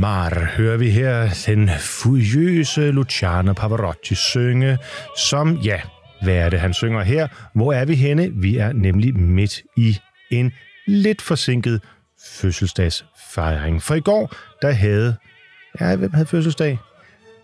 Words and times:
Mar 0.00 0.52
hører 0.56 0.76
vi 0.76 0.90
her 0.90 1.44
den 1.46 1.70
furiøse 1.78 2.90
Luciano 2.90 3.52
Pavarotti 3.52 4.14
synge, 4.14 4.78
som, 5.16 5.56
ja, 5.56 5.80
hvad 6.22 6.34
er 6.34 6.50
det, 6.50 6.60
han 6.60 6.74
synger 6.74 7.02
her? 7.02 7.28
Hvor 7.54 7.72
er 7.72 7.84
vi 7.84 7.94
henne? 7.94 8.30
Vi 8.34 8.56
er 8.56 8.72
nemlig 8.72 9.16
midt 9.16 9.62
i 9.76 9.98
en 10.30 10.52
lidt 10.86 11.22
forsinket 11.22 11.80
fødselsdagsfejring. 12.32 13.82
For 13.82 13.94
i 13.94 14.00
går, 14.00 14.34
der 14.62 14.70
havde... 14.70 15.16
Ja, 15.80 15.96
hvem 15.96 16.12
havde 16.12 16.26
fødselsdag? 16.26 16.78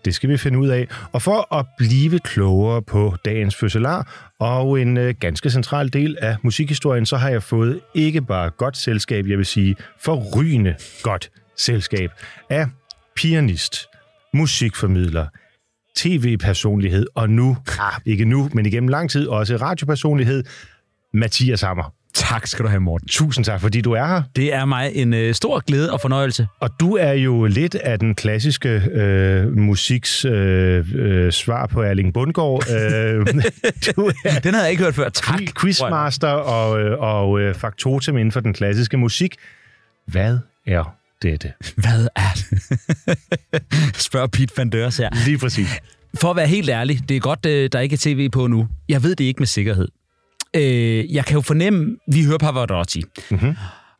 Det 0.05 0.15
skal 0.15 0.29
vi 0.29 0.37
finde 0.37 0.59
ud 0.59 0.67
af. 0.67 0.87
Og 1.11 1.21
for 1.21 1.55
at 1.55 1.65
blive 1.77 2.19
klogere 2.19 2.81
på 2.81 3.15
dagens 3.25 3.55
fødselar 3.55 4.31
og 4.39 4.81
en 4.81 4.97
øh, 4.97 5.15
ganske 5.19 5.49
central 5.49 5.93
del 5.93 6.17
af 6.21 6.35
musikhistorien, 6.43 7.05
så 7.05 7.17
har 7.17 7.29
jeg 7.29 7.43
fået 7.43 7.79
ikke 7.93 8.21
bare 8.21 8.49
godt 8.49 8.77
selskab, 8.77 9.25
jeg 9.27 9.37
vil 9.37 9.45
sige 9.45 9.75
forrygende 9.99 10.75
godt 11.03 11.29
selskab 11.57 12.09
af 12.49 12.65
pianist, 13.15 13.87
musikformidler, 14.33 15.25
tv-personlighed 15.95 17.05
og 17.15 17.29
nu, 17.29 17.57
ah, 17.79 17.93
ikke 18.05 18.25
nu, 18.25 18.49
men 18.53 18.65
igennem 18.65 18.87
lang 18.87 19.09
tid 19.09 19.27
også 19.27 19.57
radiopersonlighed, 19.57 20.43
Mathias 21.13 21.61
Hammer. 21.61 21.93
Tak 22.13 22.47
skal 22.47 22.65
du 22.65 22.69
have, 22.69 22.79
Morten. 22.79 23.07
Tusind 23.07 23.45
tak, 23.45 23.61
fordi 23.61 23.81
du 23.81 23.91
er 23.91 24.05
her. 24.05 24.21
Det 24.35 24.53
er 24.53 24.65
mig 24.65 24.91
en 24.95 25.13
øh, 25.13 25.33
stor 25.33 25.59
glæde 25.59 25.93
og 25.93 26.01
fornøjelse. 26.01 26.47
Og 26.59 26.69
du 26.79 26.95
er 26.95 27.11
jo 27.11 27.45
lidt 27.45 27.75
af 27.75 27.99
den 27.99 28.15
klassiske 28.15 28.69
øh, 28.91 29.57
musiks 29.57 30.25
øh, 30.25 30.85
øh, 30.95 31.31
svar 31.31 31.67
på 31.67 31.81
Erling 31.81 32.13
Bundgaard. 32.13 32.63
Øh, 32.69 33.25
du 33.95 34.11
er 34.25 34.39
den 34.39 34.53
havde 34.53 34.63
jeg 34.63 34.71
ikke 34.71 34.83
hørt 34.83 34.95
før. 34.95 35.09
Tak. 35.09 35.39
Quizmaster 35.61 36.27
og, 36.27 36.79
øh, 36.79 36.99
og 36.99 37.39
øh, 37.39 37.55
faktotum 37.55 38.17
inden 38.17 38.31
for 38.31 38.39
den 38.39 38.53
klassiske 38.53 38.97
musik. 38.97 39.35
Hvad 40.05 40.37
er 40.67 40.95
dette? 41.21 41.53
Hvad 41.75 42.07
er 42.15 42.33
det? 42.39 43.97
Spørger 43.97 44.27
Pete 44.27 44.57
Van 44.57 44.69
Dørs 44.69 44.97
her. 44.97 45.09
Lige 45.25 45.37
præcis. 45.37 45.69
For 46.21 46.29
at 46.29 46.35
være 46.35 46.47
helt 46.47 46.69
ærlig, 46.69 47.09
det 47.09 47.15
er 47.15 47.21
godt, 47.21 47.45
øh, 47.45 47.69
der 47.71 47.79
ikke 47.79 47.93
er 47.93 47.97
tv 47.97 48.29
på 48.29 48.47
nu. 48.47 48.67
Jeg 48.89 49.03
ved 49.03 49.15
det 49.15 49.23
ikke 49.23 49.39
med 49.39 49.47
sikkerhed. 49.47 49.87
Øh, 50.55 51.13
jeg 51.13 51.25
kan 51.25 51.33
jo 51.35 51.41
fornemme, 51.41 51.97
vi 52.11 52.23
hører 52.25 52.37
Pavarotti. 52.37 53.03
Mm-hmm. 53.31 53.55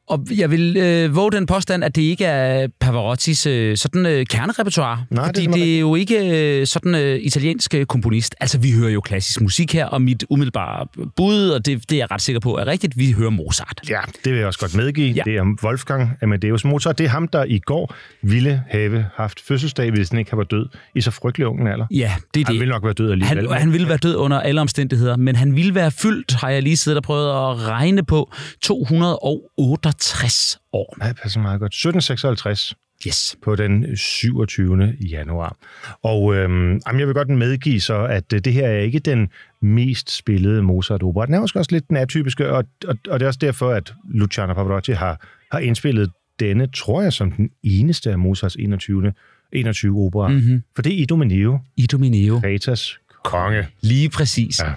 Og 0.07 0.25
jeg 0.37 0.51
vil 0.51 0.77
øh, 0.77 1.15
våge 1.15 1.31
den 1.31 1.45
påstand, 1.45 1.83
at 1.83 1.95
det 1.95 2.01
ikke 2.01 2.25
er 2.25 2.67
Pavarottis 2.79 3.45
øh, 3.45 3.77
sådan 3.77 4.05
øh, 4.05 4.25
kernerepertoire. 4.25 5.05
Nej, 5.09 5.25
fordi 5.25 5.41
det 5.41 5.47
er, 5.47 5.53
det 5.53 5.75
er 5.75 5.79
jo 5.79 5.95
ikke 5.95 6.59
øh, 6.59 6.67
sådan 6.67 6.95
øh, 6.95 7.19
italiensk 7.21 7.73
øh, 7.73 7.85
komponist. 7.85 8.35
Altså, 8.39 8.57
vi 8.59 8.71
hører 8.71 8.89
jo 8.89 9.01
klassisk 9.01 9.41
musik 9.41 9.73
her, 9.73 9.85
og 9.85 10.01
mit 10.01 10.25
umiddelbare 10.29 10.87
bud, 11.15 11.49
og 11.49 11.65
det, 11.65 11.89
det 11.89 11.95
er 11.95 11.99
jeg 11.99 12.11
ret 12.11 12.21
sikker 12.21 12.39
på 12.39 12.57
er 12.57 12.67
rigtigt, 12.67 12.97
vi 12.97 13.11
hører 13.11 13.29
Mozart. 13.29 13.81
Ja, 13.89 13.99
det 14.25 14.31
vil 14.31 14.37
jeg 14.37 14.47
også 14.47 14.59
godt 14.59 14.75
medgive. 14.75 15.11
Ja. 15.11 15.21
Det 15.25 15.35
er 15.35 15.55
Wolfgang 15.63 16.11
Amadeus 16.21 16.65
Mozart. 16.65 16.97
Det 16.97 17.05
er 17.05 17.09
ham, 17.09 17.27
der 17.27 17.43
i 17.43 17.59
går 17.59 17.95
ville 18.21 18.63
have 18.69 19.05
haft 19.15 19.39
fødselsdag, 19.47 19.91
hvis 19.91 20.09
han 20.09 20.19
ikke 20.19 20.37
var 20.37 20.43
død 20.43 20.65
i 20.95 21.01
så 21.01 21.11
frygtelig 21.11 21.47
ung 21.47 21.69
alder. 21.69 21.85
Ja, 21.91 22.11
det 22.33 22.41
er 22.41 22.45
han 22.45 22.53
det. 22.53 22.59
ville 22.59 22.71
nok 22.71 22.83
være 22.83 22.93
død 22.93 23.11
alligevel. 23.11 23.47
Han, 23.49 23.59
han 23.59 23.73
ville 23.73 23.89
være 23.89 23.97
død 23.97 24.15
under 24.15 24.39
alle 24.39 24.61
omstændigheder, 24.61 25.17
men 25.17 25.35
han 25.35 25.55
ville 25.55 25.75
være 25.75 25.91
fyldt, 25.91 26.33
har 26.33 26.49
jeg 26.49 26.63
lige 26.63 26.77
siddet 26.77 26.97
og 26.97 27.03
prøvet 27.03 27.29
at 27.29 27.67
regne 27.67 28.05
på, 28.05 28.31
208 28.61 29.96
60 29.99 30.59
år. 30.73 30.97
Ja, 31.01 31.07
det 31.07 31.19
passer 31.21 31.39
meget 31.39 31.59
godt. 31.59 31.73
1756. 31.73 32.75
Yes. 33.07 33.35
På 33.41 33.55
den 33.55 33.97
27. 33.97 34.93
januar. 34.99 35.57
Og 36.03 36.35
øhm, 36.35 36.81
jeg 36.85 37.07
vil 37.07 37.13
godt 37.13 37.29
medgive 37.29 37.79
så, 37.79 38.05
at 38.05 38.33
øh, 38.33 38.39
det 38.39 38.53
her 38.53 38.67
er 38.67 38.79
ikke 38.79 38.99
den 38.99 39.29
mest 39.61 40.17
spillede 40.17 40.63
Mozart-opera. 40.63 41.25
Den 41.25 41.33
er 41.33 41.39
måske 41.39 41.59
også 41.59 41.71
lidt 41.71 41.87
den 41.89 41.97
atypiske, 41.97 42.49
og, 42.49 42.65
og, 42.87 42.97
og 43.09 43.19
det 43.19 43.25
er 43.25 43.27
også 43.27 43.39
derfor, 43.41 43.69
at 43.69 43.93
Luciano 44.09 44.53
Pavarotti 44.53 44.91
har, 44.91 45.27
har 45.51 45.59
indspillet 45.59 46.11
denne, 46.39 46.67
tror 46.67 47.01
jeg, 47.01 47.13
som 47.13 47.31
den 47.31 47.49
eneste 47.63 48.11
af 48.11 48.19
Mozarts 48.19 48.55
21. 48.55 49.13
21 49.51 49.99
opera. 49.99 50.27
Mm-hmm. 50.27 50.63
For 50.75 50.81
det 50.81 50.93
er 50.93 50.97
Idomeneo. 50.97 51.59
Idomeneo. 51.77 52.39
Kretas 52.39 52.97
konge. 53.23 53.67
Lige 53.81 54.09
præcis. 54.09 54.59
Ja, 54.59 54.73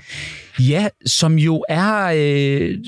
ja 0.58 0.88
som 1.06 1.38
jo 1.38 1.64
er... 1.68 2.12
Øh, 2.16 2.78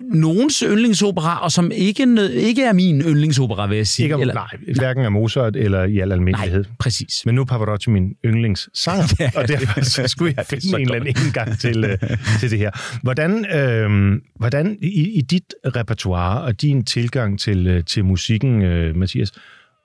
nogens 0.00 0.64
yndlingsopera, 0.66 1.42
og 1.42 1.52
som 1.52 1.70
ikke, 1.74 2.30
ikke 2.32 2.64
er 2.64 2.72
min 2.72 3.00
yndlingsopera, 3.00 3.66
vil 3.66 3.76
jeg 3.76 3.86
sige. 3.86 4.04
Ikke, 4.04 4.20
eller, 4.20 4.34
nej, 4.34 4.74
hverken 4.76 5.04
af 5.04 5.12
Mozart 5.12 5.56
eller 5.56 5.84
i 5.84 5.98
al 5.98 6.12
almindelighed. 6.12 6.64
Nej, 6.64 6.74
præcis. 6.78 7.26
Men 7.26 7.34
nu 7.34 7.40
er 7.40 7.44
Pavarotti 7.44 7.90
min 7.90 8.14
yndlingssanger, 8.24 9.04
ja, 9.20 9.30
og 9.36 9.48
derfor 9.48 9.84
så 9.84 10.08
skulle 10.08 10.34
jeg 10.36 10.46
finde 10.46 10.68
en 10.68 10.80
eller 10.80 10.94
anden 10.94 11.08
indgang 11.08 11.58
til, 11.58 11.84
uh, 11.84 12.08
til 12.40 12.50
det 12.50 12.58
her. 12.58 12.70
Hvordan, 13.02 13.46
øh, 13.54 14.20
hvordan 14.36 14.78
i, 14.82 15.18
i 15.18 15.20
dit 15.20 15.54
repertoire 15.76 16.42
og 16.42 16.62
din 16.62 16.84
tilgang 16.84 17.40
til, 17.40 17.76
uh, 17.76 17.84
til 17.84 18.04
musikken, 18.04 18.62
uh, 18.62 18.96
Mathias, 18.96 19.32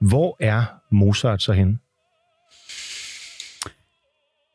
hvor 0.01 0.37
er 0.39 0.63
Mozart 0.91 1.41
så 1.41 1.53
henne? 1.53 1.77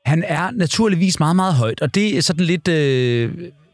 Han 0.06 0.24
er 0.26 0.50
naturligvis 0.50 1.18
meget, 1.18 1.36
meget 1.36 1.54
højt, 1.54 1.80
og 1.80 1.94
det 1.94 2.16
er 2.16 2.20
sådan 2.20 2.44
lidt... 2.44 2.68
Øh 2.68 3.32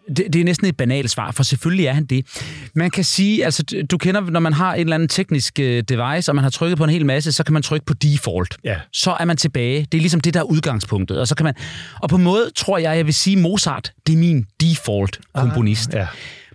det, 0.09 0.27
det 0.33 0.41
er 0.41 0.44
næsten 0.44 0.67
et 0.67 0.77
banalt 0.77 1.11
svar, 1.11 1.31
for 1.31 1.43
selvfølgelig 1.43 1.87
er 1.87 1.93
han 1.93 2.05
det. 2.05 2.27
Man 2.75 2.91
kan 2.91 3.05
sige, 3.05 3.44
altså 3.44 3.62
du 3.91 3.99
kender, 3.99 4.21
når 4.21 4.41
man 4.41 4.53
har 4.53 4.75
et 4.75 4.81
eller 4.81 4.94
andet 4.94 5.11
teknisk 5.11 5.59
øh, 5.61 5.83
device, 5.83 6.31
og 6.31 6.34
man 6.34 6.43
har 6.44 6.50
trykket 6.50 6.78
på 6.78 6.84
en 6.84 6.91
hel 6.91 7.06
masse, 7.06 7.33
så 7.33 7.44
kan 7.44 7.53
man 7.53 7.62
trykke 7.62 7.87
på 7.87 7.94
default. 7.94 8.56
Ja. 8.65 8.77
Så 8.93 9.16
er 9.21 9.25
man 9.25 9.37
tilbage. 9.37 9.87
Det 9.93 9.99
er 9.99 10.03
ligesom 10.03 10.21
det, 10.21 10.34
der 10.34 10.41
er 10.41 10.45
udgangspunktet. 10.45 11.21
Og, 11.21 11.28
så 11.28 11.34
kan 11.34 11.45
man, 11.45 11.55
og 12.03 12.09
på 12.09 12.16
en 12.16 12.22
måde 12.22 12.50
tror 12.56 12.78
jeg, 12.78 12.97
jeg 12.97 13.06
vil 13.06 13.15
sige, 13.15 13.37
Mozart, 13.37 13.93
det 14.07 14.13
er 14.13 14.16
min 14.16 14.47
default-komponist. 14.60 15.95
Ah, 15.95 15.98
ja. 16.01 16.07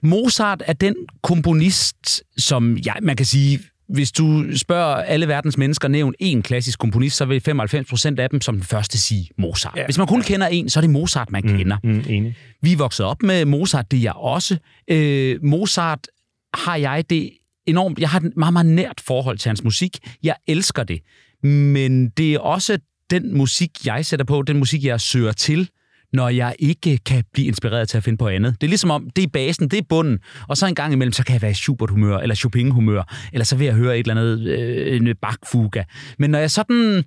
Mozart 0.03 0.63
er 0.65 0.73
den 0.73 0.95
komponist, 1.23 2.23
som 2.37 2.77
ja, 2.77 2.93
man 3.01 3.15
kan 3.15 3.25
sige, 3.25 3.59
hvis 3.93 4.11
du 4.11 4.57
spørger 4.57 4.95
alle 4.95 5.27
verdens 5.27 5.57
mennesker, 5.57 5.88
nævn 5.88 6.13
en 6.19 6.41
klassisk 6.41 6.79
komponist, 6.79 7.17
så 7.17 7.25
vil 7.25 7.41
95 7.41 7.89
procent 7.89 8.19
af 8.19 8.29
dem 8.29 8.41
som 8.41 8.55
den 8.55 8.63
første 8.63 8.97
sige 8.97 9.29
Mozart. 9.38 9.73
Ja. 9.77 9.85
Hvis 9.85 9.97
man 9.97 10.07
kun 10.07 10.21
kender 10.21 10.47
en, 10.47 10.69
så 10.69 10.79
er 10.79 10.81
det 10.81 10.89
Mozart, 10.89 11.31
man 11.31 11.43
mm, 11.45 11.57
kender. 11.57 11.77
Mm, 11.83 12.03
enig. 12.09 12.35
Vi 12.61 12.71
er 12.71 12.77
vokset 12.77 13.05
op 13.05 13.23
med 13.23 13.45
Mozart, 13.45 13.91
det 13.91 13.97
er 13.97 14.01
jeg 14.01 14.13
også. 14.13 14.57
Øh, 14.88 15.43
Mozart 15.43 16.07
har 16.53 16.75
jeg 16.75 17.09
det 17.09 17.29
enormt... 17.65 17.99
Jeg 17.99 18.09
har 18.09 18.19
et 18.19 18.38
meget, 18.38 18.53
meget 18.53 18.65
nært 18.65 19.01
forhold 19.05 19.38
til 19.38 19.49
hans 19.49 19.63
musik. 19.63 19.97
Jeg 20.23 20.35
elsker 20.47 20.83
det. 20.83 21.01
Men 21.43 22.09
det 22.09 22.33
er 22.33 22.39
også 22.39 22.77
den 23.09 23.38
musik, 23.38 23.85
jeg 23.85 24.05
sætter 24.05 24.25
på, 24.25 24.41
den 24.41 24.57
musik, 24.57 24.83
jeg 24.83 25.01
søger 25.01 25.31
til, 25.31 25.69
når 26.13 26.29
jeg 26.29 26.55
ikke 26.59 26.97
kan 26.97 27.23
blive 27.33 27.47
inspireret 27.47 27.89
til 27.89 27.97
at 27.97 28.03
finde 28.03 28.17
på 28.17 28.27
andet. 28.27 28.55
Det 28.61 28.67
er 28.67 28.69
ligesom 28.69 28.91
om, 28.91 29.09
det 29.15 29.23
er 29.23 29.27
basen, 29.27 29.67
det 29.67 29.79
er 29.79 29.83
bunden, 29.89 30.19
og 30.47 30.57
så 30.57 30.67
en 30.67 30.75
gang 30.75 30.93
imellem, 30.93 31.13
så 31.13 31.23
kan 31.23 31.33
jeg 31.33 31.41
være 31.41 31.51
i 31.51 31.53
Schubert-humør, 31.53 32.17
eller 32.17 32.35
Chopin-humør, 32.35 33.03
eller 33.33 33.45
så 33.45 33.55
vil 33.55 33.65
jeg 33.65 33.75
høre 33.75 33.99
et 33.99 34.07
eller 34.07 34.21
andet 34.21 34.39
øh, 34.47 34.95
en 34.95 35.15
Bach-fuga. 35.21 35.83
Men 36.19 36.29
når 36.29 36.39
jeg 36.39 36.51
sådan... 36.51 37.03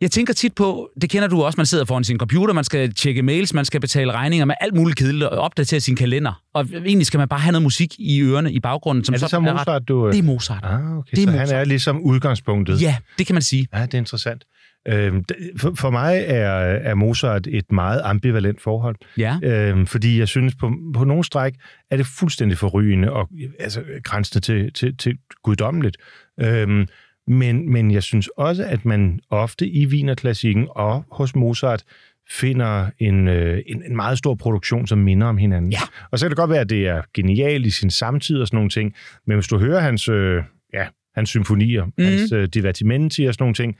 Jeg 0.00 0.10
tænker 0.10 0.32
tit 0.32 0.54
på, 0.54 0.90
det 1.02 1.10
kender 1.10 1.28
du 1.28 1.42
også, 1.42 1.56
man 1.56 1.66
sidder 1.66 1.84
foran 1.84 2.04
sin 2.04 2.18
computer, 2.18 2.54
man 2.54 2.64
skal 2.64 2.94
tjekke 2.94 3.22
mails, 3.22 3.54
man 3.54 3.64
skal 3.64 3.80
betale 3.80 4.12
regninger 4.12 4.44
med 4.44 4.54
alt 4.60 4.74
muligt 4.74 4.98
kedeligt 4.98 5.24
og 5.24 5.38
opdatere 5.38 5.80
sin 5.80 5.96
kalender. 5.96 6.42
Og 6.54 6.66
egentlig 6.72 7.06
skal 7.06 7.18
man 7.18 7.28
bare 7.28 7.40
have 7.40 7.52
noget 7.52 7.62
musik 7.62 7.94
i 7.98 8.22
ørerne, 8.22 8.52
i 8.52 8.60
baggrunden. 8.60 9.04
Som 9.04 9.12
er 9.12 9.16
det 9.16 9.20
så, 9.20 9.28
så 9.28 9.40
Mozart, 9.40 9.68
ret... 9.68 9.88
du... 9.88 10.10
Det 10.10 10.18
er 10.18 10.22
Mozart. 10.22 10.64
Ah, 10.64 10.98
okay. 10.98 11.16
Det 11.16 11.22
er 11.22 11.26
så 11.26 11.30
Mozart. 11.30 11.48
han 11.48 11.58
er 11.58 11.64
ligesom 11.64 12.00
udgangspunktet. 12.00 12.82
Ja, 12.82 12.96
det 13.18 13.26
kan 13.26 13.34
man 13.34 13.42
sige. 13.42 13.68
Ja, 13.74 13.82
det 13.82 13.94
er 13.94 13.98
interessant. 13.98 14.44
Øhm, 14.88 15.24
for, 15.56 15.74
for 15.74 15.90
mig 15.90 16.24
er, 16.26 16.50
er 16.60 16.94
Mozart 16.94 17.46
et 17.46 17.72
meget 17.72 18.00
ambivalent 18.04 18.60
forhold. 18.60 18.96
Ja. 19.18 19.38
Øhm, 19.42 19.86
fordi 19.86 20.18
jeg 20.18 20.28
synes, 20.28 20.54
på, 20.54 20.72
på 20.94 21.04
nogle 21.04 21.24
stræk 21.24 21.54
er 21.90 21.96
det 21.96 22.06
fuldstændig 22.06 22.58
forrygende 22.58 23.12
og 23.12 23.28
altså, 23.58 23.82
grænsende 24.04 24.44
til, 24.44 24.72
til, 24.72 24.96
til 24.96 25.18
guddommeligt. 25.42 25.96
Øhm, 26.40 26.86
men, 27.26 27.72
men 27.72 27.90
jeg 27.90 28.02
synes 28.02 28.28
også, 28.36 28.64
at 28.64 28.84
man 28.84 29.20
ofte 29.30 29.68
i 29.68 29.86
Wienerklassikken 29.86 30.66
og 30.70 31.04
hos 31.12 31.36
Mozart 31.36 31.84
finder 32.30 32.90
en, 32.98 33.28
øh, 33.28 33.62
en, 33.66 33.82
en 33.86 33.96
meget 33.96 34.18
stor 34.18 34.34
produktion, 34.34 34.86
som 34.86 34.98
minder 34.98 35.26
om 35.26 35.36
hinanden. 35.36 35.72
Ja. 35.72 35.78
Og 36.10 36.18
så 36.18 36.24
kan 36.24 36.30
det 36.30 36.36
godt 36.36 36.50
være, 36.50 36.60
at 36.60 36.70
det 36.70 36.86
er 36.86 37.02
genialt 37.14 37.66
i 37.66 37.70
sin 37.70 37.90
samtid 37.90 38.40
og 38.40 38.46
sådan 38.46 38.56
nogle 38.56 38.70
ting, 38.70 38.94
men 39.26 39.36
hvis 39.36 39.48
du 39.48 39.58
hører 39.58 39.80
hans, 39.80 40.08
øh, 40.08 40.42
ja, 40.74 40.86
hans 41.14 41.28
symfonier, 41.28 41.84
mm. 41.84 42.04
hans 42.04 42.32
øh, 42.32 42.48
divertimenti 42.48 43.24
og 43.24 43.34
sådan 43.34 43.42
nogle 43.42 43.54
ting, 43.54 43.76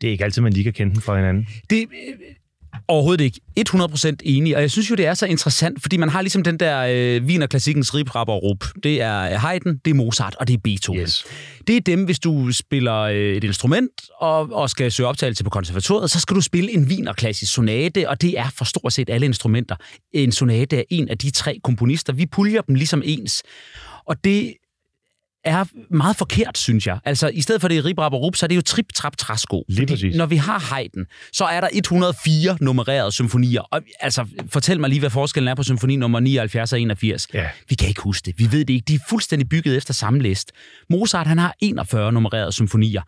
det 0.00 0.08
er 0.08 0.12
ikke 0.12 0.24
altid, 0.24 0.42
man 0.42 0.52
lige 0.52 0.64
kan 0.64 0.72
kende 0.72 0.94
dem 0.94 1.02
fra 1.02 1.16
hinanden. 1.16 1.46
Det, 1.70 1.86
Overhovedet 2.88 3.24
ikke. 3.24 3.40
100% 3.70 4.12
enig, 4.22 4.56
og 4.56 4.62
jeg 4.62 4.70
synes 4.70 4.90
jo, 4.90 4.94
det 4.94 5.06
er 5.06 5.14
så 5.14 5.26
interessant, 5.26 5.82
fordi 5.82 5.96
man 5.96 6.08
har 6.08 6.22
ligesom 6.22 6.42
den 6.42 6.60
der 6.60 6.78
øh, 6.90 7.24
Wiener-klassikkens 7.24 7.94
ribrapper 7.94 8.34
rup. 8.34 8.64
Det 8.82 9.02
er 9.02 9.38
Haydn, 9.38 9.76
det 9.84 9.90
er 9.90 9.94
Mozart, 9.94 10.36
og 10.40 10.48
det 10.48 10.54
er 10.54 10.58
Beethoven. 10.64 11.00
Yes. 11.00 11.24
Det 11.66 11.76
er 11.76 11.80
dem, 11.80 12.04
hvis 12.04 12.18
du 12.18 12.52
spiller 12.52 12.94
øh, 12.94 13.16
et 13.16 13.44
instrument 13.44 13.90
og, 14.20 14.52
og 14.52 14.70
skal 14.70 14.92
søge 14.92 15.06
optagelse 15.06 15.44
på 15.44 15.50
konservatoriet, 15.50 16.10
så 16.10 16.20
skal 16.20 16.36
du 16.36 16.40
spille 16.40 16.72
en 16.72 16.84
Wiener-klassisk 16.84 17.52
sonate, 17.52 18.08
og 18.08 18.22
det 18.22 18.38
er 18.38 18.50
for 18.56 18.64
stort 18.64 18.92
set 18.92 19.10
alle 19.10 19.26
instrumenter. 19.26 19.76
En 20.12 20.32
sonate 20.32 20.76
er 20.76 20.82
en 20.90 21.08
af 21.08 21.18
de 21.18 21.30
tre 21.30 21.58
komponister. 21.64 22.12
Vi 22.12 22.26
puljer 22.26 22.62
dem 22.62 22.74
ligesom 22.74 23.02
ens. 23.04 23.42
Og 24.06 24.24
det 24.24 24.54
er 25.44 25.64
meget 25.90 26.16
forkert, 26.16 26.58
synes 26.58 26.86
jeg. 26.86 26.98
Altså, 27.04 27.28
i 27.28 27.40
stedet 27.40 27.60
for 27.60 27.68
det 27.68 27.84
rib, 27.84 27.98
rap 27.98 28.12
og 28.12 28.20
rup, 28.22 28.36
så 28.36 28.46
er 28.46 28.48
det 28.48 28.56
jo 28.56 28.60
trip, 28.62 28.86
trap, 28.94 29.16
træsko. 29.16 29.64
Lige 29.68 29.86
præcis. 29.86 30.16
når 30.16 30.26
vi 30.26 30.36
har 30.36 30.58
Haydn, 30.74 31.04
så 31.32 31.44
er 31.44 31.60
der 31.60 31.68
104 31.72 32.58
nummererede 32.60 33.12
symfonier. 33.12 33.60
Og, 33.60 33.80
altså, 34.00 34.26
fortæl 34.50 34.80
mig 34.80 34.88
lige, 34.90 35.00
hvad 35.00 35.10
forskellen 35.10 35.48
er 35.48 35.54
på 35.54 35.62
symfoni 35.62 35.96
nummer 35.96 36.20
79 36.20 36.72
og 36.72 36.80
81. 36.80 37.26
Ja. 37.34 37.46
Vi 37.68 37.74
kan 37.74 37.88
ikke 37.88 38.00
huske 38.02 38.26
det. 38.26 38.34
Vi 38.38 38.52
ved 38.52 38.64
det 38.64 38.74
ikke. 38.74 38.84
De 38.88 38.94
er 38.94 38.98
fuldstændig 39.08 39.48
bygget 39.48 39.76
efter 39.76 39.94
samme 39.94 40.20
list. 40.22 40.52
Mozart, 40.90 41.26
han 41.26 41.38
har 41.38 41.54
41 41.60 42.12
nummererede 42.12 42.52
symfonier. 42.52 43.02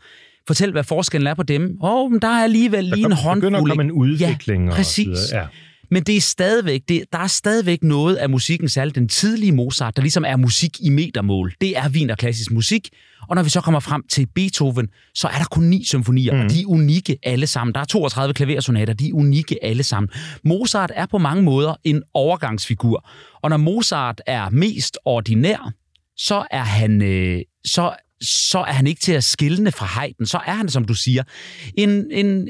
Fortæl, 0.46 0.72
hvad 0.72 0.84
forskellen 0.84 1.26
er 1.26 1.34
på 1.34 1.42
dem. 1.42 1.62
Åh, 1.82 1.90
oh, 2.04 2.10
men 2.10 2.22
der 2.22 2.28
er 2.28 2.44
alligevel 2.44 2.84
lige 2.84 3.04
en 3.04 3.10
Der 3.10 3.16
håndfuld. 3.16 3.40
begynder 3.40 3.60
at 3.60 3.68
komme 3.68 3.82
en 3.82 3.92
udvikling. 3.92 4.64
Ja, 4.64 4.70
og 4.70 4.76
præcis. 4.76 5.04
så 5.06 5.10
videre. 5.10 5.40
Ja. 5.40 5.46
Men 5.90 6.02
det 6.02 6.16
er 6.16 6.20
stadigvæk, 6.20 6.82
det, 6.88 7.04
der 7.12 7.18
er 7.18 7.26
stadigvæk 7.26 7.82
noget 7.82 8.16
af 8.16 8.30
musikken, 8.30 8.68
særligt 8.68 8.94
den 8.94 9.08
tidlige 9.08 9.52
Mozart, 9.52 9.96
der 9.96 10.02
ligesom 10.02 10.24
er 10.24 10.36
musik 10.36 10.76
i 10.80 10.90
metermål. 10.90 11.54
Det 11.60 11.76
er 11.76 11.88
Wiener 11.88 12.14
klassisk 12.14 12.50
musik. 12.50 12.88
Og 13.28 13.36
når 13.36 13.42
vi 13.42 13.50
så 13.50 13.60
kommer 13.60 13.80
frem 13.80 14.02
til 14.10 14.26
Beethoven, 14.34 14.88
så 15.14 15.28
er 15.28 15.38
der 15.38 15.44
kun 15.44 15.64
ni 15.64 15.84
symfonier, 15.84 16.34
mm. 16.34 16.40
og 16.40 16.50
de 16.50 16.60
er 16.60 16.66
unikke 16.66 17.18
alle 17.22 17.46
sammen. 17.46 17.74
Der 17.74 17.80
er 17.80 17.84
32 17.84 18.34
klaversonater, 18.34 18.92
de 18.92 19.08
er 19.08 19.12
unikke 19.14 19.64
alle 19.64 19.82
sammen. 19.82 20.10
Mozart 20.44 20.92
er 20.94 21.06
på 21.06 21.18
mange 21.18 21.42
måder 21.42 21.74
en 21.84 22.02
overgangsfigur. 22.14 23.08
Og 23.42 23.50
når 23.50 23.56
Mozart 23.56 24.20
er 24.26 24.50
mest 24.50 24.98
ordinær, 25.04 25.72
så 26.16 26.46
er 26.50 26.64
han, 26.64 27.02
øh, 27.02 27.40
så, 27.64 27.94
så 28.20 28.58
er 28.58 28.72
han 28.72 28.86
ikke 28.86 29.00
til 29.00 29.12
at 29.12 29.24
skille 29.24 29.72
fra 29.72 29.86
Haydn. 29.86 30.26
Så 30.26 30.38
er 30.46 30.54
han, 30.54 30.68
som 30.68 30.84
du 30.84 30.94
siger, 30.94 31.22
en, 31.74 32.10
en, 32.10 32.48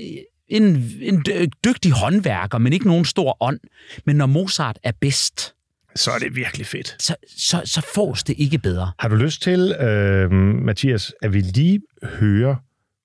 en, 0.51 0.93
en 1.01 1.25
dygtig 1.65 1.93
håndværker, 1.93 2.59
men 2.59 2.73
ikke 2.73 2.87
nogen 2.87 3.05
stor 3.05 3.37
ånd. 3.41 3.61
Men 4.07 4.17
når 4.17 4.27
Mozart 4.27 4.79
er 4.83 4.93
bedst, 5.01 5.55
Så 5.97 6.11
er 6.11 6.19
det 6.19 6.37
virkelig 6.37 6.67
fedt. 6.67 6.97
så, 6.99 7.15
så, 7.39 7.63
så 7.65 7.87
fås 7.95 8.23
det 8.25 8.35
ikke 8.39 8.59
bedre. 8.59 8.93
Har 8.99 9.09
du 9.09 9.17
lyst 9.17 9.43
til, 9.43 9.73
øh, 9.73 10.33
Mathias, 10.65 11.13
at 11.23 11.33
vi 11.33 11.41
lige 11.41 11.81
hører 12.03 12.57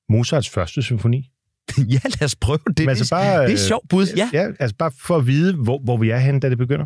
Mozarts 0.09 0.49
første 0.49 0.81
symfoni? 0.81 1.31
ja, 1.77 1.99
lad 2.03 2.23
os 2.23 2.35
prøve 2.35 2.59
det. 2.67 2.79
Men 2.79 2.89
altså 2.89 3.09
bare, 3.09 3.41
det 3.41 3.47
er 3.47 3.51
øh, 3.51 3.57
sjovt 3.57 3.89
bud, 3.89 4.07
ja. 4.17 4.29
Ja, 4.33 4.47
altså 4.59 4.75
bare 4.75 4.91
for 5.01 5.17
at 5.17 5.27
vide, 5.27 5.53
hvor, 5.55 5.79
hvor 5.83 5.97
vi 5.97 6.09
er 6.09 6.17
henne, 6.17 6.39
da 6.39 6.49
det 6.49 6.57
begynder. 6.57 6.85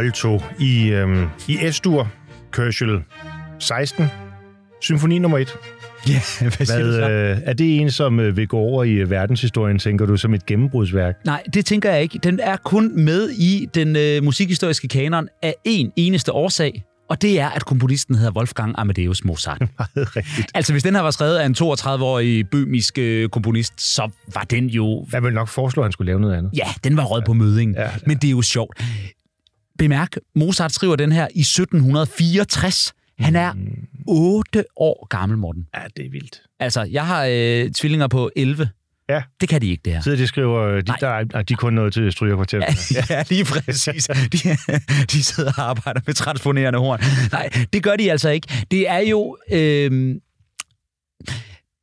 Molto 0.00 0.42
i, 0.58 0.88
øhm, 0.88 1.28
i 1.48 1.58
S-dur, 1.70 2.08
Kørsel 2.50 3.02
16, 3.58 4.06
symfoni 4.80 5.18
nummer 5.18 5.38
1. 5.38 5.56
Ja, 6.08 6.20
hvad 6.40 6.66
siger 6.66 6.78
du 6.78 6.92
så? 6.92 6.98
Hvad, 6.98 7.10
øh, 7.10 7.38
er 7.44 7.52
det 7.52 7.80
en, 7.80 7.90
som 7.90 8.20
øh, 8.20 8.36
vil 8.36 8.48
gå 8.48 8.58
over 8.58 8.84
i 8.84 8.92
øh, 8.92 9.10
verdenshistorien, 9.10 9.78
tænker 9.78 10.06
du, 10.06 10.16
som 10.16 10.34
et 10.34 10.46
gennembrudsværk? 10.46 11.14
Nej, 11.24 11.42
det 11.54 11.66
tænker 11.66 11.90
jeg 11.92 12.02
ikke. 12.02 12.18
Den 12.18 12.40
er 12.40 12.56
kun 12.56 13.04
med 13.04 13.30
i 13.30 13.68
den 13.74 13.96
øh, 13.96 14.24
musikhistoriske 14.24 14.88
kanon 14.88 15.28
af 15.42 15.54
en 15.64 15.92
eneste 15.96 16.32
årsag, 16.32 16.84
og 17.10 17.22
det 17.22 17.40
er, 17.40 17.48
at 17.48 17.64
komponisten 17.64 18.14
hedder 18.14 18.32
Wolfgang 18.32 18.74
Amadeus 18.78 19.24
Mozart. 19.24 19.60
Meget 19.78 20.16
rigtigt. 20.16 20.50
altså, 20.54 20.72
hvis 20.72 20.82
den 20.82 20.94
her 20.94 21.02
var 21.02 21.10
skrevet 21.10 21.36
af 21.36 21.46
en 21.46 21.56
32-årig 21.58 22.48
bømisk 22.48 22.98
øh, 22.98 23.28
komponist, 23.28 23.94
så 23.94 24.10
var 24.34 24.42
den 24.42 24.66
jo... 24.66 25.06
Jeg 25.12 25.22
vil 25.22 25.32
nok 25.32 25.48
foreslå, 25.48 25.82
at 25.82 25.84
han 25.84 25.92
skulle 25.92 26.06
lave 26.06 26.20
noget 26.20 26.36
andet. 26.36 26.50
Ja, 26.56 26.66
den 26.84 26.96
var 26.96 27.04
rød 27.04 27.22
på 27.26 27.32
mødingen. 27.32 27.74
Ja, 27.74 27.82
ja. 27.82 27.90
Men 28.06 28.16
det 28.16 28.26
er 28.26 28.30
jo 28.30 28.42
sjovt. 28.42 28.82
Bemærk, 29.80 30.16
Mozart 30.34 30.72
skriver 30.72 30.96
den 30.96 31.12
her 31.12 31.28
i 31.34 31.40
1764. 31.40 32.92
Han 33.18 33.36
er 33.36 33.52
8 34.08 34.64
år 34.76 35.06
gammel, 35.10 35.38
Morten. 35.38 35.66
Ja, 35.76 35.80
det 35.96 36.06
er 36.06 36.10
vildt. 36.10 36.42
Altså, 36.60 36.82
jeg 36.82 37.06
har 37.06 37.24
øh, 37.30 37.70
tvillinger 37.70 38.06
på 38.08 38.30
11. 38.36 38.68
Ja. 39.08 39.22
Det 39.40 39.48
kan 39.48 39.60
de 39.62 39.68
ikke, 39.70 39.80
det 39.84 39.92
her. 39.92 40.00
Så 40.00 40.10
de 40.10 40.26
skriver, 40.26 40.60
øh, 40.62 40.76
de, 40.76 40.82
Nej. 40.86 40.96
der, 41.00 41.08
er- 41.08 41.42
de 41.42 41.52
er 41.52 41.56
kun 41.56 41.72
noget 41.72 41.92
til 41.92 42.12
strygerkvarteret. 42.12 42.64
Ja, 42.94 43.04
ja, 43.10 43.24
lige 43.30 43.44
præcis. 43.44 44.06
De, 44.32 44.38
de 45.12 45.24
sidder 45.24 45.52
og 45.58 45.68
arbejder 45.70 46.00
med 46.06 46.14
transponerende 46.14 46.78
horn. 46.78 47.00
Nej, 47.32 47.50
det 47.72 47.82
gør 47.82 47.96
de 47.96 48.10
altså 48.10 48.28
ikke. 48.30 48.66
Det 48.70 48.88
er 48.88 48.98
jo... 48.98 49.36
Øh, 49.52 50.16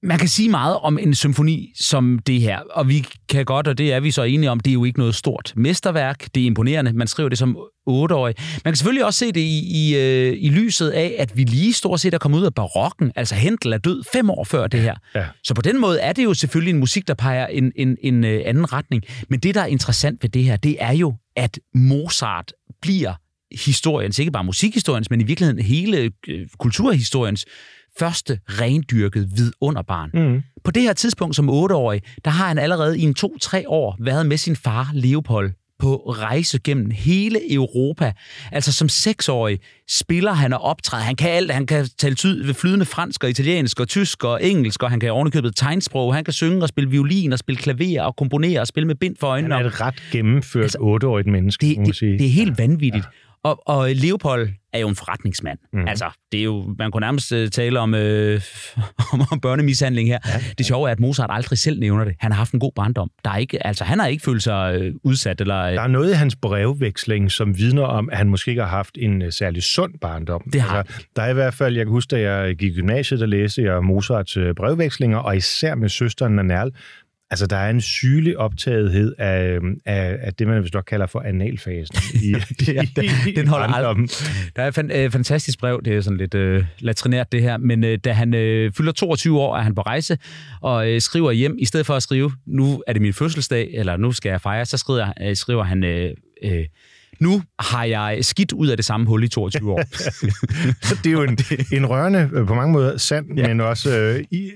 man 0.03 0.19
kan 0.19 0.27
sige 0.27 0.49
meget 0.49 0.77
om 0.77 0.97
en 0.97 1.15
symfoni 1.15 1.73
som 1.79 2.19
det 2.19 2.41
her, 2.41 2.59
og 2.59 2.89
vi 2.89 3.05
kan 3.29 3.45
godt, 3.45 3.67
og 3.67 3.77
det 3.77 3.93
er 3.93 3.99
vi 3.99 4.11
så 4.11 4.23
enige 4.23 4.51
om, 4.51 4.59
det 4.59 4.71
er 4.71 4.73
jo 4.73 4.83
ikke 4.83 4.99
noget 4.99 5.15
stort 5.15 5.53
mesterværk. 5.55 6.35
Det 6.35 6.41
er 6.41 6.45
imponerende. 6.45 6.93
Man 6.93 7.07
skriver 7.07 7.29
det 7.29 7.37
som 7.37 7.57
otteårig. 7.85 8.35
Man 8.37 8.71
kan 8.71 8.75
selvfølgelig 8.75 9.05
også 9.05 9.19
se 9.19 9.31
det 9.31 9.41
i, 9.41 9.87
i, 9.87 9.95
øh, 9.97 10.37
i 10.39 10.49
lyset 10.49 10.89
af, 10.89 11.15
at 11.19 11.37
vi 11.37 11.43
lige 11.43 11.73
stort 11.73 11.99
set 11.99 12.13
er 12.13 12.17
kommet 12.17 12.39
ud 12.39 12.45
af 12.45 12.53
barokken. 12.53 13.11
Altså 13.15 13.35
Hentel 13.35 13.73
er 13.73 13.77
død 13.77 14.03
fem 14.13 14.29
år 14.29 14.43
før 14.43 14.67
det 14.67 14.79
her. 14.79 14.95
Ja. 15.15 15.25
Så 15.43 15.53
på 15.53 15.61
den 15.61 15.79
måde 15.79 15.99
er 15.99 16.13
det 16.13 16.23
jo 16.23 16.33
selvfølgelig 16.33 16.71
en 16.71 16.79
musik, 16.79 17.07
der 17.07 17.13
peger 17.13 17.47
en, 17.47 17.71
en, 17.75 17.97
en 18.03 18.23
øh, 18.23 18.41
anden 18.45 18.73
retning. 18.73 19.03
Men 19.29 19.39
det, 19.39 19.55
der 19.55 19.61
er 19.61 19.65
interessant 19.65 20.23
ved 20.23 20.29
det 20.29 20.43
her, 20.43 20.57
det 20.57 20.77
er 20.79 20.91
jo, 20.91 21.15
at 21.35 21.59
Mozart 21.73 22.53
bliver 22.81 23.13
historiens, 23.51 24.19
ikke 24.19 24.31
bare 24.31 24.43
musikhistoriens, 24.43 25.09
men 25.09 25.21
i 25.21 25.23
virkeligheden 25.23 25.63
hele 25.63 26.11
øh, 26.27 26.47
kulturhistoriens 26.59 27.45
første 27.99 28.39
rendyrket 28.47 29.29
vidunderbarn. 29.37 30.09
Mm. 30.13 30.41
På 30.63 30.71
det 30.71 30.81
her 30.83 30.93
tidspunkt 30.93 31.35
som 31.35 31.49
otteårig, 31.49 32.01
der 32.25 32.31
har 32.31 32.47
han 32.47 32.57
allerede 32.57 32.99
i 32.99 33.01
en 33.01 33.13
to-tre 33.13 33.63
år 33.69 33.97
været 33.99 34.25
med 34.25 34.37
sin 34.37 34.55
far 34.55 34.89
Leopold 34.93 35.51
på 35.79 35.95
rejse 35.95 36.59
gennem 36.63 36.91
hele 36.91 37.53
Europa. 37.53 38.13
Altså 38.51 38.73
som 38.73 38.89
seksårig 38.89 39.59
spiller 39.89 40.33
han 40.33 40.53
og 40.53 40.61
optræder. 40.61 41.03
Han 41.03 41.15
kan 41.15 41.29
alt. 41.29 41.51
Han 41.51 41.65
kan 41.65 41.87
tale 41.97 42.15
tyd, 42.15 42.53
flydende 42.53 42.85
fransk 42.85 43.23
og 43.23 43.29
italiensk 43.29 43.79
og 43.79 43.87
tysk 43.87 44.23
og 44.23 44.43
engelsk, 44.43 44.83
og 44.83 44.89
han 44.89 44.99
kan 44.99 45.11
ovenikøbet 45.11 45.55
tegnsprog. 45.55 46.15
Han 46.15 46.23
kan 46.23 46.33
synge 46.33 46.61
og 46.61 46.69
spille 46.69 46.89
violin 46.89 47.33
og 47.33 47.39
spille 47.39 47.59
klaver 47.61 48.01
og 48.01 48.15
komponere 48.15 48.59
og 48.61 48.67
spille 48.67 48.87
med 48.87 48.95
bind 48.95 49.15
for 49.19 49.27
Han 49.27 49.33
øjnene. 49.43 49.55
er 49.55 49.67
et 49.69 49.81
ret 49.81 50.03
gennemført 50.11 50.63
Altså, 50.63 50.77
otteårigt 50.81 51.27
menneske, 51.27 51.65
det, 51.67 51.77
må 51.77 51.81
man 51.81 51.87
det, 51.87 51.95
sige. 51.95 52.17
det 52.17 52.25
er 52.25 52.29
helt 52.31 52.57
vanvittigt. 52.57 53.05
Og, 53.47 53.61
og 53.65 53.89
Leopold 53.89 54.49
er 54.73 54.79
jo 54.79 54.87
en 54.87 54.95
forretningsmand. 54.95 55.59
Mm. 55.73 55.87
Altså, 55.87 56.05
det 56.31 56.39
er 56.39 56.43
jo, 56.43 56.75
man 56.79 56.91
kunne 56.91 57.01
nærmest 57.01 57.31
uh, 57.31 57.47
tale 57.47 57.79
om, 57.79 57.95
øh, 57.95 58.41
om 59.31 59.39
børnemishandling 59.39 60.09
her. 60.09 60.19
Ja. 60.25 60.31
Det 60.57 60.65
sjove 60.65 60.87
er, 60.87 60.91
at 60.91 60.99
Mozart 60.99 61.29
aldrig 61.31 61.59
selv 61.59 61.79
nævner 61.79 62.05
det. 62.05 62.15
Han 62.19 62.31
har 62.31 62.37
haft 62.37 62.51
en 62.51 62.59
god 62.59 62.71
barndom. 62.75 63.09
Der 63.25 63.31
er 63.31 63.37
ikke, 63.37 63.67
altså, 63.67 63.83
han 63.83 63.99
har 63.99 64.07
ikke 64.07 64.23
følt 64.23 64.43
sig 64.43 64.75
øh, 64.79 64.93
udsat. 65.03 65.41
Eller, 65.41 65.61
øh, 65.61 65.73
der 65.73 65.81
er 65.81 65.87
noget 65.87 66.11
i 66.11 66.13
hans 66.13 66.35
brevveksling, 66.35 67.31
som 67.31 67.57
vidner 67.57 67.83
om, 67.83 68.09
at 68.09 68.17
han 68.17 68.29
måske 68.29 68.51
ikke 68.51 68.61
har 68.61 68.69
haft 68.69 68.97
en 69.01 69.21
uh, 69.21 69.29
særlig 69.29 69.63
sund 69.63 69.93
barndom. 70.01 70.41
Det 70.53 70.61
har 70.61 70.77
altså, 70.77 71.05
Der 71.15 71.21
er 71.21 71.29
i 71.29 71.33
hvert 71.33 71.53
fald, 71.53 71.75
jeg 71.75 71.85
kan 71.85 71.91
huske, 71.91 72.15
da 72.15 72.31
jeg 72.31 72.55
gik 72.55 72.71
i 72.71 72.75
gymnasiet, 72.75 73.19
der 73.19 73.25
læste 73.25 73.63
jeg 73.63 73.83
Mozarts 73.83 74.37
uh, 74.37 74.51
brevvekslinger, 74.55 75.17
og 75.17 75.37
især 75.37 75.75
med 75.75 75.89
søsteren 75.89 76.35
Nanal, 76.35 76.71
Altså, 77.29 77.47
der 77.47 77.57
er 77.57 77.69
en 77.69 77.81
sygelig 77.81 78.37
optagethed 78.37 79.15
af, 79.17 79.59
af, 79.85 80.17
af 80.21 80.33
det, 80.33 80.47
man 80.47 80.63
vist 80.63 80.73
nok 80.73 80.83
kalder 80.87 81.05
for 81.05 81.19
analfasen. 81.19 81.95
I, 82.13 82.35
ja, 82.73 82.81
den, 82.95 83.35
den 83.35 83.47
holder 83.47 83.67
aldrig. 83.67 84.09
Der 84.55 84.63
er 84.63 84.67
et 84.67 84.73
fan, 84.73 84.91
øh, 84.91 85.11
fantastisk 85.11 85.59
brev, 85.59 85.81
det 85.85 85.95
er 85.95 86.01
sådan 86.01 86.17
lidt 86.17 86.33
øh, 86.33 86.65
latrinært 86.79 87.31
det 87.31 87.41
her, 87.41 87.57
men 87.57 87.83
øh, 87.83 87.97
da 87.97 88.11
han 88.11 88.33
øh, 88.33 88.73
fylder 88.73 88.91
22 88.91 89.39
år, 89.39 89.57
er 89.57 89.61
han 89.61 89.75
på 89.75 89.81
rejse 89.81 90.17
og 90.61 90.91
øh, 90.91 91.01
skriver 91.01 91.31
hjem, 91.31 91.55
i 91.59 91.65
stedet 91.65 91.85
for 91.85 91.93
at 91.93 92.03
skrive, 92.03 92.31
nu 92.45 92.83
er 92.87 92.93
det 92.93 93.01
min 93.01 93.13
fødselsdag, 93.13 93.69
eller 93.73 93.97
nu 93.97 94.11
skal 94.11 94.29
jeg 94.29 94.41
fejre, 94.41 94.65
så 94.65 94.77
skriver, 94.77 95.13
øh, 95.21 95.35
skriver 95.35 95.63
han... 95.63 95.83
Øh, 95.83 96.13
øh, 96.43 96.65
nu 97.19 97.41
har 97.59 97.83
jeg 97.83 98.17
skidt 98.21 98.51
ud 98.51 98.67
af 98.67 98.77
det 98.77 98.85
samme 98.85 99.05
hul 99.07 99.23
i 99.23 99.27
22 99.27 99.71
år. 99.71 99.83
det 101.03 101.05
er 101.05 101.11
jo 101.11 101.23
en, 101.23 101.37
en 101.73 101.85
rørende, 101.85 102.29
øh, 102.33 102.47
på 102.47 102.53
mange 102.53 102.73
måder 102.73 102.97
sand, 102.97 103.25
ja. 103.37 103.47
men 103.47 103.61
også 103.61 103.97
øh, 103.99 104.23
i, 104.31 104.51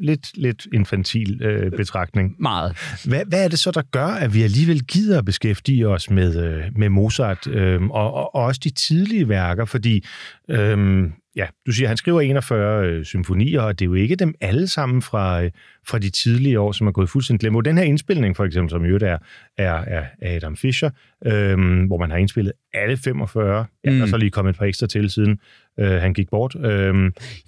lidt, 0.00 0.30
lidt 0.34 0.66
infantil 0.72 1.42
øh, 1.42 1.70
betragtning. 1.70 2.34
Meget. 2.38 2.76
Hvad, 3.04 3.24
hvad 3.26 3.44
er 3.44 3.48
det 3.48 3.58
så, 3.58 3.70
der 3.70 3.82
gør, 3.82 4.06
at 4.06 4.34
vi 4.34 4.42
alligevel 4.42 4.84
gider 4.84 5.18
at 5.18 5.24
beskæftige 5.24 5.88
os 5.88 6.10
med, 6.10 6.44
øh, 6.44 6.64
med 6.76 6.88
Mozart 6.88 7.46
øh, 7.46 7.82
og, 7.82 8.14
og, 8.14 8.34
og 8.34 8.42
også 8.42 8.60
de 8.64 8.70
tidlige 8.70 9.28
værker? 9.28 9.64
Fordi 9.64 10.04
øh, 10.48 11.10
ja, 11.36 11.46
du 11.66 11.72
siger, 11.72 11.88
han 11.88 11.96
skriver 11.96 12.20
41 12.20 12.86
øh, 12.86 13.04
symfonier, 13.04 13.60
og 13.60 13.78
det 13.78 13.84
er 13.84 13.86
jo 13.86 13.94
ikke 13.94 14.16
dem 14.16 14.34
alle 14.40 14.68
sammen 14.68 15.02
fra, 15.02 15.42
øh, 15.42 15.50
fra 15.88 15.98
de 15.98 16.10
tidlige 16.10 16.60
år, 16.60 16.72
som 16.72 16.86
er 16.86 16.92
gået 16.92 17.10
fuldstændig 17.10 17.40
glemt. 17.40 17.64
Den 17.64 17.78
her 17.78 17.84
indspilning, 17.84 18.36
for 18.36 18.44
eksempel, 18.44 18.70
som 18.70 18.84
jo 18.84 18.98
er, 19.02 19.18
er, 19.58 19.74
er 19.86 20.06
Adam 20.22 20.56
Fischer, 20.56 20.90
øh, 21.26 21.86
hvor 21.86 21.98
man 21.98 22.10
har 22.10 22.18
indspillet 22.18 22.52
alle 22.74 22.96
45, 22.96 23.66
ja, 23.84 23.90
mm. 23.90 24.00
og 24.00 24.08
så 24.08 24.16
lige 24.16 24.30
kommet 24.30 24.52
et 24.52 24.58
par 24.58 24.66
ekstra 24.66 24.86
til 24.86 25.10
siden 25.10 25.38
øh, 25.80 26.00
han 26.00 26.14
gik 26.14 26.30
bort. 26.30 26.56
Øh, 26.64 26.94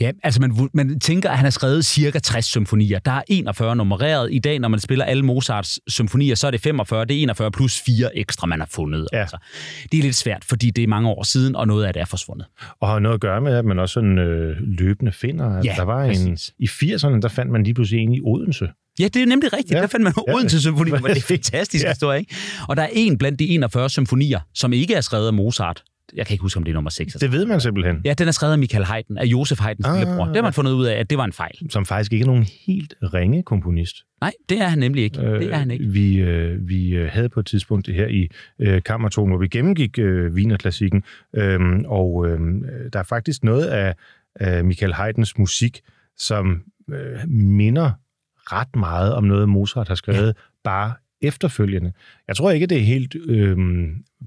ja, 0.00 0.10
altså 0.22 0.40
man, 0.40 0.68
man 0.74 1.00
tænker, 1.00 1.30
at 1.30 1.36
han 1.36 1.44
har 1.44 1.50
skrevet 1.50 1.84
cirka 1.84 2.18
60 2.18 2.44
symfonier. 2.44 2.98
Der 2.98 3.12
er 3.12 3.22
41 3.28 3.76
nummereret. 3.76 4.28
I 4.32 4.38
dag, 4.38 4.58
når 4.58 4.68
man 4.68 4.80
spiller 4.80 5.04
alle 5.04 5.22
Mozarts 5.22 5.80
symfonier, 5.88 6.34
så 6.34 6.46
er 6.46 6.50
det 6.50 6.60
45. 6.60 7.04
Det 7.04 7.16
er 7.16 7.22
41 7.22 7.50
plus 7.50 7.82
fire 7.86 8.16
ekstra, 8.16 8.46
man 8.46 8.58
har 8.58 8.68
fundet. 8.70 9.08
Ja. 9.12 9.20
Altså. 9.20 9.36
Det 9.92 9.98
er 9.98 10.02
lidt 10.02 10.16
svært, 10.16 10.44
fordi 10.44 10.70
det 10.70 10.84
er 10.84 10.88
mange 10.88 11.08
år 11.08 11.22
siden, 11.22 11.56
og 11.56 11.66
noget 11.66 11.84
af 11.84 11.92
det 11.92 12.00
er 12.00 12.06
forsvundet. 12.06 12.46
Og 12.80 12.88
har 12.88 12.98
noget 12.98 13.14
at 13.14 13.20
gøre 13.20 13.40
med, 13.40 13.56
at 13.56 13.64
man 13.64 13.78
også 13.78 13.92
sådan 13.92 14.18
øh, 14.18 14.56
løbende 14.60 15.12
finder. 15.12 15.60
Ja, 15.64 15.74
der 15.76 15.82
var 15.82 16.04
en, 16.04 16.38
I 16.58 16.66
80'erne, 16.66 17.20
der 17.20 17.28
fandt 17.28 17.52
man 17.52 17.62
lige 17.62 17.74
pludselig 17.74 18.02
en 18.02 18.14
i 18.14 18.20
Odense. 18.24 18.68
Ja, 18.98 19.04
det 19.04 19.22
er 19.22 19.26
nemlig 19.26 19.52
rigtigt. 19.52 19.74
Ja. 19.74 19.80
Der 19.80 19.86
fandt 19.86 20.04
man 20.04 20.12
ja. 20.28 20.34
Odense 20.34 20.60
Symfoni, 20.60 20.90
men 20.90 21.02
det 21.02 21.16
er 21.16 21.20
fantastisk 21.36 21.84
ja. 21.84 21.90
historie, 21.90 22.18
ikke? 22.18 22.34
Og 22.68 22.76
der 22.76 22.82
er 22.82 22.88
en 22.92 23.18
blandt 23.18 23.38
de 23.38 23.48
41 23.48 23.90
symfonier, 23.90 24.40
som 24.54 24.72
ikke 24.72 24.94
er 24.94 25.00
skrevet 25.00 25.26
af 25.26 25.32
Mozart, 25.32 25.82
jeg 26.14 26.26
kan 26.26 26.34
ikke 26.34 26.42
huske, 26.42 26.58
om 26.58 26.64
det 26.64 26.70
er 26.70 26.74
nummer 26.74 26.90
6. 26.90 27.12
Det 27.12 27.32
ved 27.32 27.46
man 27.46 27.60
simpelthen. 27.60 28.00
Ja, 28.04 28.14
den 28.14 28.28
er 28.28 28.32
skrevet 28.32 28.52
af 28.52 28.58
Michael 28.58 28.84
Haydn, 28.84 29.18
af 29.18 29.24
Josef 29.24 29.58
Haydns 29.58 29.86
ah, 29.86 29.98
lillebror. 29.98 30.24
Det 30.24 30.36
har 30.36 30.42
man 30.42 30.52
fundet 30.52 30.72
ud 30.72 30.86
af, 30.86 30.94
at 30.94 31.10
det 31.10 31.18
var 31.18 31.24
en 31.24 31.32
fejl. 31.32 31.58
Som 31.70 31.86
faktisk 31.86 32.12
ikke 32.12 32.22
er 32.22 32.26
nogen 32.26 32.46
helt 32.66 32.94
ringe 33.02 33.42
komponist. 33.42 33.96
Nej, 34.20 34.32
det 34.48 34.60
er 34.60 34.66
han 34.66 34.78
nemlig 34.78 35.04
ikke. 35.04 35.20
Øh, 35.20 35.40
det 35.40 35.52
er 35.52 35.56
han 35.56 35.70
ikke. 35.70 35.84
Vi, 35.84 36.16
øh, 36.16 36.68
vi 36.68 36.88
øh, 36.88 37.10
havde 37.12 37.28
på 37.28 37.40
et 37.40 37.46
tidspunkt 37.46 37.86
det 37.86 37.94
her 37.94 38.06
i 38.06 38.28
øh, 38.58 38.82
Kammerton, 38.82 39.28
hvor 39.28 39.38
vi 39.38 39.48
gennemgik 39.48 39.98
øh, 39.98 40.32
Wiener-klassikken, 40.32 41.04
øh, 41.36 41.60
og 41.84 42.26
øh, 42.28 42.40
der 42.92 42.98
er 42.98 43.02
faktisk 43.02 43.44
noget 43.44 43.66
af, 43.66 43.94
af 44.34 44.64
Michael 44.64 44.94
Haydns 44.94 45.38
musik, 45.38 45.80
som 46.16 46.62
øh, 46.92 47.28
minder 47.28 47.90
ret 48.36 48.76
meget 48.76 49.14
om 49.14 49.24
noget, 49.24 49.48
Mozart 49.48 49.88
har 49.88 49.94
skrevet, 49.94 50.26
ja. 50.26 50.32
bare 50.64 50.92
efterfølgende. 51.22 51.92
Jeg 52.28 52.36
tror 52.36 52.50
ikke, 52.50 52.66
det 52.66 52.78
er 52.78 52.82
helt 52.82 53.16
øh, 53.26 53.56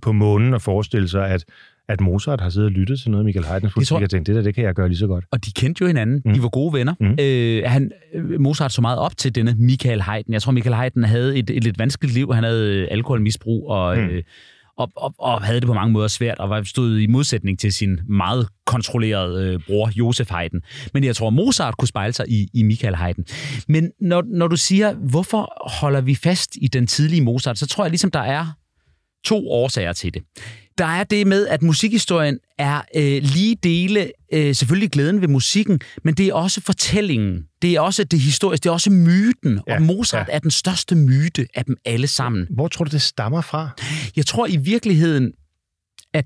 på 0.01 0.11
månen 0.11 0.53
at 0.53 0.61
forestille 0.61 1.07
sig, 1.07 1.29
at 1.29 1.45
at 1.87 2.01
Mozart 2.01 2.41
har 2.41 2.49
siddet 2.49 2.65
og 2.65 2.71
lyttet 2.71 2.99
til 2.99 3.11
noget, 3.11 3.25
Michael 3.25 3.45
Haydn 3.45 3.69
tror... 3.69 3.99
jeg 3.99 4.09
tænkte, 4.09 4.31
det 4.31 4.37
der, 4.37 4.43
det 4.43 4.55
kan 4.55 4.63
jeg 4.63 4.73
gøre 4.73 4.87
lige 4.87 4.97
så 4.97 5.07
godt. 5.07 5.25
Og 5.31 5.45
de 5.45 5.51
kendte 5.51 5.81
jo 5.81 5.87
hinanden. 5.87 6.21
Mm. 6.25 6.33
De 6.33 6.41
var 6.41 6.49
gode 6.49 6.73
venner. 6.73 6.93
Mm. 6.99 7.17
Øh, 7.19 7.63
han, 7.65 7.91
øh, 8.13 8.39
Mozart 8.41 8.71
så 8.71 8.81
meget 8.81 8.99
op 8.99 9.17
til 9.17 9.35
denne 9.35 9.55
Michael 9.57 10.01
Haydn. 10.01 10.33
Jeg 10.33 10.41
tror, 10.41 10.51
Michael 10.51 10.75
Haydn 10.75 11.03
havde 11.03 11.37
et, 11.37 11.49
et 11.49 11.63
lidt 11.63 11.79
vanskeligt 11.79 12.13
liv. 12.13 12.33
Han 12.33 12.43
havde 12.43 12.75
øh, 12.75 12.87
alkoholmisbrug 12.91 13.69
og... 13.69 13.97
Mm. 13.97 14.03
Øh, 14.03 14.23
og, 14.77 14.91
og, 14.95 15.15
og 15.17 15.43
havde 15.43 15.59
det 15.59 15.67
på 15.67 15.73
mange 15.73 15.91
måder 15.91 16.07
svært, 16.07 16.37
og 16.37 16.49
var 16.49 16.63
stod 16.63 16.99
i 16.99 17.07
modsætning 17.07 17.59
til 17.59 17.73
sin 17.73 17.99
meget 18.09 18.47
kontrollerede 18.65 19.53
øh, 19.53 19.59
bror, 19.67 19.91
Josef 19.95 20.29
Haydn. 20.29 20.59
Men 20.93 21.03
jeg 21.03 21.15
tror, 21.15 21.29
Mozart 21.29 21.77
kunne 21.77 21.87
spejle 21.87 22.13
sig 22.13 22.25
i, 22.29 22.49
i 22.53 22.63
Michael 22.63 22.95
Haydn. 22.95 23.23
Men 23.67 23.91
når, 24.01 24.23
når 24.27 24.47
du 24.47 24.55
siger, 24.55 24.93
hvorfor 24.93 25.69
holder 25.79 26.01
vi 26.01 26.15
fast 26.15 26.57
i 26.61 26.67
den 26.67 26.87
tidlige 26.87 27.21
Mozart, 27.21 27.57
så 27.57 27.67
tror 27.67 27.83
jeg 27.83 27.91
ligesom, 27.91 28.11
der 28.11 28.19
er 28.19 28.45
to 29.25 29.49
årsager 29.49 29.93
til 29.93 30.13
det. 30.13 30.23
Der 30.77 30.85
er 30.85 31.03
det 31.03 31.27
med, 31.27 31.47
at 31.47 31.61
musikhistorien 31.61 32.39
er 32.57 32.81
øh, 32.95 33.23
lige 33.23 33.55
dele 33.63 34.11
øh, 34.33 34.55
selvfølgelig 34.55 34.91
glæden 34.91 35.21
ved 35.21 35.27
musikken, 35.27 35.79
men 36.03 36.13
det 36.13 36.27
er 36.27 36.33
også 36.33 36.61
fortællingen. 36.61 37.43
Det 37.61 37.75
er 37.75 37.79
også 37.79 38.03
det 38.03 38.19
historiske, 38.19 38.63
det 38.63 38.69
er 38.69 38.73
også 38.73 38.89
myten. 38.89 39.59
Ja, 39.67 39.75
og 39.75 39.81
Mozart 39.81 40.27
ja. 40.27 40.35
er 40.35 40.39
den 40.39 40.51
største 40.51 40.95
myte 40.95 41.47
af 41.55 41.65
dem 41.65 41.75
alle 41.85 42.07
sammen. 42.07 42.47
Hvor 42.49 42.67
tror 42.67 42.85
du, 42.85 42.91
det 42.91 43.01
stammer 43.01 43.41
fra? 43.41 43.69
Jeg 44.15 44.25
tror 44.25 44.47
i 44.47 44.57
virkeligheden, 44.57 45.31
at 46.13 46.25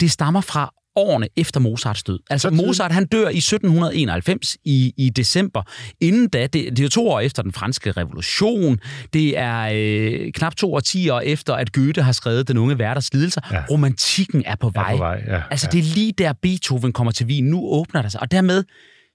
det 0.00 0.10
stammer 0.10 0.40
fra 0.40 0.74
årene 0.98 1.28
efter 1.36 1.60
Mozarts 1.60 2.02
død. 2.02 2.18
Altså 2.30 2.50
Mozart, 2.50 2.92
han 2.92 3.06
dør 3.06 3.28
i 3.28 3.38
1791 3.38 4.56
i, 4.64 4.92
i 4.96 5.10
december. 5.10 5.62
Inden 6.00 6.28
da, 6.28 6.46
det, 6.46 6.76
det 6.76 6.84
er 6.84 6.88
to 6.88 7.08
år 7.08 7.20
efter 7.20 7.42
den 7.42 7.52
franske 7.52 7.92
revolution. 7.92 8.80
Det 9.12 9.38
er 9.38 9.70
øh, 9.74 10.32
knap 10.32 10.54
to 10.54 10.72
og 10.72 10.84
ti 10.84 11.08
år 11.08 11.20
efter, 11.20 11.54
at 11.54 11.72
Goethe 11.72 12.02
har 12.02 12.12
skrevet 12.12 12.48
Den 12.48 12.58
unge 12.58 12.78
værters 12.78 13.12
lidelser. 13.12 13.40
Ja. 13.52 13.64
Romantikken 13.70 14.42
er 14.46 14.56
på 14.56 14.70
vej. 14.70 14.92
Er 14.92 14.96
på 14.96 15.02
vej 15.02 15.22
ja, 15.26 15.42
altså 15.50 15.68
ja. 15.72 15.78
det 15.78 15.88
er 15.88 15.94
lige 15.94 16.12
der 16.12 16.32
Beethoven 16.32 16.92
kommer 16.92 17.12
til 17.12 17.26
Wien. 17.26 17.44
Nu 17.44 17.60
åbner 17.60 18.02
der 18.02 18.08
sig. 18.08 18.20
Og 18.20 18.30
dermed 18.30 18.64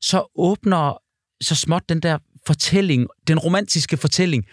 så 0.01 0.31
åbner 0.35 0.97
så 1.43 1.55
småt 1.55 1.89
den 1.89 1.99
der 1.99 2.17
fortælling, 2.47 3.07
den 3.27 3.39
romantiske 3.39 3.97
fortælling 3.97 4.45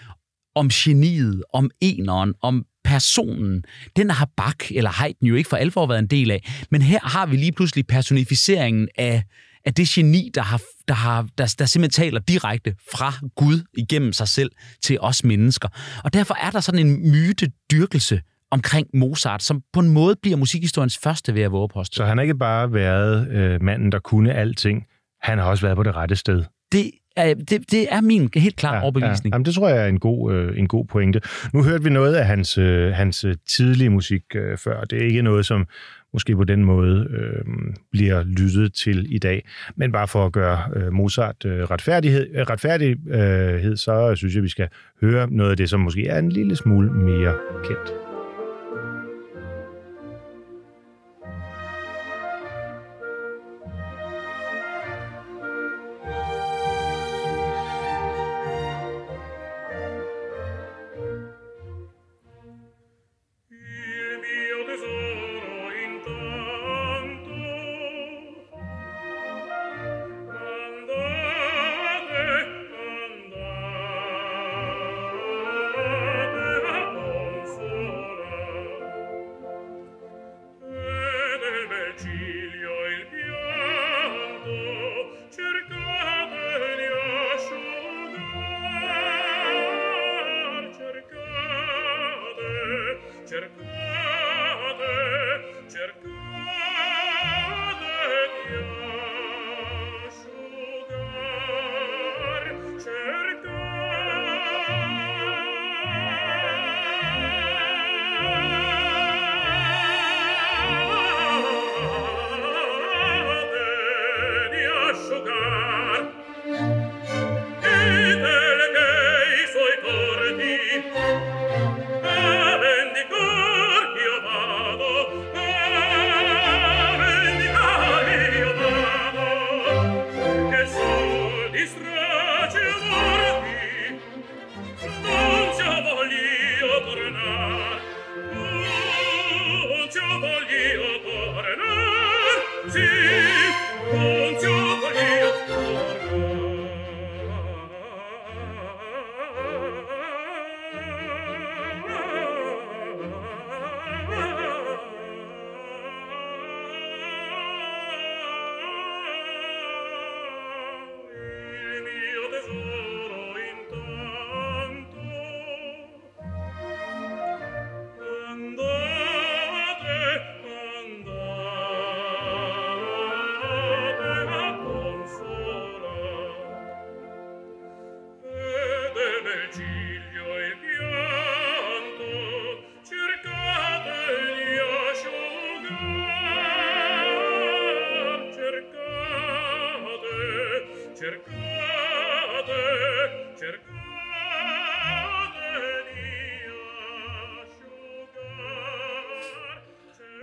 om 0.54 0.68
geniet, 0.68 1.42
om 1.52 1.70
eneren, 1.80 2.34
om 2.42 2.64
personen, 2.90 3.64
den 3.96 4.10
har 4.10 4.28
Bach 4.36 4.72
eller 4.74 4.90
Haydn 4.90 5.26
jo 5.26 5.34
ikke 5.34 5.48
for 5.48 5.56
alvor 5.56 5.86
været 5.86 5.98
en 5.98 6.06
del 6.06 6.30
af. 6.30 6.64
Men 6.70 6.82
her 6.82 7.00
har 7.02 7.26
vi 7.26 7.36
lige 7.36 7.52
pludselig 7.52 7.86
personificeringen 7.86 8.88
af, 8.98 9.22
af 9.64 9.74
det 9.74 9.88
geni, 9.88 10.30
der, 10.34 10.42
har, 10.42 10.60
der, 10.88 10.94
har, 10.94 11.26
der, 11.38 11.54
der 11.58 11.66
simpelthen 11.66 12.04
taler 12.04 12.20
direkte 12.20 12.74
fra 12.92 13.12
Gud 13.36 13.64
igennem 13.76 14.12
sig 14.12 14.28
selv 14.28 14.50
til 14.82 15.00
os 15.00 15.24
mennesker. 15.24 15.68
Og 16.04 16.12
derfor 16.12 16.34
er 16.34 16.50
der 16.50 16.60
sådan 16.60 16.86
en 16.86 17.10
mytedyrkelse 17.12 18.20
omkring 18.50 18.86
Mozart, 18.94 19.42
som 19.42 19.62
på 19.72 19.80
en 19.80 19.88
måde 19.88 20.16
bliver 20.22 20.36
musikhistoriens 20.36 20.98
første 20.98 21.34
ved 21.34 21.42
at 21.42 21.52
våge. 21.52 21.68
Så 21.92 22.04
han 22.04 22.18
har 22.18 22.22
ikke 22.22 22.38
bare 22.38 22.72
været 22.72 23.28
øh, 23.28 23.62
manden, 23.62 23.92
der 23.92 23.98
kunne 23.98 24.34
alting, 24.34 24.84
han 25.22 25.38
har 25.38 25.44
også 25.44 25.66
været 25.66 25.76
på 25.76 25.82
det 25.82 25.96
rette 25.96 26.16
sted. 26.16 26.44
Det 26.72 26.90
det, 27.24 27.70
det 27.70 27.86
er 27.90 28.00
min 28.00 28.30
helt 28.34 28.56
klare 28.56 28.76
ja, 28.76 28.82
overbevisning. 28.82 29.32
Ja. 29.32 29.34
Jamen, 29.34 29.44
det 29.44 29.54
tror 29.54 29.68
jeg 29.68 29.82
er 29.82 29.86
en 29.86 30.00
god, 30.00 30.32
øh, 30.32 30.58
en 30.58 30.68
god 30.68 30.84
pointe. 30.84 31.20
Nu 31.52 31.62
hørte 31.62 31.84
vi 31.84 31.90
noget 31.90 32.14
af 32.14 32.26
hans, 32.26 32.58
øh, 32.58 32.92
hans 32.92 33.24
øh, 33.24 33.34
tidlige 33.48 33.90
musik 33.90 34.22
øh, 34.34 34.58
før. 34.58 34.84
Det 34.84 35.02
er 35.02 35.06
ikke 35.06 35.22
noget, 35.22 35.46
som 35.46 35.66
måske 36.12 36.36
på 36.36 36.44
den 36.44 36.64
måde 36.64 37.06
øh, 37.10 37.44
bliver 37.92 38.24
lyttet 38.24 38.74
til 38.74 39.14
i 39.14 39.18
dag. 39.18 39.44
Men 39.76 39.92
bare 39.92 40.08
for 40.08 40.26
at 40.26 40.32
gøre 40.32 40.58
øh, 40.76 40.92
Mozart 40.92 41.44
øh, 41.44 41.62
retfærdighed, 41.62 42.26
øh, 42.34 42.42
retfærdighed, 42.42 43.76
så 43.76 44.12
synes 44.14 44.34
jeg, 44.34 44.42
vi 44.42 44.48
skal 44.48 44.68
høre 45.00 45.30
noget 45.30 45.50
af 45.50 45.56
det, 45.56 45.70
som 45.70 45.80
måske 45.80 46.06
er 46.06 46.18
en 46.18 46.32
lille 46.32 46.56
smule 46.56 46.92
mere 46.92 47.34
kendt. 47.64 48.09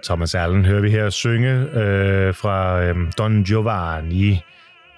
Thomas 0.07 0.35
Allen 0.35 0.65
hører 0.65 0.81
vi 0.81 0.89
her 0.89 1.09
synge 1.09 1.49
øh, 1.49 2.33
fra 2.33 2.83
øh, 2.83 2.95
Don 3.17 3.43
Giovanni 3.43 4.41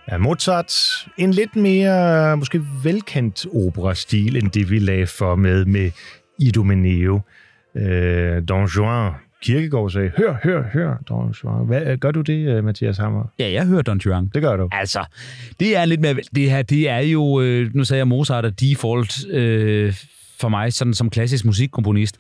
af 0.08 0.20
Mozart. 0.20 0.74
En 1.18 1.32
lidt 1.32 1.56
mere, 1.56 2.38
måske 2.38 2.62
velkendt 2.84 3.46
operastil, 3.54 4.38
end 4.38 4.52
det 4.52 4.70
vi 4.70 4.80
lagde 4.80 5.08
for 5.08 5.36
med 5.36 5.66
med 5.66 5.92
Idomeneo. 6.40 7.22
Øh, 7.76 8.44
Don 8.50 8.66
Juan 8.66 9.12
Kirkegaard 9.44 9.90
sagde, 9.90 10.12
hør, 10.18 10.36
hør, 10.44 10.64
hør, 10.74 10.98
Don 11.10 11.32
Juan. 11.44 11.66
Hvad, 11.66 11.98
gør 11.98 12.12
du 12.12 12.22
det, 12.22 12.48
øh, 12.48 12.64
Mathias 12.64 12.98
Hammer? 12.98 13.24
Ja, 13.40 13.52
jeg 13.52 13.66
hører 13.66 13.82
Don 13.82 13.98
Juan. 13.98 14.30
Det 14.34 14.42
gør 14.42 14.58
du. 14.58 14.70
Altså, 14.72 15.06
det 15.60 15.78
er 15.78 15.86
lidt 15.86 16.02
mere... 16.02 16.16
Det 16.36 16.52
her, 16.52 16.62
det 16.62 16.90
er 16.90 17.00
jo... 17.00 17.42
Øh, 17.42 17.76
nu 17.76 17.84
sagde 17.84 17.98
jeg 17.98 18.08
Mozart 18.08 18.46
er 18.46 18.50
default 18.50 19.30
øh, 19.30 19.94
for 20.40 20.50
mig, 20.50 20.74
sådan 20.74 20.94
som 20.94 21.10
klassisk 21.10 21.46
musikkomponist. 21.46 22.18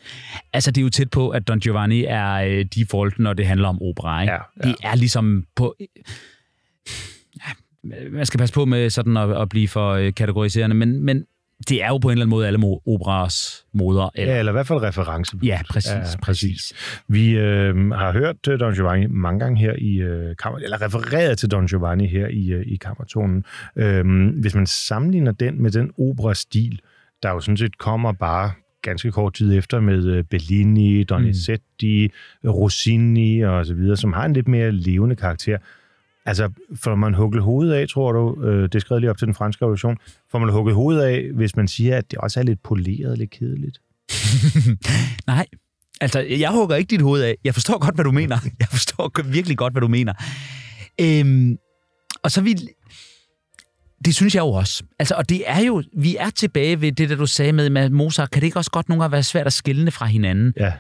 Altså, 0.54 0.72
det 0.72 0.82
er 0.82 0.84
jo 0.84 0.90
tæt 0.90 1.10
på, 1.12 1.30
at 1.30 1.48
Don 1.48 1.60
Giovanni 1.60 2.06
er 2.06 2.34
øh, 2.34 2.66
default, 2.76 3.20
når 3.20 3.34
det 3.34 3.48
handler 3.48 3.68
om 3.68 3.82
opera. 3.82 4.22
Ikke? 4.22 4.34
Ja, 4.34 4.40
ja. 4.64 4.68
Det 4.68 4.76
er 4.84 4.96
ligesom 4.96 5.46
på... 5.56 5.76
Ja, 7.36 7.52
man 8.12 8.26
skal 8.26 8.38
passe 8.38 8.54
på 8.54 8.66
med 8.66 8.90
sådan 8.90 9.18
at, 9.18 9.42
at 9.42 9.50
blive 9.50 9.68
for 9.68 9.92
øh, 9.92 10.14
kategoriserende, 10.14 10.76
men, 10.76 11.04
men 11.06 11.26
det 11.70 11.84
er 11.84 11.88
jo 11.88 11.98
på 11.98 12.08
en 12.08 12.12
eller 12.12 12.24
anden 12.26 12.30
måde 12.30 12.48
alle 12.48 12.60
operas 12.88 13.66
moder. 13.74 14.10
Eller, 14.16 14.34
Ja, 14.34 14.40
eller 14.40 14.52
i 14.52 14.54
hvert 14.54 14.68
fald 14.68 14.82
reference. 14.82 15.38
ja, 15.44 15.60
præcis. 15.70 15.92
Ja, 15.92 16.04
præcis. 16.22 16.74
Vi 17.08 17.32
øh, 17.32 17.90
har 17.92 18.12
hørt 18.12 18.36
øh, 18.50 18.60
Don 18.60 18.74
Giovanni 18.74 19.08
mange 19.08 19.40
gange 19.40 19.60
her 19.60 19.74
i 19.78 19.96
øh, 19.96 20.36
kammer, 20.36 20.60
eller 20.60 20.82
refereret 20.82 21.38
til 21.38 21.52
Don 21.52 21.68
Giovanni 21.68 22.08
her 22.08 22.28
i, 22.28 22.50
øh, 22.52 22.66
i 22.68 22.76
kammertonen. 22.76 23.44
Øh, 23.76 24.06
hvis 24.42 24.56
man 24.56 24.68
sammenligner 24.68 25.32
den 25.32 25.62
med 25.62 25.72
den 25.72 25.92
operastil, 25.98 26.80
der 27.24 27.30
jo 27.30 27.40
sådan 27.40 27.58
set 27.58 27.78
kommer 27.78 28.12
bare 28.12 28.52
ganske 28.82 29.12
kort 29.12 29.34
tid 29.34 29.58
efter 29.58 29.80
med 29.80 30.06
øh, 30.06 30.24
Bellini, 30.24 31.04
Donizetti, 31.04 32.12
mm. 32.44 32.50
Rossini 32.50 33.42
og 33.42 33.66
så 33.66 33.74
videre, 33.74 33.98
som 33.98 34.14
har 34.14 34.26
en 34.26 34.34
lidt 34.34 34.48
mere 34.48 34.72
levende 34.72 35.16
karakter. 35.16 35.58
Altså, 36.26 36.50
får 36.76 36.96
man 36.96 37.14
hugget 37.14 37.44
hovedet 37.44 37.74
af, 37.74 37.88
tror 37.88 38.12
du, 38.12 38.44
øh, 38.44 38.70
det 38.72 38.82
skrevet 38.82 39.02
lige 39.02 39.10
op 39.10 39.18
til 39.18 39.26
den 39.28 39.36
franske 39.36 39.66
revolution, 39.66 39.98
får 40.32 40.40
man 40.40 40.50
hugget 40.50 40.76
hovedet 40.76 41.02
af, 41.02 41.30
hvis 41.34 41.56
man 41.56 41.68
siger, 41.68 41.98
at 41.98 42.12
det 42.12 42.20
også 42.20 42.40
er 42.40 42.44
lidt 42.44 42.64
poleret, 42.64 43.18
lidt 43.18 43.30
kedeligt? 43.30 43.82
Nej, 45.28 45.46
altså, 46.02 46.20
jeg 46.20 46.52
hugger 46.52 46.76
ikke 46.76 46.90
dit 46.90 47.02
hoved 47.02 47.22
af. 47.22 47.36
Jeg 47.44 47.54
forstår 47.54 47.80
godt, 47.80 47.96
hvad 47.96 48.06
du 48.06 48.12
mener. 48.12 48.38
Jeg 48.60 48.68
forstår 48.68 49.24
virkelig 49.24 49.58
godt, 49.58 49.74
hvad 49.74 49.82
du 49.82 49.88
mener. 49.88 50.14
Øhm, 51.02 51.58
og 52.24 52.32
så 52.32 52.42
vi... 52.42 52.56
Det 54.06 54.16
synes 54.16 54.36
jeg 54.36 54.42
jo 54.42 54.52
også. 54.52 54.84
Altså, 55.00 55.16
og 55.16 55.30
det 55.30 55.44
er 55.46 55.60
jo... 55.60 55.84
Vi 55.98 56.16
er 56.16 56.30
tilbage 56.30 56.82
ved 56.82 56.92
det, 56.92 57.10
der 57.10 57.16
du 57.16 57.26
sagde 57.26 57.54
med, 57.54 57.70
med 57.70 57.90
Mozart. 57.90 58.32
Kan 58.32 58.42
det 58.42 58.48
ikke 58.48 58.60
også 58.60 58.72
godt 58.72 58.90
nogle 58.90 59.04
gange 59.04 59.12
være 59.12 59.24
svært 59.24 59.48
at 59.48 59.54
skille 59.54 59.92
fra 59.92 60.06
hinanden? 60.06 60.54
Ja. 60.60 60.74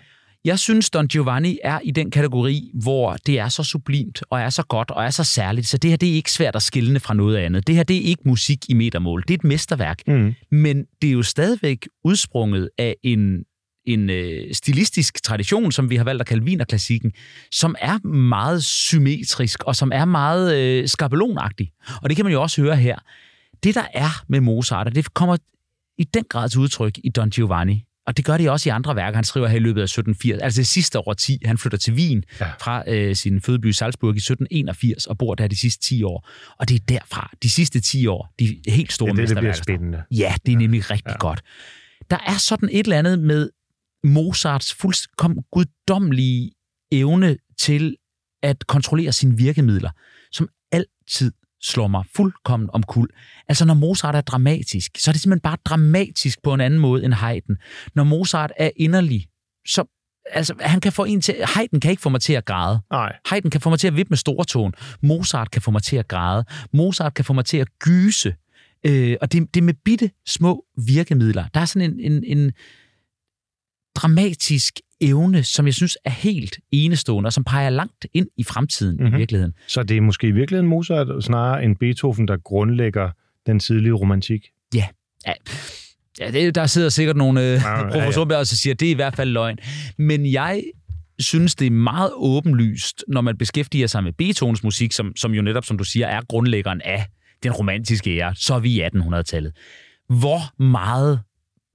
Jeg 0.45 0.59
synes, 0.59 0.89
Don 0.89 1.07
Giovanni 1.07 1.59
er 1.63 1.79
i 1.83 1.91
den 1.91 2.11
kategori, 2.11 2.71
hvor 2.73 3.17
det 3.25 3.39
er 3.39 3.49
så 3.49 3.63
sublimt, 3.63 4.23
og 4.29 4.39
er 4.39 4.49
så 4.49 4.63
godt, 4.63 4.91
og 4.91 5.05
er 5.05 5.09
så 5.09 5.23
særligt, 5.23 5.67
så 5.67 5.77
det 5.77 5.89
her 5.89 5.97
det 5.97 6.09
er 6.09 6.13
ikke 6.13 6.31
svært 6.31 6.55
at 6.55 6.61
skille 6.61 6.99
fra 6.99 7.13
noget 7.13 7.37
andet. 7.37 7.67
Det 7.67 7.75
her 7.75 7.83
det 7.83 7.97
er 7.97 8.01
ikke 8.01 8.21
musik 8.25 8.69
i 8.69 8.73
metermål. 8.73 9.21
Det 9.21 9.29
er 9.29 9.37
et 9.37 9.43
mesterværk. 9.43 9.99
Mm. 10.07 10.33
Men 10.51 10.85
det 11.01 11.07
er 11.07 11.11
jo 11.11 11.23
stadigvæk 11.23 11.87
udsprunget 12.03 12.69
af 12.77 12.95
en, 13.03 13.43
en 13.85 14.09
øh, 14.09 14.53
stilistisk 14.53 15.23
tradition, 15.23 15.71
som 15.71 15.89
vi 15.89 15.95
har 15.95 16.03
valgt 16.03 16.21
at 16.21 16.27
kalde 16.27 16.43
vinerklassikken, 16.45 17.11
som 17.51 17.75
er 17.81 18.07
meget 18.07 18.63
symmetrisk, 18.65 19.63
og 19.63 19.75
som 19.75 19.91
er 19.95 20.05
meget 20.05 20.57
øh, 20.57 20.87
skabelonagtig. 20.87 21.71
Og 22.01 22.09
det 22.09 22.15
kan 22.15 22.25
man 22.25 22.33
jo 22.33 22.41
også 22.41 22.61
høre 22.61 22.75
her. 22.75 22.97
Det, 23.63 23.75
der 23.75 23.85
er 23.93 24.23
med 24.27 24.39
Mozart, 24.41 24.87
og 24.87 24.95
det 24.95 25.13
kommer 25.13 25.37
i 25.97 26.03
den 26.03 26.23
grad 26.29 26.49
til 26.49 26.59
udtryk 26.59 26.97
i 27.03 27.09
Don 27.09 27.29
Giovanni, 27.29 27.83
og 28.07 28.17
det 28.17 28.25
gør 28.25 28.37
det 28.37 28.49
også 28.49 28.69
i 28.69 28.71
andre 28.71 28.95
værker. 28.95 29.15
Han 29.17 29.23
skriver 29.23 29.47
her 29.47 29.55
i 29.55 29.59
løbet 29.59 29.81
af 29.81 29.85
1780, 29.85 30.41
altså 30.41 30.57
det 30.61 30.67
sidste 30.67 30.99
år 30.99 31.13
10. 31.13 31.37
Han 31.45 31.57
flytter 31.57 31.77
til 31.77 31.93
Wien 31.93 32.23
Ja. 32.39 32.45
ja. 32.45 32.51
fra 32.61 32.83
øh, 32.87 33.15
sin 33.15 33.41
fødeby 33.41 33.71
Salzburg 33.71 34.15
i 34.15 34.17
1781 34.17 35.05
og 35.05 35.17
bor 35.17 35.35
der 35.35 35.47
de 35.47 35.55
sidste 35.59 35.83
10 35.87 36.03
år. 36.03 36.29
Og 36.59 36.69
det 36.69 36.75
er 36.75 36.79
derfra, 36.89 37.31
de 37.43 37.49
sidste 37.49 37.79
10 37.79 38.07
år, 38.07 38.33
de 38.39 38.61
helt 38.67 38.93
store 38.93 39.07
Det 39.07 39.13
er 39.13 39.25
det, 39.25 39.37
bliver 39.37 39.41
mesterværker. 39.41 39.63
spændende. 39.63 40.03
Ja, 40.11 40.33
det 40.45 40.53
er 40.53 40.57
nemlig 40.57 40.91
rigtig 40.91 41.07
Ja. 41.07 41.11
ja. 41.11 41.17
godt. 41.17 41.41
Der 42.09 42.17
er 42.27 42.37
sådan 42.37 42.69
et 42.71 42.79
eller 42.85 42.97
andet 42.99 43.19
med 43.19 43.49
Mozarts 44.03 44.73
fuldkommen 44.73 45.43
guddommelige 45.51 46.51
evne 46.91 47.37
til 47.57 47.95
at 48.43 48.67
kontrollere 48.67 49.11
sine 49.11 49.37
virkemidler, 49.37 49.89
som 50.31 50.49
altid 50.71 51.31
slår 51.61 51.87
mig 51.87 52.03
fuldkommen 52.15 52.69
om 52.73 52.83
kul. 52.83 53.09
Altså, 53.47 53.65
når 53.65 53.73
Mozart 53.73 54.15
er 54.15 54.21
dramatisk, 54.21 54.97
så 54.97 55.11
er 55.11 55.13
det 55.13 55.21
simpelthen 55.21 55.41
bare 55.41 55.57
dramatisk 55.65 56.39
på 56.43 56.53
en 56.53 56.61
anden 56.61 56.79
måde 56.79 57.03
end 57.03 57.13
Haydn. 57.13 57.55
Når 57.95 58.03
Mozart 58.03 58.51
er 58.57 58.69
inderlig, 58.75 59.27
så 59.67 59.83
altså, 60.25 60.53
han 60.59 60.81
kan 60.81 60.91
få 60.91 61.03
en 61.03 61.21
til... 61.21 61.35
Haydn 61.43 61.79
kan 61.79 61.91
ikke 61.91 62.01
få 62.01 62.09
mig 62.09 62.21
til 62.21 62.33
at 62.33 62.45
græde. 62.45 62.79
Nej. 62.91 63.15
Haydn 63.25 63.49
kan 63.49 63.61
få 63.61 63.69
mig 63.69 63.79
til 63.79 63.87
at 63.87 63.95
vippe 63.95 64.09
med 64.09 64.17
stortåen. 64.17 64.73
Mozart 65.01 65.51
kan 65.51 65.61
få 65.61 65.71
mig 65.71 65.83
til 65.83 65.95
at 65.95 66.07
græde. 66.07 66.45
Mozart 66.73 67.13
kan 67.13 67.25
få 67.25 67.33
mig 67.33 67.45
til 67.45 67.57
at 67.57 67.67
gyse. 67.79 68.35
Øh, 68.85 69.17
og 69.21 69.31
det, 69.31 69.53
det 69.53 69.61
er 69.61 69.65
med 69.65 69.73
bitte 69.85 70.11
små 70.27 70.65
virkemidler. 70.77 71.45
Der 71.53 71.59
er 71.59 71.65
sådan 71.65 71.91
en, 71.91 72.11
en, 72.11 72.23
en 72.23 72.51
dramatisk 73.95 74.79
evne, 75.01 75.43
som 75.43 75.65
jeg 75.65 75.73
synes 75.73 75.97
er 76.05 76.09
helt 76.09 76.59
enestående, 76.71 77.27
og 77.27 77.33
som 77.33 77.43
peger 77.43 77.69
langt 77.69 78.05
ind 78.13 78.27
i 78.37 78.43
fremtiden 78.43 78.95
Mhm. 78.95 79.03
mm-hmm. 79.03 79.15
i 79.15 79.17
virkeligheden. 79.17 79.53
Så 79.67 79.83
det 79.83 79.97
er 79.97 80.01
måske 80.01 80.27
i 80.27 80.31
virkeligheden 80.31 80.69
Mozart 80.69 81.23
snarere 81.23 81.63
end 81.63 81.75
Beethoven, 81.75 82.27
der 82.27 82.37
grundlægger 82.37 83.09
den 83.45 83.59
tidlige 83.59 83.93
romantik. 83.93 84.45
Ja, 84.75 84.85
ja 86.19 86.31
det, 86.31 86.55
der 86.55 86.65
sidder 86.65 86.89
sikkert 86.89 87.17
nogle 87.17 87.41
øh, 87.41 87.47
ja, 87.47 87.79
ja. 87.79 87.91
professorer 87.91 88.37
og 88.37 88.47
siger, 88.47 88.73
at 88.73 88.79
det 88.79 88.85
er 88.87 88.91
i 88.91 88.95
hvert 88.95 89.15
fald 89.15 89.29
løgn. 89.29 89.57
Men 89.97 90.31
jeg 90.31 90.63
synes, 91.19 91.55
det 91.55 91.67
er 91.67 91.71
meget 91.71 92.11
åbenlyst, 92.15 93.03
når 93.07 93.21
man 93.21 93.37
beskæftiger 93.37 93.87
sig 93.87 94.03
med 94.03 94.13
Beethovens 94.13 94.63
musik, 94.63 94.91
som, 94.91 95.15
som 95.15 95.33
jo 95.33 95.41
netop, 95.41 95.65
som 95.65 95.77
du 95.77 95.83
siger, 95.83 96.07
er 96.07 96.21
grundlæggeren 96.29 96.81
af 96.81 97.05
den 97.43 97.51
romantiske 97.51 98.17
ære, 98.17 98.35
så 98.35 98.53
er 98.53 98.59
vi 98.59 98.71
i 98.71 98.83
1800-tallet. 98.83 99.51
Hvor 100.09 100.63
meget 100.63 101.19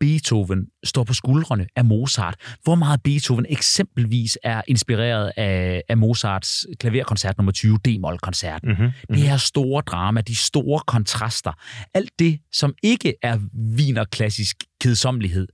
Beethoven 0.01 0.67
står 0.85 1.05
på 1.05 1.15
skuldrene 1.15 1.67
af 1.77 1.85
Mozart. 1.85 2.35
Hvor 2.63 2.75
meget 2.75 3.03
Beethoven 3.03 3.47
eksempelvis 3.49 4.39
er 4.43 4.63
inspireret 4.69 5.33
af, 5.37 5.83
af 5.89 5.97
Mozarts 5.97 6.67
klaverkoncert 6.81 7.39
nummer 7.39 7.53
20, 7.53 7.79
D-moll-koncerten. 7.85 8.69
Mm-hmm. 8.69 8.91
Det 9.09 9.19
her 9.19 9.37
store 9.37 9.83
drama, 9.87 10.21
de 10.21 10.37
store 10.37 10.81
kontraster, 10.87 11.53
alt 11.95 12.11
det, 12.19 12.39
som 12.53 12.75
ikke 12.83 13.15
er 13.23 13.39
vinerklassisk 13.77 14.57
kedsommelighed, 14.81 15.49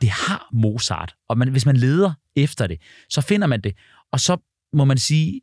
det 0.00 0.08
har 0.08 0.48
Mozart. 0.52 1.14
Og 1.28 1.38
man, 1.38 1.48
hvis 1.48 1.66
man 1.66 1.76
leder 1.76 2.12
efter 2.36 2.66
det, 2.66 2.80
så 3.10 3.20
finder 3.20 3.46
man 3.46 3.60
det. 3.60 3.72
Og 4.12 4.20
så 4.20 4.36
må 4.72 4.84
man 4.84 4.98
sige, 4.98 5.40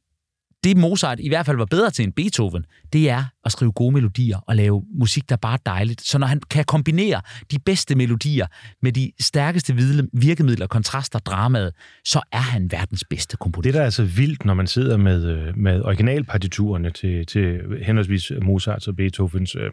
det 0.63 0.78
Mozart 0.78 1.19
i 1.19 1.28
hvert 1.28 1.45
fald 1.45 1.58
var 1.58 1.65
bedre 1.65 1.91
til 1.91 2.04
end 2.04 2.13
Beethoven, 2.13 2.65
det 2.93 3.10
er 3.10 3.23
at 3.45 3.52
skrive 3.52 3.71
gode 3.71 3.93
melodier 3.93 4.38
og 4.47 4.56
lave 4.56 4.84
musik, 4.99 5.30
der 5.30 5.36
bare 5.36 5.54
er 5.54 5.62
dejligt. 5.65 6.02
Så 6.02 6.17
når 6.17 6.28
han 6.28 6.41
kan 6.49 6.65
kombinere 6.65 7.21
de 7.52 7.60
bedste 7.60 7.95
melodier 7.95 8.47
med 8.82 8.91
de 8.91 9.12
stærkeste 9.19 9.76
virkemidler, 10.13 10.67
kontraster, 10.67 11.19
dramaet, 11.19 11.73
så 12.06 12.21
er 12.32 12.38
han 12.38 12.71
verdens 12.71 13.04
bedste 13.10 13.38
komponist. 13.38 13.65
Det, 13.65 13.73
der 13.73 13.80
er 13.80 13.86
altså 13.86 14.04
vildt, 14.04 14.45
når 14.45 14.54
man 14.54 14.67
sidder 14.67 14.97
med, 14.97 15.26
øh, 15.26 15.58
med 15.58 15.82
originalpartiturerne 15.82 16.91
til, 16.91 17.26
til 17.26 17.62
henholdsvis 17.82 18.32
Mozarts 18.41 18.88
og 18.88 18.95
Beethovens 18.95 19.56
øh, 19.56 19.71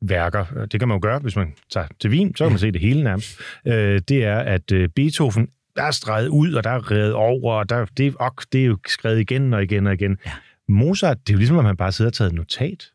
værker, 0.00 0.44
det 0.72 0.80
kan 0.80 0.88
man 0.88 0.94
jo 0.96 1.00
gøre, 1.02 1.18
hvis 1.18 1.36
man 1.36 1.52
tager 1.70 1.86
til 2.00 2.10
Wien, 2.10 2.36
så 2.36 2.44
kan 2.44 2.52
man 2.52 2.58
se 2.58 2.70
det 2.70 2.80
hele 2.80 3.04
nærmest, 3.04 3.40
øh, 3.66 4.00
det 4.08 4.24
er, 4.24 4.38
at 4.38 4.72
øh, 4.72 4.88
Beethoven 4.88 5.48
der 5.76 5.82
er 5.82 5.90
streget 5.90 6.28
ud, 6.28 6.52
og 6.52 6.64
der 6.64 6.70
er 6.70 6.90
reddet 6.90 7.12
over, 7.12 7.54
og 7.54 7.68
der, 7.68 7.84
det, 7.84 8.14
og 8.16 8.32
det 8.52 8.60
er 8.60 8.64
jo 8.64 8.78
skrevet 8.86 9.20
igen 9.20 9.54
og 9.54 9.62
igen 9.62 9.86
og 9.86 9.94
igen. 9.94 10.16
Ja. 10.26 10.32
Mozart, 10.68 11.18
det 11.26 11.32
er 11.32 11.34
jo 11.34 11.38
ligesom, 11.38 11.58
at 11.58 11.64
man 11.64 11.76
bare 11.76 11.92
sidder 11.92 12.08
og 12.08 12.14
taget 12.14 12.30
et 12.30 12.36
notat. 12.36 12.90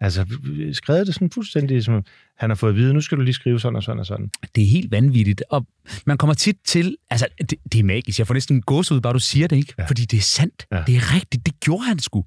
Altså, 0.00 0.26
skrevet 0.72 1.06
det 1.06 1.14
sådan 1.14 1.30
fuldstændig, 1.30 1.84
som 1.84 2.04
han 2.38 2.50
har 2.50 2.54
fået 2.54 2.70
at 2.70 2.76
vide, 2.76 2.94
nu 2.94 3.00
skal 3.00 3.18
du 3.18 3.22
lige 3.22 3.34
skrive 3.34 3.60
sådan 3.60 3.76
og 3.76 3.82
sådan 3.82 4.00
og 4.00 4.06
sådan. 4.06 4.30
Det 4.54 4.64
er 4.64 4.68
helt 4.68 4.90
vanvittigt, 4.90 5.42
og 5.50 5.66
man 6.06 6.18
kommer 6.18 6.34
tit 6.34 6.56
til, 6.64 6.96
altså, 7.10 7.26
det, 7.38 7.54
det 7.72 7.80
er 7.80 7.84
magisk, 7.84 8.18
jeg 8.18 8.26
får 8.26 8.34
næsten 8.34 8.62
gås 8.62 8.92
ud, 8.92 9.00
bare 9.00 9.12
du 9.12 9.18
siger 9.18 9.48
det, 9.48 9.56
ikke? 9.56 9.74
Ja. 9.78 9.86
Fordi 9.86 10.04
det 10.04 10.16
er 10.16 10.22
sandt, 10.22 10.66
ja. 10.72 10.82
det 10.86 10.96
er 10.96 11.14
rigtigt, 11.14 11.46
det 11.46 11.60
gjorde 11.60 11.84
han 11.84 11.98
sgu. 11.98 12.24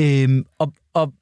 Øhm, 0.00 0.44
og, 0.58 0.74
og 0.94 1.12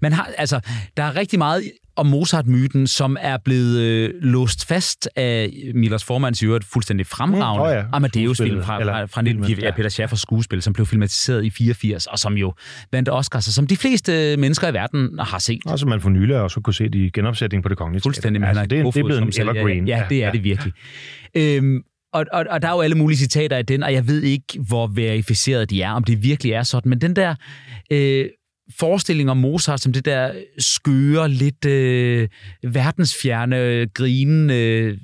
man 0.00 0.12
har, 0.12 0.30
altså, 0.38 0.60
der 0.96 1.02
er 1.02 1.16
rigtig 1.16 1.38
meget 1.38 1.62
om 1.96 2.06
Mozart-myten, 2.06 2.86
som 2.86 3.16
er 3.20 3.36
blevet 3.44 3.78
øh, 3.80 4.10
låst 4.22 4.66
fast 4.66 5.08
af 5.16 5.50
Millers 5.74 6.04
formand, 6.04 6.42
i 6.42 6.46
øvrigt 6.46 6.64
fuldstændig 6.64 7.06
fremragende, 7.06 7.64
mm, 7.64 7.70
oh 7.70 7.74
ja. 7.74 7.84
Amadeus-film 7.92 8.62
fra, 8.62 8.76
fra, 8.76 9.00
fra 9.00 9.04
1984, 9.04 9.62
ja. 9.62 9.76
Peter 9.76 9.88
Schaffers 9.88 10.20
skuespil, 10.20 10.62
som 10.62 10.72
blev 10.72 10.86
filmatiseret 10.86 11.44
i 11.44 11.50
84, 11.50 12.06
og 12.06 12.18
som 12.18 12.34
jo 12.34 12.52
vandt 12.92 13.08
Oscars, 13.08 13.48
og 13.48 13.52
som 13.52 13.66
de 13.66 13.76
fleste 13.76 14.36
mennesker 14.36 14.68
i 14.68 14.74
verden 14.74 15.18
har 15.18 15.38
set. 15.38 15.60
Og 15.66 15.78
som 15.78 15.88
man 15.88 16.00
for 16.00 16.10
nylig 16.10 16.36
også 16.36 16.60
kunne 16.60 16.74
se 16.74 16.84
det 16.84 16.94
i 16.94 17.10
genopsætning 17.10 17.62
på 17.62 17.68
det 17.68 17.78
kongelige 17.78 18.02
Fuldstændig, 18.02 18.42
altså, 18.42 18.66
det, 18.66 18.78
er, 18.78 18.90
det 18.90 19.00
er 19.00 19.04
blevet 19.04 19.22
en 19.22 19.48
evergreen. 19.48 19.88
Ja, 19.88 19.98
ja, 19.98 20.04
det 20.08 20.22
er 20.22 20.26
ja. 20.26 20.32
det 20.32 20.44
virkelig. 20.44 20.72
Øhm, 21.36 21.82
og, 22.12 22.24
og, 22.32 22.44
og 22.50 22.62
der 22.62 22.68
er 22.68 22.72
jo 22.72 22.80
alle 22.80 22.96
mulige 22.96 23.18
citater 23.18 23.58
i 23.58 23.62
den, 23.62 23.82
og 23.82 23.92
jeg 23.92 24.08
ved 24.08 24.22
ikke, 24.22 24.60
hvor 24.68 24.86
verificeret 24.86 25.70
de 25.70 25.82
er, 25.82 25.90
om 25.90 26.04
det 26.04 26.22
virkelig 26.22 26.52
er 26.52 26.62
sådan, 26.62 26.88
men 26.88 27.00
den 27.00 27.16
der 27.16 27.34
øh, 27.92 28.26
forestilling 28.78 29.30
om 29.30 29.36
Mozart 29.36 29.80
som 29.80 29.92
det 29.92 30.04
der 30.04 30.32
skøre, 30.58 31.28
lidt 31.28 31.64
øh, 31.64 32.28
verdensfjerne, 32.62 33.86
grinende, 33.94 34.54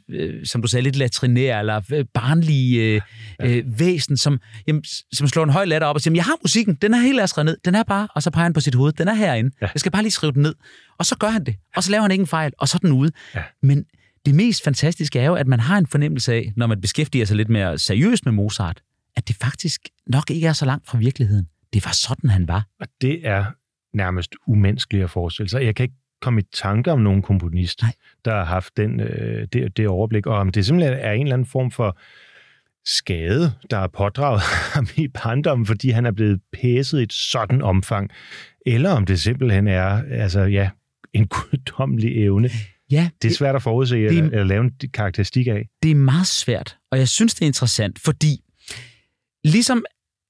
øh, 0.09 0.47
som 0.47 0.63
du 0.63 0.69
sagde, 0.69 0.83
lidt 0.83 0.97
latrinær 0.97 1.59
eller 1.61 1.81
øh, 1.93 2.05
barnlige 2.15 2.83
øh, 2.83 3.01
ja. 3.41 3.49
øh, 3.49 3.79
væsen, 3.79 4.17
som, 4.17 4.41
jamen, 4.67 4.85
som 5.13 5.29
slår 5.29 5.45
en 5.45 5.51
høj 5.51 5.65
latter 5.65 5.89
op 5.89 5.97
og 5.97 6.01
siger, 6.01 6.15
jeg 6.15 6.25
har 6.25 6.37
musikken, 6.43 6.75
den 6.75 6.95
er 6.95 6.99
helt 6.99 7.29
skrevet 7.29 7.47
ned, 7.47 7.57
den 7.65 7.75
er 7.75 7.83
bare, 7.83 8.09
og 8.15 8.23
så 8.23 8.31
peger 8.31 8.43
han 8.43 8.53
på 8.53 8.61
sit 8.61 8.75
hoved, 8.75 8.93
den 8.93 9.09
er 9.09 9.15
herinde, 9.15 9.51
ja. 9.63 9.69
jeg 9.75 9.81
skal 9.81 9.93
bare 9.93 10.03
lige 10.03 10.13
skrive 10.13 10.33
den 10.33 10.43
ned. 10.43 10.55
Og 10.99 11.07
så 11.07 11.17
gør 11.17 11.29
han 11.29 11.45
det, 11.45 11.57
og 11.77 11.85
så 11.85 11.91
laver 11.91 12.03
han 12.03 12.11
ikke 12.11 12.23
en 12.23 12.27
fejl, 12.27 12.53
og 12.59 12.69
så 12.69 12.77
er 12.77 12.87
den 12.87 12.93
ude. 12.93 13.13
Ja. 13.35 13.43
Men 13.63 13.85
det 14.27 14.35
mest 14.35 14.65
fantastiske 14.65 15.19
er 15.19 15.27
jo, 15.27 15.35
at 15.35 15.47
man 15.47 15.61
har 15.61 15.79
en 15.79 15.87
fornemmelse 15.87 16.33
af, 16.33 16.53
når 16.57 16.67
man 16.67 16.81
beskæftiger 16.81 17.25
sig 17.25 17.37
lidt 17.37 17.49
mere 17.49 17.79
seriøst 17.79 18.25
med 18.25 18.33
Mozart, 18.33 18.81
at 19.17 19.29
det 19.29 19.37
faktisk 19.37 19.81
nok 20.07 20.31
ikke 20.31 20.47
er 20.47 20.53
så 20.53 20.65
langt 20.65 20.89
fra 20.89 20.99
virkeligheden. 20.99 21.47
Det 21.73 21.85
var 21.85 21.93
sådan, 21.93 22.31
han 22.31 22.49
var. 22.49 22.67
Og 22.81 22.87
det 23.01 23.27
er 23.27 23.45
nærmest 23.95 24.35
umenneskeligt 24.47 25.05
at 25.05 25.11
forestille 25.11 25.49
sig. 25.49 25.65
Jeg 25.65 25.75
kan 25.75 25.85
ikke 25.85 25.97
komme 26.21 26.41
i 26.41 26.45
tanke 26.53 26.93
om 26.93 27.01
nogen 27.01 27.23
komponist, 27.23 27.83
Nej. 27.83 27.93
der 28.25 28.35
har 28.35 28.45
haft 28.45 28.77
den, 28.77 29.01
øh, 29.01 29.49
det, 29.53 29.77
det 29.77 29.89
overblik, 29.89 30.27
og 30.27 30.37
om 30.37 30.53
det 30.53 30.67
simpelthen 30.67 30.99
er 30.99 31.13
en 31.13 31.23
eller 31.23 31.35
anden 31.35 31.47
form 31.47 31.71
for 31.71 31.99
skade, 32.85 33.53
der 33.71 33.79
er 33.79 33.87
pådraget 33.87 34.41
ham 34.75 34.87
i 34.97 35.09
barndommen, 35.09 35.67
fordi 35.67 35.91
han 35.91 36.07
er 36.07 36.11
blevet 36.11 36.41
pæset 36.53 37.01
i 37.01 37.03
et 37.03 37.13
sådan 37.13 37.63
omfang, 37.63 38.11
eller 38.67 38.91
om 38.91 39.07
det 39.07 39.21
simpelthen 39.21 39.69
er 39.69 40.03
altså, 40.11 40.41
ja, 40.41 40.71
en 41.13 41.27
guddommelig 41.37 42.25
evne. 42.25 42.51
Ja, 42.91 43.09
det 43.23 43.31
er 43.31 43.35
svært 43.35 43.55
at 43.55 43.63
forudse 43.63 43.95
det, 43.95 44.07
eller, 44.07 44.23
eller 44.25 44.45
lave 44.45 44.65
en 44.65 44.73
karakteristik 44.95 45.47
af. 45.47 45.69
Det 45.83 45.91
er 45.91 45.95
meget 45.95 46.27
svært, 46.27 46.77
og 46.91 46.99
jeg 46.99 47.09
synes, 47.09 47.35
det 47.35 47.43
er 47.43 47.47
interessant, 47.47 47.99
fordi 47.99 48.41
ligesom 49.45 49.85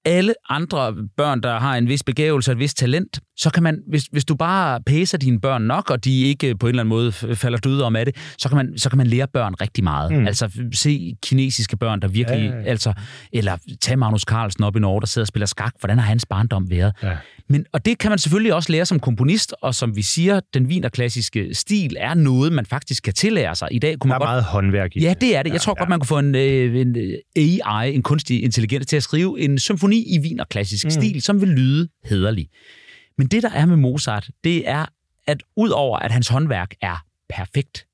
alle 0.06 0.34
andre 0.48 0.94
børn, 1.16 1.40
der 1.40 1.58
har 1.58 1.76
en 1.76 1.88
vis 1.88 2.02
begævelse 2.02 2.50
og 2.50 2.52
et 2.52 2.58
vis 2.58 2.74
talent, 2.74 3.20
så 3.36 3.50
kan 3.50 3.62
man, 3.62 3.82
hvis, 3.88 4.04
hvis 4.04 4.24
du 4.24 4.34
bare 4.34 4.80
pæser 4.86 5.18
dine 5.18 5.40
børn 5.40 5.62
nok, 5.62 5.90
og 5.90 6.04
de 6.04 6.22
ikke 6.22 6.56
på 6.56 6.66
en 6.66 6.68
eller 6.68 6.82
anden 6.82 6.88
måde 6.88 7.12
falder 7.12 7.58
døde 7.58 7.84
om 7.84 7.96
af 7.96 8.04
det, 8.04 8.16
så 8.38 8.48
kan 8.48 8.56
man, 8.56 8.78
så 8.78 8.88
kan 8.88 8.96
man 8.96 9.06
lære 9.06 9.26
børn 9.32 9.54
rigtig 9.60 9.84
meget. 9.84 10.12
Mm. 10.12 10.26
Altså 10.26 10.50
se 10.74 11.16
kinesiske 11.22 11.76
børn, 11.76 12.00
der 12.02 12.08
virkelig, 12.08 12.40
ja, 12.40 12.56
ja, 12.56 12.62
ja. 12.62 12.64
altså, 12.64 12.92
eller 13.32 13.56
tag 13.80 13.98
Magnus 13.98 14.22
Carlsen 14.22 14.64
op 14.64 14.76
i 14.76 14.80
Norge, 14.80 15.00
der 15.00 15.06
sidder 15.06 15.24
og 15.24 15.28
spiller 15.28 15.46
skak. 15.46 15.72
Hvordan 15.80 15.98
har 15.98 16.06
hans 16.06 16.26
barndom 16.26 16.70
været? 16.70 16.92
Ja. 17.02 17.16
Men, 17.48 17.66
og 17.72 17.84
det 17.84 17.98
kan 17.98 18.10
man 18.10 18.18
selvfølgelig 18.18 18.54
også 18.54 18.72
lære 18.72 18.86
som 18.86 19.00
komponist, 19.00 19.54
og 19.62 19.74
som 19.74 19.96
vi 19.96 20.02
siger, 20.02 20.40
den 20.54 20.68
vinerklassiske 20.68 21.54
stil 21.54 21.96
er 21.98 22.14
noget, 22.14 22.52
man 22.52 22.66
faktisk 22.66 23.02
kan 23.02 23.12
tillære 23.12 23.56
sig. 23.56 23.68
I 23.70 23.78
dag 23.78 23.98
kunne 23.98 24.08
man 24.08 24.20
der 24.20 24.26
er 24.26 24.26
godt... 24.26 24.28
meget 24.28 24.44
håndværk 24.44 24.96
i 24.96 25.00
Ja, 25.00 25.14
det 25.20 25.36
er 25.36 25.42
det. 25.42 25.52
Jeg 25.52 25.60
tror 25.60 25.74
ja, 25.76 25.80
godt, 25.80 25.88
man 25.88 26.00
kunne 26.00 26.06
få 26.06 26.18
en, 26.18 26.34
øh, 26.34 26.80
en 26.80 26.96
øh, 26.96 27.18
AI, 27.36 27.94
en 27.94 28.02
kunstig 28.02 28.44
intelligens, 28.44 28.86
til 28.86 28.96
at 28.96 29.02
skrive 29.02 29.40
en 29.40 29.58
symfoni 29.58 30.14
i 30.14 30.18
vinerklassisk 30.18 30.84
mm. 30.84 30.90
stil, 30.90 31.22
som 31.22 31.40
vil 31.40 31.48
lyde 31.48 31.88
hederlig. 32.04 32.48
Men 33.18 33.26
det, 33.26 33.42
der 33.42 33.50
er 33.50 33.66
med 33.66 33.76
Mozart, 33.76 34.30
det 34.44 34.68
er, 34.68 34.84
at 35.26 35.42
udover 35.56 35.98
at 35.98 36.12
hans 36.12 36.28
håndværk 36.28 36.74
er 36.82 37.04
perfekt, 37.28 37.86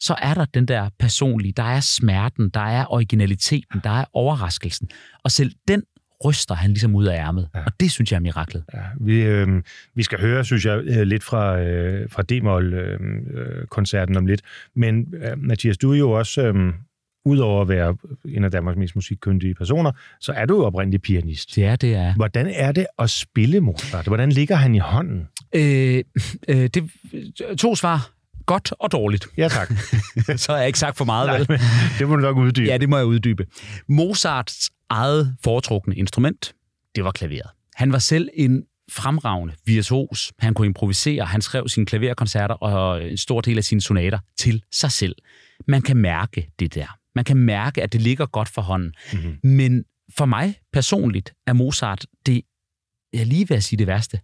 så 0.00 0.14
er 0.22 0.34
der 0.34 0.44
den 0.44 0.68
der 0.68 0.88
personlige, 0.98 1.52
der 1.52 1.62
er 1.62 1.80
smerten, 1.80 2.50
der 2.50 2.60
er 2.60 2.92
originaliteten, 2.92 3.80
der 3.84 3.90
er 3.90 4.04
overraskelsen. 4.12 4.88
Og 5.24 5.30
selv 5.30 5.52
den 5.68 5.82
ryster 6.24 6.54
han 6.54 6.70
ligesom 6.70 6.94
ud 6.94 7.04
af 7.04 7.16
ærmet. 7.16 7.48
Ja. 7.54 7.60
Og 7.66 7.72
det 7.80 7.90
synes 7.90 8.12
jeg 8.12 8.16
er 8.16 8.20
miraklet. 8.20 8.64
Ja, 8.74 8.80
vi, 9.00 9.22
øh, 9.22 9.62
vi 9.94 10.02
skal 10.02 10.20
høre, 10.20 10.44
synes 10.44 10.64
jeg, 10.64 10.78
øh, 10.78 11.02
lidt 11.02 11.24
fra, 11.24 11.60
øh, 11.60 12.10
fra 12.10 12.22
D-moll-koncerten 12.22 14.14
øh, 14.16 14.18
om 14.18 14.26
lidt. 14.26 14.42
Men 14.76 15.14
øh, 15.22 15.38
Mathias, 15.38 15.78
du 15.78 15.92
er 15.92 15.98
jo 15.98 16.10
også, 16.10 16.42
øh, 16.42 16.72
udover 17.26 17.62
at 17.62 17.68
være 17.68 17.96
en 18.28 18.44
af 18.44 18.50
Danmarks 18.50 18.78
mest 18.78 18.96
musikkyndige 18.96 19.54
personer, 19.54 19.92
så 20.20 20.32
er 20.32 20.46
du 20.46 20.56
jo 20.56 20.64
oprindelig 20.64 21.02
pianist. 21.02 21.58
Ja, 21.58 21.76
det 21.76 21.94
er. 21.94 22.14
Hvordan 22.14 22.46
er 22.46 22.72
det 22.72 22.86
at 22.98 23.10
spille 23.10 23.60
Mozart? 23.60 24.06
Hvordan 24.06 24.32
ligger 24.32 24.56
han 24.56 24.74
i 24.74 24.78
hånden? 24.78 25.28
Øh, 25.54 26.04
øh, 26.48 26.70
det, 26.74 26.90
to 27.58 27.74
svar 27.74 28.10
godt 28.46 28.72
og 28.80 28.92
dårligt. 28.92 29.26
Ja, 29.36 29.48
tak. 29.48 29.72
så 30.42 30.52
har 30.52 30.58
jeg 30.58 30.66
ikke 30.66 30.78
sagt 30.78 30.96
for 30.96 31.04
meget, 31.04 31.26
Nej, 31.26 31.38
vel? 31.38 31.60
Det 31.98 32.08
må 32.08 32.16
du 32.16 32.22
nok 32.22 32.36
uddybe. 32.36 32.66
Ja, 32.66 32.78
det 32.78 32.88
må 32.88 32.96
jeg 32.96 33.06
uddybe. 33.06 33.46
Mozarts 33.88 34.70
eget 34.90 35.36
foretrukne 35.44 35.96
instrument, 35.96 36.54
det 36.94 37.04
var 37.04 37.10
klaveret. 37.10 37.50
Han 37.74 37.92
var 37.92 37.98
selv 37.98 38.28
en 38.34 38.64
fremragende 38.90 39.54
virtuos. 39.64 40.32
Han 40.38 40.54
kunne 40.54 40.66
improvisere, 40.66 41.24
han 41.24 41.42
skrev 41.42 41.68
sine 41.68 41.86
klaverkoncerter 41.86 42.54
og 42.54 43.10
en 43.10 43.16
stor 43.16 43.40
del 43.40 43.58
af 43.58 43.64
sine 43.64 43.80
sonater 43.80 44.18
til 44.38 44.62
sig 44.72 44.92
selv. 44.92 45.16
Man 45.68 45.82
kan 45.82 45.96
mærke 45.96 46.50
det 46.58 46.74
der. 46.74 46.98
Man 47.14 47.24
kan 47.24 47.36
mærke, 47.36 47.82
at 47.82 47.92
det 47.92 48.02
ligger 48.02 48.26
godt 48.26 48.48
for 48.48 48.62
hånden. 48.62 48.92
Mm-hmm. 49.12 49.38
Men 49.42 49.84
for 50.16 50.24
mig 50.24 50.60
personligt 50.72 51.34
er 51.46 51.52
Mozart 51.52 52.06
det, 52.26 52.42
jeg 53.12 53.26
lige 53.26 53.48
vil 53.48 53.62
sige 53.62 53.78
det 53.78 53.86
værste, 53.86 54.20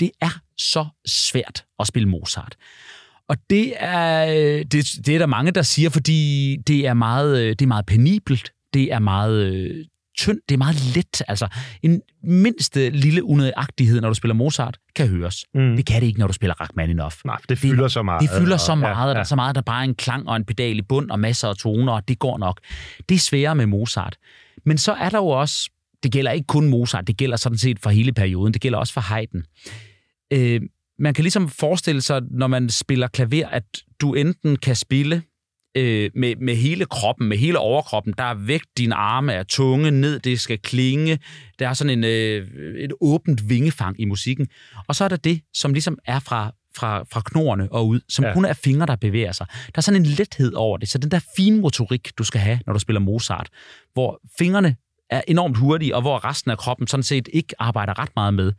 det 0.00 0.10
er 0.20 0.40
så 0.56 0.86
svært 1.06 1.64
at 1.78 1.86
spille 1.86 2.08
Mozart. 2.08 2.56
Og 3.28 3.36
det 3.50 3.74
er, 3.76 4.26
det, 4.64 5.06
det 5.06 5.14
er 5.14 5.18
der 5.18 5.26
mange, 5.26 5.50
der 5.50 5.62
siger, 5.62 5.90
fordi 5.90 6.56
det 6.66 6.86
er 6.86 6.94
meget, 6.94 7.58
det 7.58 7.64
er 7.64 7.68
meget 7.68 7.86
penibelt, 7.86 8.52
det 8.74 8.92
er 8.92 8.98
meget 8.98 9.86
tyndt, 10.18 10.40
det 10.48 10.54
er 10.54 10.58
meget 10.58 10.94
let. 10.96 11.22
Altså, 11.28 11.48
en 11.82 12.02
mindste 12.22 12.90
lille 12.90 13.24
unødagtighed, 13.24 14.00
når 14.00 14.08
du 14.08 14.14
spiller 14.14 14.34
Mozart, 14.34 14.78
kan 14.96 15.08
høres. 15.08 15.44
Mm. 15.54 15.76
Det 15.76 15.86
kan 15.86 16.00
det 16.00 16.06
ikke, 16.06 16.18
når 16.18 16.26
du 16.26 16.32
spiller 16.32 16.60
Rachmaninoff. 16.60 17.16
Nej, 17.24 17.38
det 17.48 17.58
fylder 17.58 17.82
det, 17.82 17.92
så 17.92 18.02
meget. 18.02 18.22
Det 18.22 18.30
fylder 18.38 18.56
så 18.56 18.74
meget, 18.74 18.96
ja, 18.96 19.08
ja. 19.08 19.14
der 19.14 19.20
er 19.20 19.24
så 19.24 19.36
meget, 19.36 19.54
der 19.54 19.60
bare 19.60 19.80
er 19.80 19.84
en 19.84 19.94
klang 19.94 20.28
og 20.28 20.36
en 20.36 20.44
pedal 20.44 20.78
i 20.78 20.82
bund 20.82 21.10
og 21.10 21.20
masser 21.20 21.48
af 21.48 21.56
toner, 21.56 21.92
og 21.92 22.08
det 22.08 22.18
går 22.18 22.38
nok. 22.38 22.60
Det 23.08 23.14
er 23.14 23.18
sværere 23.18 23.54
med 23.54 23.66
Mozart. 23.66 24.16
Men 24.64 24.78
så 24.78 24.92
er 24.92 25.08
der 25.08 25.18
jo 25.18 25.26
også, 25.26 25.70
det 26.02 26.12
gælder 26.12 26.30
ikke 26.30 26.46
kun 26.46 26.68
Mozart, 26.68 27.06
det 27.06 27.16
gælder 27.16 27.36
sådan 27.36 27.58
set 27.58 27.78
for 27.78 27.90
hele 27.90 28.12
perioden, 28.12 28.52
det 28.52 28.62
gælder 28.62 28.78
også 28.78 28.92
for 28.92 29.00
Haydn. 29.00 29.42
Øh, 30.32 30.60
man 30.98 31.14
kan 31.14 31.22
ligesom 31.22 31.48
forestille 31.48 32.02
sig, 32.02 32.20
når 32.30 32.46
man 32.46 32.70
spiller 32.70 33.08
klaver, 33.08 33.48
at 33.48 33.64
du 34.00 34.14
enten 34.14 34.56
kan 34.56 34.76
spille 34.76 35.22
øh, 35.74 36.10
med, 36.14 36.36
med 36.36 36.56
hele 36.56 36.84
kroppen, 36.86 37.28
med 37.28 37.36
hele 37.36 37.58
overkroppen. 37.58 38.14
Der 38.18 38.24
er 38.24 38.34
vægt, 38.34 38.64
dine 38.78 38.94
arme 38.94 39.32
er 39.32 39.42
tunge, 39.42 39.90
ned, 39.90 40.18
det 40.18 40.40
skal 40.40 40.58
klinge. 40.58 41.18
Der 41.58 41.68
er 41.68 41.72
sådan 41.72 41.98
en, 41.98 42.04
øh, 42.04 42.48
et 42.78 42.92
åbent 43.00 43.48
vingefang 43.48 44.00
i 44.00 44.04
musikken. 44.04 44.48
Og 44.88 44.94
så 44.94 45.04
er 45.04 45.08
der 45.08 45.16
det, 45.16 45.40
som 45.54 45.72
ligesom 45.72 45.98
er 46.04 46.18
fra, 46.18 46.52
fra, 46.76 47.04
fra 47.12 47.22
knorene 47.24 47.72
og 47.72 47.88
ud, 47.88 48.00
som 48.08 48.24
Ja. 48.24 48.34
kun 48.34 48.44
er 48.44 48.52
fingre, 48.52 48.86
der 48.86 48.96
bevæger 48.96 49.32
sig. 49.32 49.46
Der 49.50 49.72
er 49.74 49.80
sådan 49.80 50.00
en 50.00 50.06
lethed 50.06 50.52
over 50.54 50.78
det. 50.78 50.88
Så 50.88 50.98
den 50.98 51.10
der 51.10 51.20
fine 51.36 51.60
motorik, 51.60 52.18
du 52.18 52.24
skal 52.24 52.40
have, 52.40 52.60
når 52.66 52.72
du 52.72 52.78
spiller 52.78 53.00
Mozart, 53.00 53.48
hvor 53.92 54.20
fingrene 54.38 54.76
er 55.12 55.20
enormt 55.28 55.56
hurtige, 55.56 55.96
og 55.96 56.00
hvor 56.02 56.24
resten 56.24 56.50
af 56.50 56.58
kroppen 56.58 56.86
sådan 56.86 57.02
set 57.02 57.28
ikke 57.32 57.54
arbejder 57.58 57.98
ret 57.98 58.10
meget 58.16 58.34
med. 58.34 58.52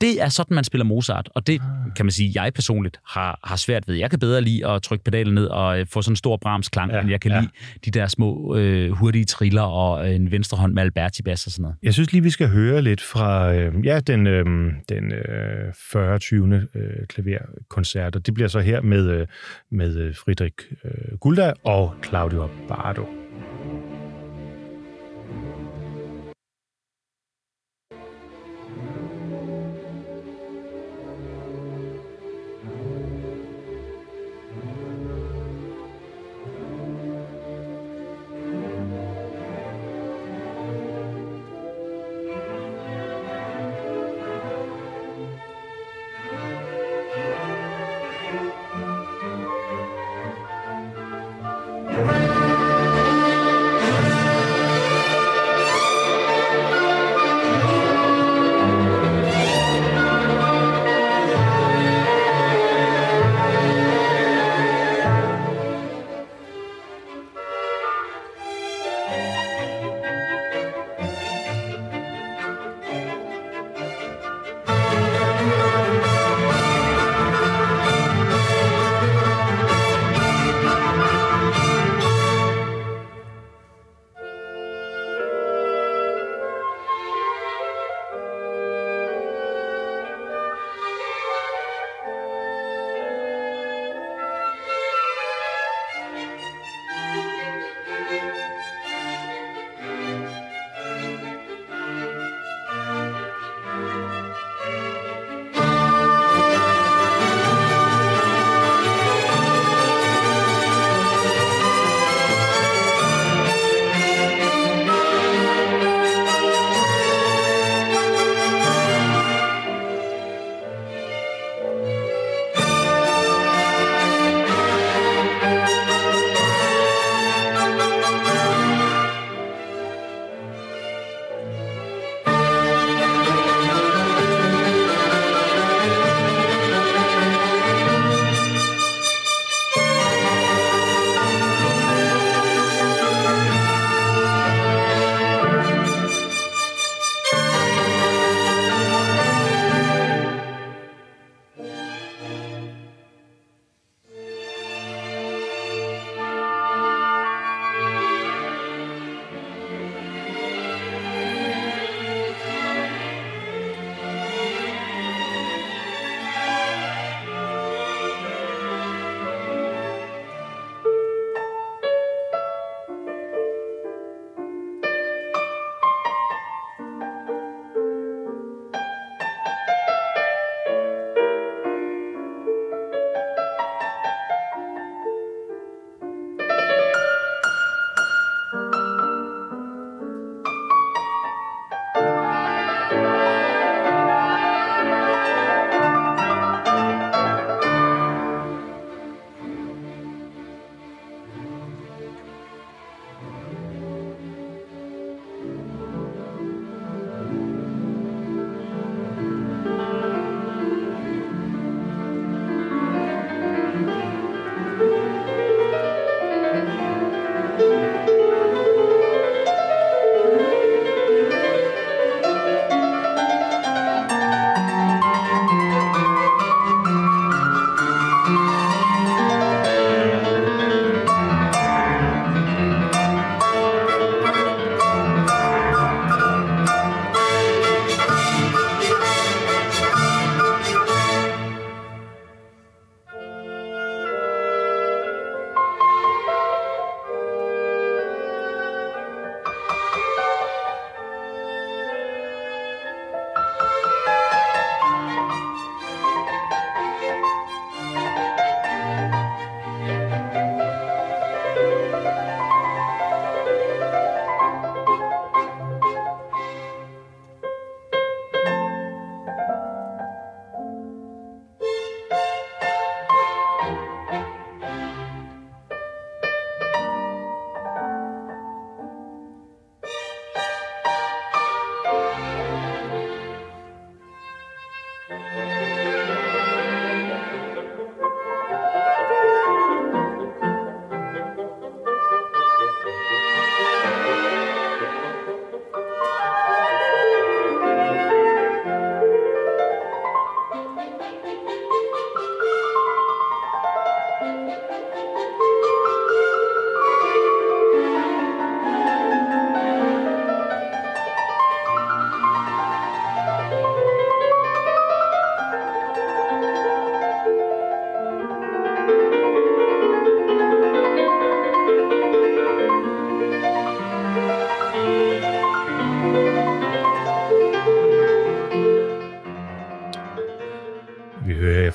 Det 0.00 0.22
er 0.22 0.28
sådan, 0.28 0.54
man 0.54 0.64
spiller 0.64 0.84
Mozart, 0.84 1.28
og 1.34 1.46
det 1.46 1.60
kan 1.96 2.06
man 2.06 2.10
sige, 2.10 2.42
jeg 2.42 2.52
personligt 2.54 3.00
har, 3.08 3.40
har 3.44 3.56
svært 3.56 3.88
ved. 3.88 3.94
Jeg 3.94 4.10
kan 4.10 4.18
bedre 4.18 4.40
lide 4.40 4.66
at 4.66 4.82
trykke 4.82 5.04
pedalen 5.04 5.34
ned 5.34 5.46
og 5.46 5.80
øh, 5.80 5.86
få 5.92 6.02
sådan 6.02 6.12
en 6.12 6.16
stor 6.16 6.36
Brahms-klang, 6.36 6.92
Ja, 6.92 7.00
end 7.00 7.10
jeg 7.10 7.20
kan 7.20 7.30
ja. 7.30 7.36
ja. 7.36 7.40
lide 7.40 7.52
de 7.84 7.90
der 7.90 8.06
små 8.06 8.56
øh, 8.56 8.90
hurtige 8.90 9.24
triller 9.24 9.62
og 9.62 10.08
øh, 10.08 10.14
en 10.14 10.30
venstre 10.30 10.58
hånd 10.58 10.72
med 10.72 10.82
Alberti-bass 10.82 11.46
og 11.46 11.52
sådan 11.52 11.62
noget. 11.62 11.76
Jeg 11.82 11.94
synes 11.94 12.12
lige, 12.12 12.22
vi 12.22 12.30
skal 12.30 12.48
høre 12.48 12.82
lidt 12.82 13.00
fra 13.00 13.54
øh, 13.54 13.86
ja, 13.86 14.00
den, 14.00 14.26
øh, 14.26 14.44
den 14.88 15.12
øh, 15.12 15.72
40. 15.92 16.18
20. 16.18 16.68
Øh, 16.74 17.06
klaverkoncert, 17.08 18.16
og 18.16 18.26
det 18.26 18.34
bliver 18.34 18.48
så 18.48 18.60
her 18.60 18.80
med, 18.80 19.10
øh, 19.10 19.26
med 19.70 19.96
øh, 19.96 20.14
Friedrich 20.14 20.54
øh, 20.84 21.18
Gulda 21.18 21.52
og 21.64 21.94
Claudio 22.04 22.48
Bardo. 22.68 23.23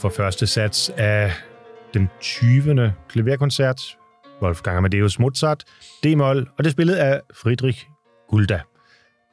Fra 0.09 0.23
første 0.23 0.47
sats 0.47 0.91
af 0.97 1.33
den 1.93 2.09
20. 2.21 2.93
klaverkoncert, 3.09 3.81
Wolfgang 4.41 4.77
Amadeus 4.77 5.19
Mozart, 5.19 5.63
D-mol, 6.03 6.37
og 6.37 6.63
det 6.63 6.65
er 6.65 6.71
spillet 6.71 6.95
af 6.95 7.21
Friedrich 7.33 7.85
Gulda. 8.29 8.61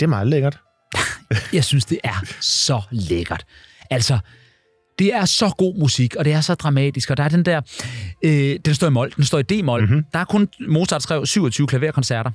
Det 0.01 0.07
er 0.07 0.11
meget 0.11 0.27
lækkert. 0.27 0.59
Jeg 1.53 1.65
synes, 1.65 1.85
det 1.85 1.99
er 2.05 2.25
så 2.41 2.83
lækkert. 2.91 3.45
Altså, 3.91 4.19
det 4.99 5.15
er 5.15 5.25
så 5.25 5.55
god 5.59 5.79
musik, 5.79 6.17
og 6.17 6.25
det 6.25 6.33
er 6.33 6.41
så 6.41 6.55
dramatisk, 6.55 7.11
og 7.11 7.17
der 7.17 7.25
er 7.25 7.29
den 7.29 7.45
der... 7.45 7.61
Øh, 8.25 8.59
den 8.65 8.75
står 8.75 8.87
i 8.87 8.91
mol, 8.91 9.12
den 9.17 9.25
står 9.25 9.39
i 9.39 9.43
D-mol. 9.43 9.81
Mm-hmm. 9.81 10.05
Der 10.12 10.19
er 10.19 10.25
kun... 10.25 10.49
Mozart 10.69 11.03
skrev 11.03 11.27
27 11.27 11.67
klaverkoncerter. 11.67 12.31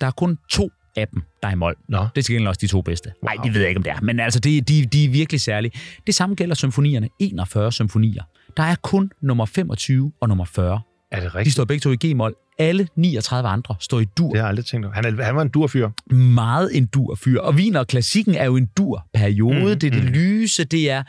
Der 0.00 0.06
er 0.06 0.10
kun 0.10 0.38
to 0.50 0.70
af 0.96 1.08
dem, 1.08 1.22
der 1.42 1.48
er 1.48 1.52
i 1.52 1.54
mol. 1.54 1.76
Nå. 1.88 1.98
Det 1.98 2.18
er 2.18 2.22
til 2.22 2.34
gengæld 2.34 2.48
også 2.48 2.58
de 2.62 2.66
to 2.66 2.82
bedste. 2.82 3.12
Nej, 3.22 3.34
wow. 3.36 3.44
det 3.44 3.54
ved 3.54 3.60
jeg 3.60 3.68
ikke, 3.68 3.78
om 3.78 3.82
det 3.82 3.92
er. 3.92 4.00
Men 4.02 4.20
altså, 4.20 4.40
de, 4.40 4.60
de, 4.60 4.86
de 4.86 5.04
er 5.04 5.08
virkelig 5.08 5.40
særlige. 5.40 5.72
Det 6.06 6.14
samme 6.14 6.34
gælder 6.34 6.54
symfonierne. 6.54 7.08
41 7.18 7.72
symfonier. 7.72 8.22
Der 8.56 8.62
er 8.62 8.74
kun 8.82 9.10
nummer 9.22 9.46
25 9.46 10.12
og 10.20 10.28
nummer 10.28 10.44
40. 10.44 10.80
Er 11.12 11.20
det 11.20 11.32
De 11.32 11.38
rigtigt? 11.38 11.52
står 11.54 11.64
begge 11.64 11.80
to 11.80 11.90
i 11.90 11.96
G-mol. 12.06 12.34
Alle 12.58 12.88
39 12.96 13.48
andre 13.48 13.74
står 13.80 14.00
i 14.00 14.04
dur. 14.04 14.28
Det 14.28 14.36
har 14.36 14.42
jeg 14.42 14.48
aldrig 14.48 14.64
tænkt 14.66 14.86
over. 14.86 14.94
Han, 14.94 15.04
er, 15.04 15.24
han 15.24 15.36
var 15.36 15.42
en 15.42 15.48
durfyr. 15.48 15.88
meget 16.14 16.76
en 16.76 16.86
dur-fyr. 16.86 17.40
Og 17.40 17.54
Wiener 17.54 17.84
klassikken 17.84 18.34
er 18.34 18.44
jo 18.44 18.56
en 18.56 18.66
dur-periode. 18.76 19.74
Mm, 19.74 19.80
det 19.80 19.84
er 19.84 19.90
det 19.90 20.04
mm. 20.04 20.10
lyse, 20.10 20.64
det 20.64 20.90
er... 20.90 21.02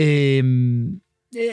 Øhm, 0.00 0.86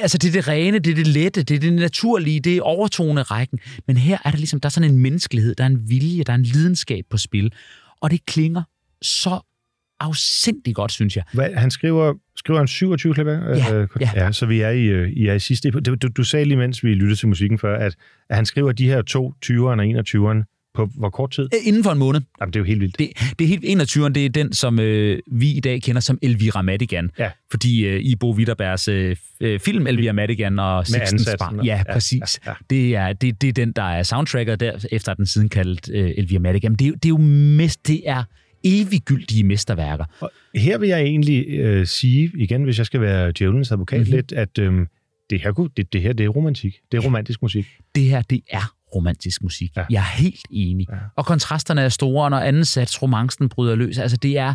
altså, 0.01 0.17
det 0.17 0.27
er 0.27 0.31
det 0.31 0.47
rene, 0.47 0.79
det 0.79 0.91
er 0.91 0.95
det 0.95 1.07
lette, 1.07 1.43
det 1.43 1.55
er 1.55 1.59
det 1.59 1.73
naturlige, 1.73 2.39
det 2.39 2.57
er 2.57 2.61
overtone 2.61 3.21
rækken. 3.21 3.59
Men 3.87 3.97
her 3.97 4.17
er 4.25 4.31
der 4.31 4.37
ligesom, 4.37 4.59
der 4.59 4.67
er 4.67 4.71
sådan 4.71 4.91
en 4.91 4.97
menneskelighed, 4.97 5.55
der 5.55 5.63
er 5.63 5.67
en 5.67 5.89
vilje, 5.89 6.23
der 6.23 6.33
er 6.33 6.37
en 6.37 6.43
lidenskab 6.43 7.05
på 7.09 7.17
spil. 7.17 7.53
Og 8.01 8.11
det 8.11 8.25
klinger 8.25 8.63
så 9.01 9.39
afsindig 9.99 10.75
godt, 10.75 10.91
synes 10.91 11.15
jeg. 11.15 11.23
Hvad, 11.33 11.53
han 11.53 11.71
skriver, 11.71 12.13
skriver 12.35 12.59
han 12.59 12.67
27 12.67 13.13
klaver? 13.13 13.57
Ja, 13.57 13.75
øh, 13.75 13.87
ja. 13.99 14.09
ja. 14.15 14.31
så 14.31 14.45
vi 14.45 14.61
er 14.61 14.69
i, 14.69 14.83
øh, 14.83 15.09
I 15.09 15.27
er 15.27 15.33
i 15.33 15.39
sidste... 15.39 15.71
Du, 15.71 15.95
du, 15.95 16.07
du 16.07 16.23
sagde 16.23 16.45
lige, 16.45 16.57
mens 16.57 16.83
vi 16.83 16.93
lyttede 16.93 17.19
til 17.19 17.27
musikken 17.27 17.59
før, 17.59 17.77
at, 17.77 17.95
at 18.29 18.35
han 18.35 18.45
skriver 18.45 18.71
de 18.71 18.87
her 18.87 19.01
to 19.01 19.33
20'eren 19.45 19.53
og 19.55 19.85
21'eren 19.85 20.52
på 20.73 20.89
hvor 20.95 21.09
kort 21.09 21.31
tid? 21.31 21.43
Øh, 21.43 21.67
Inden 21.67 21.83
for 21.83 21.91
en 21.91 21.97
måned. 21.97 22.21
Jamen, 22.41 22.53
det 22.53 22.55
er 22.55 22.59
jo 22.59 22.65
helt 22.65 22.81
vildt. 22.81 22.99
Det, 22.99 23.09
det 23.39 23.45
er 23.45 23.49
helt 23.49 23.61
21. 23.65 24.09
Det 24.09 24.25
er 24.25 24.29
den, 24.29 24.53
som 24.53 24.79
øh, 24.79 25.19
vi 25.31 25.51
i 25.51 25.59
dag 25.59 25.81
kender 25.81 26.01
som 26.01 26.19
Elvira 26.21 26.61
Madigan. 26.61 27.09
Ja. 27.19 27.29
Fordi 27.51 27.85
øh, 27.85 27.99
i 28.01 28.15
Bo 28.15 28.31
Widerbergs 28.33 28.87
øh, 28.87 29.15
øh, 29.41 29.59
film 29.59 29.87
Elvira 29.87 30.13
Madigan 30.13 30.59
og 30.59 30.85
Barn. 31.39 31.59
og- 31.59 31.65
Ja, 31.65 31.83
ja, 31.87 31.93
præcis. 31.93 32.39
ja, 32.45 32.51
ja. 32.51 32.55
Det, 32.69 32.95
er, 32.95 33.13
det, 33.13 33.41
det 33.41 33.47
er 33.49 33.53
den, 33.53 33.71
der 33.71 33.83
er 33.83 34.03
soundtracker 34.03 34.55
der, 34.55 34.85
efter 34.91 35.13
den 35.13 35.25
siden 35.25 35.49
kaldt 35.49 35.89
øh, 35.93 36.11
Elvira 36.17 36.39
Madigan. 36.39 36.71
Det 36.75 36.81
er, 36.81 36.87
jo- 36.89 36.93
det 36.95 37.05
er 37.05 37.09
jo 37.09 37.17
mest, 37.57 37.87
det 37.87 38.01
er 38.05 38.23
eviggyldige 38.63 39.43
mesterværker. 39.43 40.05
Og 40.19 40.31
her 40.55 40.77
vil 40.77 40.89
jeg 40.89 41.01
egentlig 41.01 41.45
øh, 41.49 41.87
sige, 41.87 42.31
igen, 42.35 42.63
hvis 42.63 42.77
jeg 42.77 42.85
skal 42.85 43.01
være 43.01 43.31
djævelens 43.31 43.71
advokat 43.71 43.99
Mhm. 43.99 44.05
mm-hmm. 44.07 44.15
lidt, 44.15 44.31
at 44.31 44.59
øh, 44.59 44.85
det, 45.29 45.41
her, 45.41 45.69
det, 45.77 45.93
det 45.93 46.01
her, 46.01 46.13
det 46.13 46.23
er 46.23 46.27
romantik. 46.29 46.75
Det 46.91 46.97
er 46.97 47.01
romantisk 47.01 47.41
musik. 47.41 47.65
Det 47.95 48.03
her, 48.03 48.21
det 48.21 48.41
er 48.49 48.73
romantisk 48.95 49.43
musik. 49.43 49.71
Ja. 49.75 49.83
Jeg 49.89 49.99
er 49.99 50.17
helt 50.21 50.45
enig. 50.49 50.87
Ja. 50.89 50.95
Og 51.15 51.25
kontrasterne 51.25 51.81
er 51.81 51.89
store, 51.89 52.23
og 52.25 52.29
når 52.29 52.39
anden 52.39 52.65
sats 52.65 53.01
romancen 53.01 53.49
bryder 53.49 53.75
løs. 53.75 53.97
Altså, 53.97 54.17
det 54.17 54.37
er, 54.37 54.53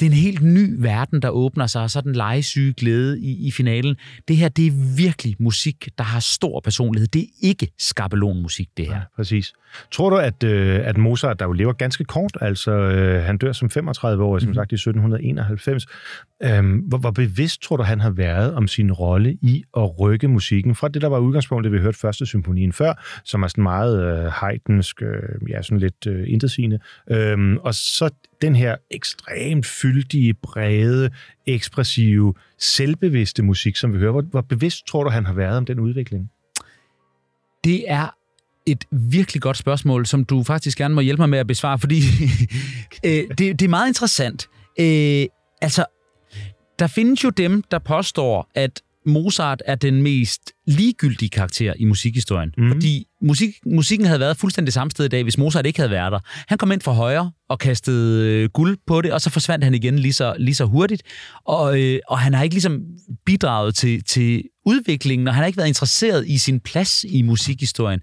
det 0.00 0.06
er 0.06 0.10
en 0.10 0.16
helt 0.16 0.42
ny 0.42 0.74
verden, 0.78 1.22
der 1.22 1.28
åbner 1.28 1.66
sig, 1.66 1.82
og 1.82 1.90
så 1.90 2.00
den 2.00 2.12
legesyge 2.16 2.72
glæde 2.72 3.20
i, 3.20 3.46
i 3.46 3.50
finalen. 3.50 3.96
Det 4.28 4.36
her, 4.36 4.48
det 4.48 4.66
er 4.66 4.96
virkelig 4.96 5.36
musik, 5.38 5.88
der 5.98 6.04
har 6.04 6.20
stor 6.20 6.60
personlighed. 6.60 7.08
Det 7.08 7.22
er 7.22 7.26
ikke 7.42 7.68
skabelonmusik, 7.78 8.68
det 8.76 8.86
her. 8.86 8.94
Ja, 8.94 9.00
præcis. 9.16 9.52
Tror 9.92 10.10
du, 10.10 10.16
at, 10.16 10.42
øh, 10.44 10.80
at 10.84 10.96
Mozart, 10.96 11.38
der 11.38 11.44
jo 11.46 11.52
lever 11.52 11.72
ganske 11.72 12.04
kort, 12.04 12.36
altså 12.40 12.70
øh, 12.72 13.22
han 13.24 13.38
dør 13.38 13.52
som 13.52 13.70
35 13.70 14.24
år, 14.24 14.38
som 14.38 14.48
Mhm. 14.48 14.54
sagt 14.54 14.72
i 14.72 14.74
1791, 14.74 15.86
Øhm, 16.44 16.76
hvor, 16.76 16.98
hvor 16.98 17.10
bevidst 17.10 17.62
tror 17.62 17.76
du, 17.76 17.82
han 17.82 18.00
har 18.00 18.10
været 18.10 18.54
om 18.54 18.68
sin 18.68 18.92
rolle 18.92 19.38
i 19.42 19.64
at 19.76 20.00
rykke 20.00 20.28
musikken 20.28 20.74
fra 20.74 20.88
det, 20.88 21.02
der 21.02 21.08
var 21.08 21.18
udgangspunktet, 21.18 21.72
vi 21.72 21.78
hørte 21.78 21.98
første 21.98 22.26
symfonien 22.26 22.72
før, 22.72 23.20
som 23.24 23.42
er 23.42 23.48
sådan 23.48 23.62
meget 23.62 24.04
øh, 24.04 24.32
heidensk, 24.40 25.02
øh, 25.02 25.50
ja, 25.50 25.62
sådan 25.62 25.78
lidt 25.78 26.06
øh, 26.06 26.24
intetsigende, 26.28 26.78
øhm, 27.10 27.56
og 27.56 27.74
så 27.74 28.10
den 28.42 28.56
her 28.56 28.76
ekstremt 28.90 29.66
fyldige, 29.66 30.34
brede, 30.34 31.10
ekspressive, 31.46 32.34
selvbevidste 32.58 33.42
musik, 33.42 33.76
som 33.76 33.92
vi 33.92 33.98
hører. 33.98 34.12
Hvor, 34.12 34.22
hvor 34.22 34.40
bevidst 34.40 34.86
tror 34.86 35.04
du, 35.04 35.10
han 35.10 35.26
har 35.26 35.32
været 35.32 35.56
om 35.56 35.66
den 35.66 35.80
udvikling? 35.80 36.30
Det 37.64 37.84
er 37.88 38.14
et 38.66 38.84
virkelig 38.90 39.42
godt 39.42 39.56
spørgsmål, 39.56 40.06
som 40.06 40.24
du 40.24 40.42
faktisk 40.42 40.78
gerne 40.78 40.94
må 40.94 41.00
hjælpe 41.00 41.22
mig 41.22 41.28
med 41.28 41.38
at 41.38 41.46
besvare, 41.46 41.78
fordi 41.78 42.00
øh, 43.06 43.28
det, 43.28 43.38
det 43.38 43.62
er 43.62 43.68
meget 43.68 43.88
interessant. 43.88 44.48
Øh, 44.80 45.26
altså, 45.62 45.84
der 46.78 46.86
findes 46.86 47.24
jo 47.24 47.30
dem, 47.30 47.62
der 47.70 47.78
påstår, 47.78 48.50
at 48.54 48.82
Mozart 49.06 49.62
er 49.66 49.74
den 49.74 50.02
mest 50.02 50.52
ligegyldige 50.66 51.28
karakter 51.28 51.72
i 51.76 51.84
musikhistorien. 51.84 52.54
Mm. 52.58 52.72
Fordi 52.72 53.06
musik, 53.22 53.50
musikken 53.66 54.06
havde 54.06 54.20
været 54.20 54.36
fuldstændig 54.36 54.72
samme 54.72 54.90
sted 54.90 55.04
i 55.04 55.08
dag, 55.08 55.22
hvis 55.22 55.38
Mozart 55.38 55.66
ikke 55.66 55.78
havde 55.78 55.90
været 55.90 56.12
der. 56.12 56.18
Han 56.48 56.58
kom 56.58 56.72
ind 56.72 56.80
fra 56.80 56.92
højre 56.92 57.32
og 57.48 57.58
kastede 57.58 58.28
øh, 58.28 58.48
guld 58.48 58.78
på 58.86 59.00
det, 59.00 59.12
og 59.12 59.20
så 59.20 59.30
forsvandt 59.30 59.64
han 59.64 59.74
igen 59.74 59.98
lige 59.98 60.12
så, 60.12 60.34
lige 60.38 60.54
så 60.54 60.64
hurtigt. 60.64 61.02
Og, 61.44 61.80
øh, 61.80 62.00
og 62.08 62.18
han 62.18 62.34
har 62.34 62.42
ikke 62.42 62.54
ligesom 62.54 62.80
bidraget 63.26 63.74
til, 63.74 64.04
til 64.04 64.42
udviklingen, 64.66 65.28
og 65.28 65.34
han 65.34 65.42
har 65.42 65.46
ikke 65.46 65.56
været 65.56 65.68
interesseret 65.68 66.28
i 66.28 66.38
sin 66.38 66.60
plads 66.60 67.04
i 67.08 67.22
musikhistorien. 67.22 68.00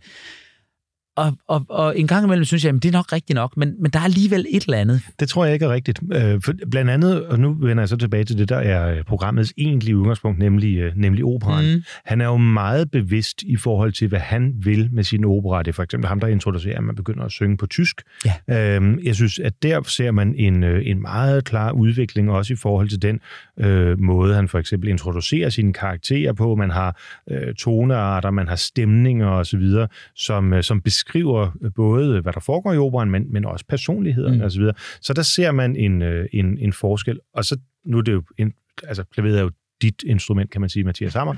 Og, 1.21 1.37
og, 1.47 1.65
og 1.69 1.99
en 1.99 2.07
gang 2.07 2.25
imellem 2.25 2.45
synes 2.45 2.65
jeg, 2.65 2.75
at 2.75 2.83
det 2.83 2.89
er 2.89 2.93
nok 2.93 3.13
rigtigt 3.13 3.35
nok, 3.35 3.57
men, 3.57 3.75
men 3.79 3.91
der 3.91 3.99
er 3.99 4.03
alligevel 4.03 4.45
et 4.49 4.63
eller 4.63 4.77
andet. 4.77 5.01
Det 5.19 5.29
tror 5.29 5.45
jeg 5.45 5.53
ikke 5.53 5.65
er 5.65 5.73
rigtigt. 5.73 5.99
Øh, 6.13 6.41
for 6.41 6.53
blandt 6.71 6.91
andet, 6.91 7.25
og 7.25 7.39
nu 7.39 7.53
vender 7.53 7.81
jeg 7.81 7.89
så 7.89 7.97
tilbage 7.97 8.23
til 8.23 8.37
det, 8.37 8.49
der 8.49 8.57
er 8.57 8.95
øh, 8.95 9.03
programmets 9.03 9.53
egentlige 9.57 9.97
udgangspunkt, 9.97 10.39
nemlig, 10.39 10.77
øh, 10.77 10.91
nemlig 10.95 11.25
operan. 11.25 11.75
Mm. 11.75 11.83
Han 12.05 12.21
er 12.21 12.25
jo 12.25 12.37
meget 12.37 12.91
bevidst 12.91 13.43
i 13.43 13.57
forhold 13.57 13.91
til, 13.93 14.07
hvad 14.07 14.19
han 14.19 14.53
vil 14.55 14.89
med 14.91 15.03
sin 15.03 15.25
opera. 15.25 15.63
Det 15.63 15.67
er 15.67 15.73
for 15.73 15.83
eksempel 15.83 16.07
ham, 16.07 16.19
der 16.19 16.27
introducerer, 16.27 16.77
at 16.77 16.83
man 16.83 16.95
begynder 16.95 17.23
at 17.23 17.31
synge 17.31 17.57
på 17.57 17.67
tysk. 17.67 18.01
Ja. 18.49 18.75
Øhm, 18.75 18.99
jeg 19.03 19.15
synes, 19.15 19.39
at 19.39 19.63
der 19.63 19.81
ser 19.83 20.11
man 20.11 20.35
en, 20.35 20.63
øh, 20.63 20.81
en 20.85 21.01
meget 21.01 21.43
klar 21.45 21.71
udvikling, 21.71 22.31
også 22.31 22.53
i 22.53 22.55
forhold 22.55 22.89
til 22.89 23.01
den 23.01 23.19
øh, 23.59 23.99
måde, 23.99 24.35
han 24.35 24.47
for 24.47 24.59
eksempel 24.59 24.89
introducerer 24.89 25.49
sine 25.49 25.73
karakterer 25.73 26.33
på. 26.33 26.55
Man 26.55 26.71
har 26.71 26.99
øh, 27.31 27.53
tonearter, 27.53 28.31
man 28.31 28.47
har 28.47 28.55
stemninger 28.55 29.27
osv., 29.27 29.69
som, 30.15 30.53
øh, 30.53 30.63
som 30.63 30.81
beskriver 30.81 31.10
øh, 31.15 31.71
både, 31.75 32.21
hvad 32.21 32.33
der 32.33 32.39
foregår 32.39 32.73
i 32.73 32.77
operan, 32.77 33.11
men, 33.11 33.33
men 33.33 33.45
også 33.45 33.65
personligheden 33.69 34.33
Mm. 34.33 34.39
mm. 34.39 34.45
osv. 34.45 34.63
Så 35.01 35.13
der 35.13 35.21
ser 35.21 35.51
man 35.51 35.75
en, 35.75 36.01
øh, 36.01 36.27
en, 36.33 36.57
en 36.57 36.73
forskel. 36.73 37.19
Og 37.33 37.45
så, 37.45 37.57
nu 37.85 37.97
er 37.97 38.01
det 38.01 38.11
jo, 38.11 38.23
en, 38.37 38.53
altså 38.83 39.03
klaveret 39.03 39.37
er 39.37 39.41
jo 39.41 39.51
dit 39.81 40.03
instrument, 40.03 40.51
kan 40.51 40.61
man 40.61 40.69
sige, 40.69 40.83
Mathias 40.83 41.13
Hammer, 41.13 41.35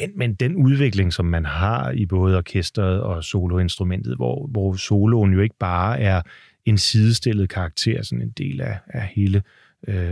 men, 0.00 0.18
men 0.18 0.34
den 0.34 0.56
udvikling, 0.56 1.12
som 1.12 1.24
man 1.24 1.44
har 1.44 1.90
i 1.90 2.06
både 2.06 2.36
orkestret 2.36 3.00
og 3.00 3.24
soloinstrumentet, 3.24 4.16
hvor, 4.16 4.46
hvor 4.46 4.74
soloen 4.74 5.32
jo 5.32 5.40
ikke 5.40 5.56
bare 5.60 6.00
er 6.00 6.22
en 6.64 6.78
sidestillet 6.78 7.48
karakter, 7.48 8.02
sådan 8.02 8.22
en 8.22 8.30
del 8.30 8.60
af, 8.60 8.78
af 8.86 9.06
hele 9.06 9.38
øh, 9.38 9.42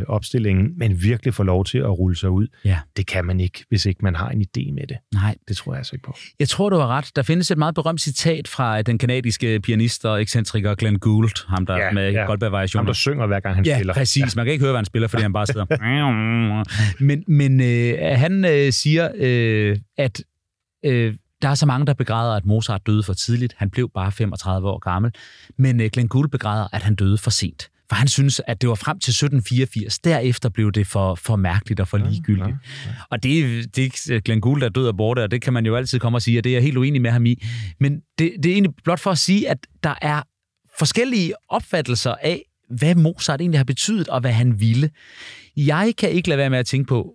opstillingen, 0.08 0.78
men 0.78 1.02
virkelig 1.02 1.34
får 1.34 1.44
lov 1.44 1.64
til 1.64 1.78
at 1.78 1.98
rulle 1.98 2.16
sig 2.16 2.30
ud, 2.30 2.46
Ja. 2.64 2.78
det 2.96 3.06
kan 3.06 3.24
man 3.24 3.40
ikke, 3.40 3.64
hvis 3.68 3.86
ikke 3.86 4.00
man 4.02 4.14
har 4.14 4.28
en 4.28 4.40
idé 4.40 4.72
med 4.74 4.86
det. 4.88 4.96
Nej, 5.14 5.34
Det 5.48 5.56
tror 5.56 5.72
jeg 5.72 5.78
altså 5.78 5.96
ikke 5.96 6.04
på. 6.04 6.16
jeg 6.40 6.48
tror, 6.48 6.70
du 6.70 6.76
har 6.76 6.86
ret. 6.86 7.10
Der 7.16 7.22
findes 7.22 7.50
et 7.50 7.58
meget 7.58 7.74
berømt 7.74 8.00
citat 8.00 8.48
fra 8.48 8.82
den 8.82 8.98
kanadiske 8.98 9.60
pianist 9.60 10.04
og 10.04 10.20
ekscentriker 10.22 10.74
Glenn 10.74 10.98
Gould, 10.98 11.48
ham 11.48 11.66
der 11.66 11.76
Ja, 11.76 11.92
med 11.92 12.12
ja. 12.12 12.24
Goldberg-variationer. 12.24 12.80
Ham, 12.82 12.86
der 12.86 12.92
synger 12.92 13.26
hver 13.26 13.40
gang 13.40 13.54
han 13.54 13.64
Ja, 13.64 13.76
spiller. 13.76 13.94
præcis. 13.94 14.36
Man 14.36 14.44
kan 14.44 14.52
ikke 14.52 14.62
høre, 14.64 14.72
hvad 14.72 14.78
han 14.78 14.84
spiller, 14.84 15.08
fordi 15.08 15.22
han 15.22 15.32
bare 15.32 15.46
sidder... 15.46 15.66
men 17.04 17.24
men 17.28 17.60
øh, 17.60 17.98
han 18.18 18.44
øh, 18.44 18.72
siger, 18.72 19.08
øh, 19.14 19.76
at 19.98 20.22
øh, 20.84 21.14
der 21.42 21.48
er 21.48 21.54
så 21.54 21.66
mange, 21.66 21.86
der 21.86 21.94
begræder, 21.94 22.36
at 22.36 22.44
Mozart 22.46 22.86
døde 22.86 23.02
for 23.02 23.12
tidligt. 23.12 23.54
Han 23.56 23.70
blev 23.70 23.90
bare 23.94 24.12
35 24.12 24.68
år 24.68 24.78
gammel. 24.78 25.12
Men 25.58 25.80
øh, 25.80 25.90
Glenn 25.92 26.08
Gould 26.08 26.28
begræder, 26.30 26.66
at 26.72 26.82
han 26.82 26.94
døde 26.94 27.18
for 27.18 27.30
sent. 27.30 27.68
For 27.92 27.96
han 27.96 28.08
synes, 28.08 28.40
at 28.46 28.60
det 28.60 28.68
var 28.68 28.74
frem 28.74 28.98
til 28.98 29.10
1784. 29.10 29.98
Derefter 29.98 30.48
blev 30.48 30.72
det 30.72 30.86
for, 30.86 31.14
for 31.14 31.36
mærkeligt 31.36 31.80
og 31.80 31.88
for 31.88 31.98
ligegyldigt. 31.98 32.46
ja, 32.86 32.90
Og 33.10 33.22
det, 33.22 33.76
det 33.76 34.10
er 34.10 34.20
Glenn 34.20 34.40
Gould, 34.40 34.60
der 34.60 34.66
er 34.66 34.70
død 34.70 34.88
og 34.88 34.96
borte, 34.96 35.22
og 35.22 35.30
det 35.30 35.42
kan 35.42 35.52
man 35.52 35.66
jo 35.66 35.76
altid 35.76 35.98
komme 35.98 36.18
og 36.18 36.22
sige, 36.22 36.38
og 36.38 36.44
det 36.44 36.50
er 36.50 36.54
jeg 36.54 36.62
helt 36.62 36.76
uenig 36.76 37.02
med 37.02 37.10
ham 37.10 37.26
i. 37.26 37.42
Men 37.80 38.00
det, 38.18 38.32
det 38.42 38.46
er 38.46 38.52
egentlig 38.52 38.72
blot 38.84 39.00
for 39.00 39.10
at 39.10 39.18
sige, 39.18 39.50
at 39.50 39.58
der 39.82 39.94
er 40.02 40.22
forskellige 40.78 41.32
opfattelser 41.48 42.14
af, 42.22 42.42
hvad 42.70 42.94
Mozart 42.94 43.40
egentlig 43.40 43.58
har 43.58 43.64
betydet, 43.64 44.08
og 44.08 44.20
hvad 44.20 44.32
han 44.32 44.60
ville. 44.60 44.90
Jeg 45.56 45.94
kan 45.98 46.10
ikke 46.10 46.28
lade 46.28 46.38
være 46.38 46.50
med 46.50 46.58
at 46.58 46.66
tænke 46.66 46.88
på, 46.88 47.14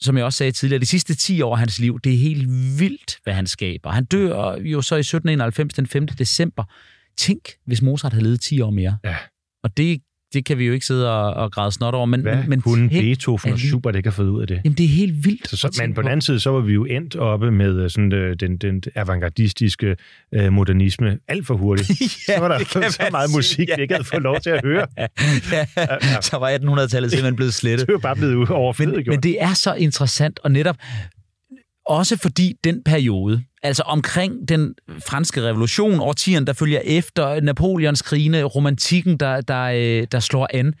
som 0.00 0.16
jeg 0.16 0.24
også 0.24 0.36
sagde 0.36 0.52
tidligere, 0.52 0.80
de 0.80 0.86
sidste 0.86 1.14
10 1.14 1.42
år 1.42 1.52
af 1.52 1.58
hans 1.58 1.78
liv, 1.78 2.00
det 2.04 2.14
er 2.14 2.18
helt 2.18 2.48
vildt, 2.78 3.18
hvad 3.24 3.34
han 3.34 3.46
skaber. 3.46 3.90
Han 3.90 4.04
dør 4.04 4.56
jo 4.56 4.82
så 4.82 4.94
i 4.94 5.00
1791, 5.00 5.74
den 5.74 5.86
5. 5.86 6.06
december. 6.06 6.64
Tænk, 7.18 7.42
hvis 7.66 7.82
Mozart 7.82 8.12
havde 8.12 8.24
levet 8.24 8.40
10 8.40 8.60
år 8.60 8.70
mere. 8.70 8.96
Ja. 9.04 9.16
Og 9.66 9.76
det 9.76 10.00
det 10.32 10.44
kan 10.44 10.58
vi 10.58 10.66
jo 10.66 10.72
ikke 10.72 10.86
sidde 10.86 11.12
og, 11.12 11.34
og 11.34 11.52
græde 11.52 11.72
snot 11.72 11.94
over. 11.94 12.06
Men, 12.06 12.20
Hvad 12.20 12.36
men, 12.46 12.60
kunne 12.60 12.88
Beethoven 12.88 13.52
og 13.52 13.58
Schubert 13.58 13.96
ikke 13.96 14.06
have 14.06 14.14
fået 14.14 14.28
ud 14.28 14.40
af 14.40 14.46
det? 14.46 14.60
Jamen, 14.64 14.76
det 14.76 14.84
er 14.84 14.88
helt 14.88 15.24
vildt. 15.24 15.48
Så, 15.48 15.56
så, 15.56 15.82
men 15.82 15.94
på 15.94 16.02
den 16.02 16.08
anden 16.08 16.20
side, 16.20 16.40
så 16.40 16.50
var 16.50 16.60
vi 16.60 16.72
jo 16.72 16.84
endt 16.84 17.16
oppe 17.16 17.50
med 17.50 17.78
øh, 17.80 17.90
sådan, 17.90 18.12
øh, 18.12 18.36
den, 18.40 18.56
den 18.56 18.82
avantgardistiske 18.94 19.96
øh, 20.34 20.52
modernisme 20.52 21.18
alt 21.28 21.46
for 21.46 21.56
hurtigt. 21.56 21.90
Ja, 22.28 22.34
så 22.34 22.40
var 22.40 22.48
der 22.48 22.64
så 22.90 23.08
meget 23.10 23.30
sige, 23.30 23.38
musik, 23.38 23.68
ja. 23.68 23.76
vi 23.76 23.82
ikke 23.82 23.94
havde 23.94 24.04
fået 24.04 24.22
lov 24.22 24.40
til 24.40 24.50
at 24.50 24.60
høre. 24.64 24.86
ja, 25.52 26.20
så 26.20 26.36
var 26.38 26.50
1800-tallet 26.50 27.10
simpelthen 27.10 27.36
blevet 27.36 27.54
slettet. 27.54 27.86
Det 27.86 27.92
er 27.92 27.96
jo 27.96 27.98
bare 27.98 28.16
blevet 28.16 28.50
overflødigt 28.50 29.06
Men, 29.06 29.12
men 29.12 29.22
det 29.22 29.42
er 29.42 29.54
så 29.54 29.74
interessant, 29.74 30.40
og 30.42 30.50
netop 30.50 30.76
også 31.86 32.16
fordi 32.16 32.54
den 32.64 32.82
periode, 32.84 33.42
altså 33.66 33.82
omkring 33.82 34.48
den 34.48 34.74
franske 35.08 35.42
revolution, 35.42 36.00
årtierne, 36.00 36.46
der 36.46 36.52
følger 36.52 36.80
efter, 36.84 37.40
Napoleons 37.40 38.02
krigene, 38.02 38.42
romantikken, 38.42 39.16
der, 39.16 39.40
der, 39.40 39.62
øh, 39.62 40.06
der 40.12 40.20
slår 40.20 40.48
an, 40.54 40.74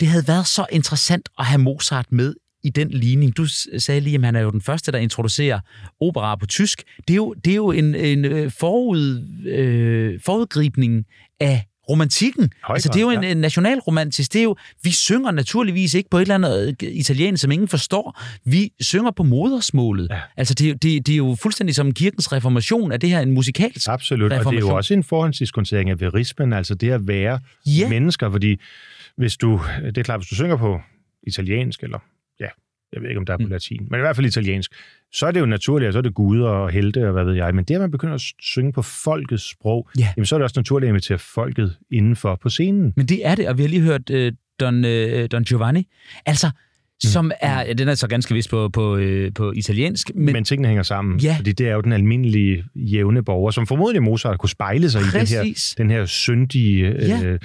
det 0.00 0.08
havde 0.08 0.28
været 0.28 0.46
så 0.46 0.66
interessant 0.70 1.28
at 1.38 1.44
have 1.44 1.58
Mozart 1.58 2.12
med 2.12 2.34
i 2.64 2.70
den 2.70 2.90
ligning. 2.90 3.36
Du 3.36 3.46
sagde 3.78 4.00
lige, 4.00 4.16
at 4.16 4.24
han 4.24 4.36
er 4.36 4.40
jo 4.40 4.50
den 4.50 4.60
første, 4.60 4.92
der 4.92 4.98
introducerer 4.98 5.60
opera 6.00 6.36
på 6.36 6.46
tysk. 6.46 6.82
Det 7.08 7.14
er 7.14 7.16
jo, 7.16 7.34
det 7.44 7.50
er 7.50 7.56
jo 7.56 7.70
en, 7.70 7.94
en 7.94 8.24
øh, 8.24 8.50
forud, 8.50 9.28
øh, 9.46 10.20
forudgribning 10.24 11.04
af 11.40 11.66
romantikken. 11.90 12.50
Høj 12.64 12.74
altså, 12.74 12.88
det 12.88 12.96
er 12.96 13.00
jo 13.00 13.10
en, 13.10 13.22
ja. 13.24 13.30
en 13.30 13.36
nationalromantisk. 13.36 14.32
Det 14.32 14.38
er 14.38 14.42
jo, 14.42 14.56
vi 14.82 14.90
synger 14.90 15.30
naturligvis 15.30 15.94
ikke 15.94 16.10
på 16.10 16.16
et 16.18 16.22
eller 16.22 16.34
andet 16.34 16.76
øh, 16.82 16.88
italiensk, 16.92 17.40
som 17.42 17.50
ingen 17.50 17.68
forstår. 17.68 18.20
Vi 18.44 18.72
synger 18.80 19.10
på 19.10 19.22
modersmålet. 19.22 20.08
Ja. 20.10 20.20
Altså, 20.36 20.54
det, 20.54 20.64
er 20.64 20.68
jo- 20.68 20.74
det, 20.82 21.06
det 21.06 21.12
er 21.12 21.16
jo 21.16 21.36
fuldstændig 21.42 21.74
som 21.74 21.92
kirkens 21.92 22.32
reformation, 22.32 22.92
at 22.92 23.00
det 23.00 23.10
her 23.10 23.18
er 23.18 23.22
en 23.22 23.30
musikalsk 23.34 23.88
Absolut, 23.88 24.32
og 24.32 24.38
det 24.52 24.56
er 24.56 24.60
jo 24.60 24.68
også 24.76 24.94
en 24.94 25.04
forhåndsdiskontering 25.04 25.90
af 25.90 26.00
verismen, 26.00 26.52
altså 26.52 26.74
det 26.74 26.90
at 26.90 27.08
være 27.08 27.40
Ja. 27.66 27.88
mennesker, 27.88 28.30
fordi 28.30 28.56
hvis 29.16 29.36
du, 29.36 29.60
det 29.84 29.98
er 29.98 30.02
klart, 30.02 30.20
hvis 30.20 30.28
du 30.28 30.34
synger 30.34 30.56
på 30.56 30.80
italiensk, 31.26 31.82
eller 31.82 31.98
ja, 32.40 32.46
jeg 32.92 33.02
ved 33.02 33.08
ikke, 33.08 33.18
om 33.18 33.26
der 33.26 33.32
er 33.32 33.36
på 33.38 33.42
Mm. 33.42 33.50
latin, 33.50 33.86
men 33.90 33.98
i 33.98 34.00
hvert 34.00 34.16
fald 34.16 34.26
italiensk, 34.26 34.72
så 35.14 35.26
er 35.26 35.30
det 35.30 35.40
jo 35.40 35.46
naturligt, 35.46 35.86
og 35.86 35.92
så 35.92 35.98
er 35.98 36.02
det 36.02 36.14
guder 36.14 36.48
og 36.48 36.70
helte, 36.70 37.06
og 37.06 37.12
hvad 37.12 37.24
ved 37.24 37.34
jeg, 37.34 37.54
men 37.54 37.64
det, 37.64 37.74
at 37.74 37.80
man 37.80 37.90
begynder 37.90 38.14
at 38.14 38.22
synge 38.42 38.72
på 38.72 38.82
folkets 38.82 39.50
sprog, 39.50 39.88
Ja. 39.98 40.08
jamen 40.16 40.26
så 40.26 40.34
er 40.34 40.38
det 40.38 40.44
også 40.44 40.58
naturligt 40.60 40.88
at 40.88 40.90
invitere 40.92 41.18
folket 41.18 41.76
indenfor 41.92 42.38
på 42.42 42.48
scenen. 42.48 42.92
Men 42.96 43.06
det 43.06 43.26
er 43.26 43.34
det, 43.34 43.48
og 43.48 43.58
vi 43.58 43.62
har 43.62 43.68
lige 43.68 43.82
hørt 43.82 44.10
øh, 44.10 44.32
Don, 44.60 44.84
øh, 44.84 45.28
Don 45.32 45.44
Giovanni, 45.44 45.88
altså, 46.26 46.50
som 47.02 47.30
er, 47.40 47.72
den 47.74 47.88
er 47.88 47.94
så 47.94 48.08
ganske 48.08 48.34
vist 48.34 48.50
på, 48.50 48.68
på, 48.68 48.96
øh, 48.96 49.32
på 49.34 49.52
italiensk, 49.52 50.10
men, 50.14 50.32
Men, 50.32 50.44
tingene 50.44 50.68
hænger 50.68 50.82
sammen, 50.82 51.20
Ja. 51.20 51.34
fordi 51.38 51.52
det 51.52 51.68
er 51.68 51.72
jo 51.74 51.80
den 51.80 51.92
almindelige 51.92 52.64
jævne 52.74 53.22
borger, 53.24 53.50
som 53.50 53.66
formodentlig 53.66 54.02
Mozart 54.02 54.38
kunne 54.38 54.50
spejle 54.50 54.90
sig 54.90 55.00
i 55.00 55.04
den 55.04 55.26
her, 55.26 55.40
præcis. 55.40 55.74
den 55.78 55.90
her 55.90 56.04
syndige 56.04 56.86
Ja. 57.06 57.20
øh, 57.24 57.38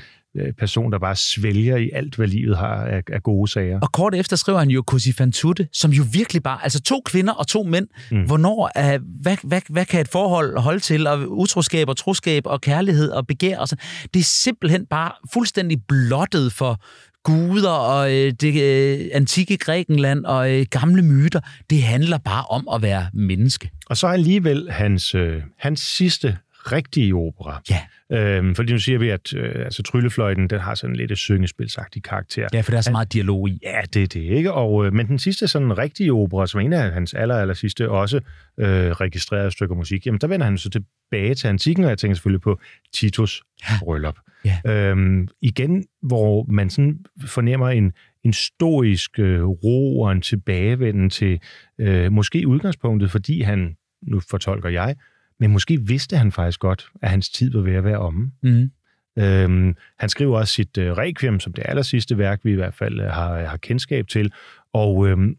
person, 0.59 0.91
der 0.91 0.99
bare 0.99 1.15
svælger 1.15 1.77
i 1.77 1.89
alt, 1.93 2.15
hvad 2.15 2.27
livet 2.27 2.57
har 2.57 2.75
af, 2.85 3.03
af 3.11 3.23
gode 3.23 3.51
sager. 3.51 3.79
Og 3.79 3.91
kort 3.91 4.15
efter 4.15 4.35
skriver 4.35 4.59
han 4.59 4.69
jo 4.69 4.83
Così 4.91 5.11
fan 5.17 5.31
tutte, 5.31 5.67
som 5.73 5.91
jo 5.91 6.03
virkelig 6.13 6.43
bare, 6.43 6.59
altså 6.63 6.81
to 6.81 7.01
kvinder 7.05 7.33
og 7.33 7.47
to 7.47 7.63
mænd, 7.63 7.87
Mm. 8.11 8.25
hvornår 8.25 8.71
er, 8.75 8.99
hvad, 9.21 9.37
hvad, 9.43 9.61
hvad 9.69 9.85
kan 9.85 10.01
et 10.01 10.07
forhold 10.07 10.57
holde 10.57 10.79
til, 10.79 11.07
og 11.07 11.19
utroskab 11.31 11.89
og 11.89 11.97
troskab 11.97 12.43
og 12.45 12.61
kærlighed 12.61 13.09
og 13.11 13.27
begær 13.27 13.57
og 13.57 13.67
sådan. 13.67 13.85
Det 14.13 14.19
er 14.19 14.23
simpelthen 14.23 14.85
bare 14.85 15.11
fuldstændig 15.33 15.77
blottet 15.87 16.53
for 16.53 16.81
guder 17.23 17.69
og 17.69 18.13
øh, 18.15 18.31
det 18.41 18.61
øh, 18.63 19.05
antikke 19.13 19.57
Grækenland 19.57 20.25
og 20.25 20.51
øh, 20.51 20.65
gamle 20.69 21.01
myter. 21.01 21.39
Det 21.69 21.83
handler 21.83 22.17
bare 22.17 22.43
om 22.49 22.67
at 22.75 22.81
være 22.81 23.07
menneske. 23.13 23.69
Og 23.89 23.97
så 23.97 24.07
alligevel 24.07 24.71
hans, 24.71 25.15
øh, 25.15 25.41
hans 25.57 25.79
sidste 25.79 26.37
rigtige 26.53 27.15
opera. 27.15 27.61
Ja. 27.69 27.79
Øhm, 28.11 28.55
fordi 28.55 28.73
nu 28.73 28.79
siger 28.79 28.99
vi, 28.99 29.09
at 29.09 29.33
øh, 29.33 29.51
altså, 29.55 29.83
Tryllefløjten, 29.83 30.47
den 30.47 30.59
har 30.59 30.75
sådan 30.75 30.95
lidt 30.95 31.11
et 31.11 31.17
syngespilsagtig 31.17 32.03
karakter. 32.03 32.47
Ja, 32.53 32.61
for 32.61 32.71
der 32.71 32.77
er 32.77 32.81
så 32.81 32.91
meget 32.91 33.13
dialog 33.13 33.49
i. 33.49 33.59
Ja, 33.63 33.81
det 33.93 34.03
er 34.03 34.07
det, 34.07 34.19
ikke? 34.19 34.53
Og, 34.53 34.85
øh, 34.85 34.93
men 34.93 35.07
den 35.07 35.19
sidste 35.19 35.47
sådan 35.47 35.77
rigtige 35.77 36.13
opera, 36.13 36.47
som 36.47 36.61
en 36.61 36.73
af 36.73 36.91
hans 36.91 37.13
aller, 37.13 37.35
aller 37.35 37.53
sidste 37.53 37.89
også 37.89 38.17
øh, 38.59 38.91
registrerede 38.91 39.51
stykker 39.51 39.75
musik, 39.75 40.05
jamen 40.05 40.21
der 40.21 40.27
vender 40.27 40.45
han 40.45 40.57
så 40.57 40.69
tilbage 40.69 41.35
til 41.35 41.47
antikken, 41.47 41.83
og 41.83 41.89
jeg 41.89 41.97
tænker 41.97 42.15
selvfølgelig 42.15 42.41
på 42.41 42.59
Titus 42.93 43.43
bryllup. 43.79 44.15
Ja. 44.45 44.57
Øhm, 44.65 45.27
igen, 45.41 45.85
hvor 46.01 46.45
man 46.49 46.69
sådan 46.69 46.99
fornemmer 47.25 47.69
en, 47.69 47.91
en 48.23 48.33
stoisk 48.33 49.19
øh, 49.19 49.43
ro 49.43 50.01
og 50.01 50.11
en 50.11 50.21
tilbagevenden 50.21 51.09
til 51.09 51.39
øh, 51.79 52.11
måske 52.11 52.47
udgangspunktet, 52.47 53.11
fordi 53.11 53.41
han, 53.41 53.75
nu 54.01 54.19
fortolker 54.29 54.69
jeg, 54.69 54.95
men 55.39 55.51
måske 55.51 55.81
vidste 55.87 56.17
han 56.17 56.31
faktisk 56.31 56.59
godt, 56.59 56.87
at 57.01 57.09
hans 57.09 57.29
tid 57.29 57.51
var 57.51 57.61
ved 57.61 57.73
at 57.73 57.83
være 57.83 57.97
omme. 57.97 58.31
Mm. 58.43 58.71
Øhm, 59.19 59.75
han 59.99 60.09
skriver 60.09 60.37
også 60.39 60.53
sit 60.53 60.77
øh, 60.77 60.91
Requiem, 60.91 61.39
som 61.39 61.53
det 61.53 61.63
aller 61.67 61.81
sidste 61.83 62.17
værk, 62.17 62.39
vi 62.43 62.51
i 62.51 62.55
hvert 62.55 62.73
fald 62.73 62.99
øh, 62.99 63.05
har, 63.07 63.45
har 63.45 63.57
kendskab 63.57 64.07
til. 64.07 64.31
Og 64.73 65.07
øhm, 65.07 65.35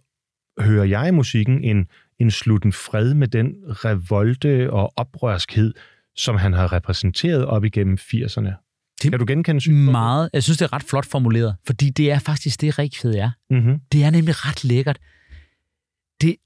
hører 0.61 0.85
jeg 0.85 1.09
i 1.09 1.11
musikken 1.11 1.65
en, 1.65 1.87
en 2.19 2.31
slutten 2.31 2.73
fred 2.73 3.15
med 3.15 3.29
den 3.29 3.55
revolte 3.71 4.71
og 4.73 4.93
oprørskhed, 4.97 5.75
som 6.17 6.37
han 6.37 6.53
har 6.53 6.73
repræsenteret 6.73 7.45
op 7.47 7.65
igennem 7.65 7.99
80'erne. 8.01 8.51
Det- 9.03 9.11
Kan 9.11 9.19
du 9.19 9.25
genkende 9.29 9.61
synspunktet? 9.61 9.93
Meget. 9.93 10.31
Jeg 10.33 10.43
synes, 10.43 10.59
det 10.59 10.65
er 10.65 10.73
ret 10.73 10.83
flot 10.83 11.07
formuleret, 11.07 11.57
fordi 11.67 11.91
det 11.91 12.11
er 12.11 12.19
faktisk 12.19 12.61
det, 12.61 12.79
Requiem 12.79 13.15
er. 13.19 13.31
Mm-hmm. 13.51 13.81
Det 13.93 14.05
er 14.05 14.11
nemlig 14.11 14.35
ret 14.47 14.65
lækkert. 14.65 14.99
Det, 16.21 16.37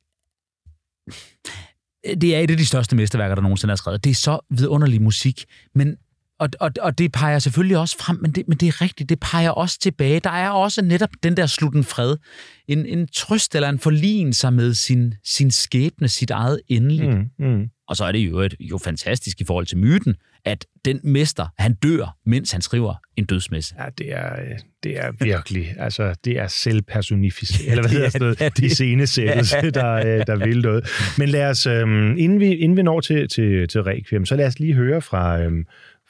det 2.20 2.34
er 2.36 2.40
et 2.40 2.50
af 2.50 2.56
de 2.56 2.66
største 2.66 2.96
mesterværker, 2.96 3.34
der 3.34 3.42
nogensinde 3.42 3.72
er 3.72 3.76
skrevet. 3.76 4.04
Det 4.04 4.10
er 4.10 4.14
så 4.14 4.38
vidunderlig 4.50 5.02
musik, 5.02 5.44
men 5.74 5.96
og, 6.38 6.48
og, 6.60 6.70
og 6.80 6.98
det 6.98 7.12
peger 7.12 7.38
selvfølgelig 7.38 7.78
også 7.78 7.98
frem, 7.98 8.18
men 8.22 8.32
det, 8.32 8.48
men 8.48 8.58
det 8.58 8.68
er 8.68 8.80
rigtigt, 8.80 9.08
det 9.08 9.20
peger 9.20 9.50
også 9.50 9.78
tilbage. 9.78 10.20
Der 10.20 10.30
er 10.30 10.50
også 10.50 10.82
netop 10.82 11.10
den 11.22 11.36
der 11.36 11.46
slutten 11.46 11.84
fred. 11.84 12.16
En, 12.68 12.86
en 12.86 13.08
trøst 13.14 13.54
eller 13.54 13.68
en 13.68 13.78
forligen 13.78 14.32
sig 14.32 14.52
med 14.52 14.74
sin, 14.74 15.14
sin 15.24 15.50
skæbne, 15.50 16.08
sit 16.08 16.30
eget 16.30 16.60
endeligt. 16.68 17.08
Mm. 17.08 17.46
Mm. 17.46 17.68
Og 17.88 17.96
så 17.96 18.04
er 18.04 18.12
det 18.12 18.18
jo, 18.18 18.38
et, 18.38 18.54
jo 18.60 18.78
fantastisk 18.78 19.40
i 19.40 19.44
forhold 19.44 19.66
til 19.66 19.78
myten, 19.78 20.14
at 20.44 20.66
den 20.84 21.00
mester, 21.04 21.46
han 21.58 21.74
dør, 21.74 22.16
mens 22.26 22.52
han 22.52 22.60
skriver 22.62 22.94
en 23.16 23.24
dødsmesse. 23.24 23.74
Ja, 23.78 23.84
det 23.98 24.12
er, 24.12 24.32
øh, 24.32 24.50
det 24.82 24.98
er 24.98 25.12
virkelig, 25.20 25.74
altså 25.78 26.14
det 26.24 26.38
er 26.38 26.46
selvpersonificeret, 26.46 27.70
eller 27.70 27.82
hvad 27.82 27.90
det 27.90 27.90
hedder 27.90 28.06
er- 28.06 28.10
sådan 28.10 28.24
noget, 28.24 28.40
ja, 28.40 28.48
det- 28.48 28.64
iscenesættelse, 28.64 29.70
der, 29.70 29.92
øh, 29.92 30.26
der 30.26 30.36
vil 30.44 30.60
noget. 30.62 30.86
Men 31.18 31.28
lad 31.28 31.50
os, 31.50 31.66
øhm, 31.66 32.16
inden, 32.18 32.40
vi, 32.40 32.54
inden 32.54 32.76
vi 32.76 32.82
når 32.82 33.00
til, 33.00 33.28
til, 33.28 33.68
til 33.68 33.82
Requiem, 33.82 34.26
så 34.26 34.36
lad 34.36 34.46
os 34.46 34.58
lige 34.58 34.74
høre 34.74 35.02
fra, 35.02 35.38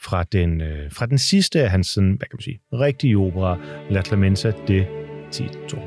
fra, 0.03 0.23
den, 0.33 0.61
øh, 0.61 0.91
fra 0.93 1.07
den 1.07 1.19
sidste 1.19 1.63
af 1.63 1.71
hans 1.71 1.87
sådan, 1.87 2.11
hvad 2.11 2.19
kan 2.29 2.37
man 2.37 2.43
sige, 2.43 2.61
rigtige 2.73 3.17
opera, 3.19 3.59
La 3.91 4.03
Clemenza 4.03 4.53
de 4.69 4.87
Tito. 5.33 5.79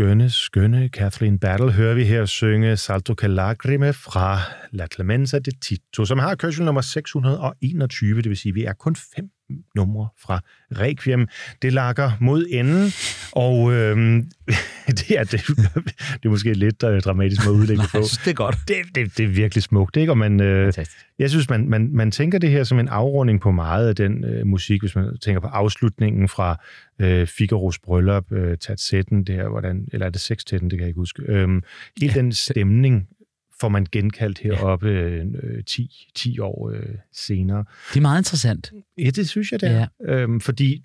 Skønne, 0.00 0.30
skønne 0.30 0.88
Kathleen 0.88 1.38
Battle 1.38 1.72
hører 1.72 1.94
vi 1.94 2.04
her 2.04 2.24
synge 2.24 2.76
Salto 2.76 3.14
Calagrime 3.14 3.92
fra 3.92 4.38
La 4.72 4.86
Clemenza 4.94 5.38
de 5.38 5.50
Tito, 5.50 6.04
som 6.04 6.18
har 6.18 6.34
kørsel 6.34 6.64
nummer 6.64 6.80
621, 6.80 8.16
det 8.16 8.28
vil 8.28 8.36
sige, 8.36 8.50
at 8.50 8.54
vi 8.54 8.64
er 8.64 8.72
kun 8.72 8.96
fem 8.96 9.30
numre 9.74 10.08
fra 10.22 10.40
Requiem. 10.72 11.28
Det 11.62 11.72
lakker 11.72 12.10
mod 12.20 12.46
enden, 12.50 12.92
og 13.32 13.72
øhm, 13.72 14.30
det, 15.00 15.18
er, 15.18 15.24
det, 15.24 15.46
det 15.46 16.24
er 16.24 16.28
måske 16.28 16.52
lidt 16.52 16.82
uh, 16.82 16.98
dramatisk 16.98 17.46
måde 17.46 17.56
at 17.56 17.60
udlægge 17.60 17.82
på. 17.92 17.98
det 17.98 18.30
er 18.30 18.34
godt. 18.34 18.56
Det, 18.68 18.76
det, 18.94 19.18
det 19.18 19.24
er 19.24 19.28
virkelig 19.28 19.62
smukt, 19.62 19.96
ikke? 19.96 20.12
Og 20.12 20.18
man, 20.18 20.40
øh, 20.40 20.72
jeg 21.18 21.30
synes, 21.30 21.50
man, 21.50 21.68
man, 21.68 21.90
man 21.92 22.10
tænker 22.10 22.38
det 22.38 22.50
her 22.50 22.64
som 22.64 22.78
en 22.78 22.88
afrunding 22.88 23.40
på 23.40 23.50
meget 23.50 23.88
af 23.88 23.96
den 23.96 24.24
øh, 24.24 24.46
musik, 24.46 24.82
hvis 24.82 24.94
man 24.94 25.18
tænker 25.18 25.40
på 25.40 25.46
afslutningen 25.46 26.28
fra 26.28 26.64
øh, 26.98 27.26
Figaros 27.26 27.78
bryllup, 27.78 28.32
øh, 28.32 28.58
Tatsetten, 28.58 29.24
det 29.24 29.34
her, 29.34 29.48
hvordan, 29.48 29.88
eller 29.92 30.06
er 30.06 30.10
det 30.10 30.20
sekstetten, 30.20 30.70
det 30.70 30.78
kan 30.78 30.82
jeg 30.82 30.88
ikke 30.88 31.00
huske. 31.00 31.22
Øhm, 31.22 31.62
hele 32.00 32.12
ja. 32.14 32.20
den 32.20 32.32
stemning, 32.32 33.08
får 33.60 33.68
man 33.68 33.86
genkaldt 33.92 34.38
heroppe 34.38 34.88
øh, 34.88 35.24
10, 35.66 36.10
10 36.14 36.38
år 36.38 36.70
øh, 36.70 36.82
senere. 37.12 37.64
Det 37.90 37.96
er 37.96 38.00
meget 38.00 38.20
interessant. 38.20 38.72
Ja, 38.98 39.10
det 39.10 39.28
synes 39.28 39.52
jeg, 39.52 39.60
det 39.60 39.68
er. 39.70 39.86
Ja. 40.08 40.14
Øhm, 40.14 40.40
fordi, 40.40 40.84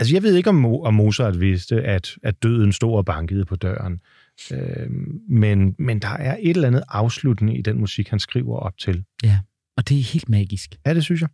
altså 0.00 0.14
jeg 0.14 0.22
ved 0.22 0.34
ikke, 0.34 0.48
om, 0.50 0.64
om 0.66 0.94
Mozart 0.94 1.40
vidste, 1.40 1.82
at, 1.82 2.16
at 2.22 2.42
døden 2.42 2.72
stod 2.72 2.96
og 2.96 3.04
bankede 3.04 3.44
på 3.44 3.56
døren. 3.56 4.00
Øhm, 4.52 5.20
men, 5.28 5.74
men 5.78 5.98
der 5.98 6.08
er 6.08 6.36
et 6.40 6.56
eller 6.56 6.68
andet 6.68 6.82
afslutning 6.88 7.58
i 7.58 7.62
den 7.62 7.78
musik, 7.78 8.08
han 8.08 8.18
skriver 8.18 8.56
op 8.56 8.78
til. 8.78 9.04
Ja, 9.24 9.38
og 9.76 9.88
det 9.88 9.98
er 9.98 10.02
helt 10.02 10.28
magisk. 10.28 10.78
Ja, 10.86 10.94
det 10.94 11.04
synes 11.04 11.20
jeg. 11.20 11.28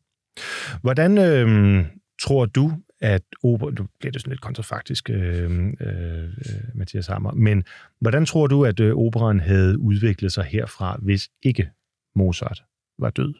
Hvordan 0.82 1.18
øh, 1.18 1.86
tror 2.22 2.46
du, 2.46 2.72
at 3.00 3.22
opera, 3.42 3.70
du 3.70 3.86
bliver 4.00 4.12
det 4.12 4.20
sådan 4.20 4.30
lidt 4.30 4.40
kontrafaktisk, 4.40 5.10
øh, 5.10 5.66
øh, 5.80 6.28
Mathias 6.74 7.06
Hammer, 7.06 7.32
men 7.32 7.64
hvordan 8.00 8.26
tror 8.26 8.46
du, 8.46 8.64
at 8.64 8.80
øh, 8.80 8.96
operan 8.96 9.40
havde 9.40 9.78
udviklet 9.78 10.32
sig 10.32 10.44
herfra, 10.44 10.98
hvis 11.02 11.28
ikke 11.42 11.70
Mozart 12.16 12.62
var 12.98 13.10
død? 13.10 13.34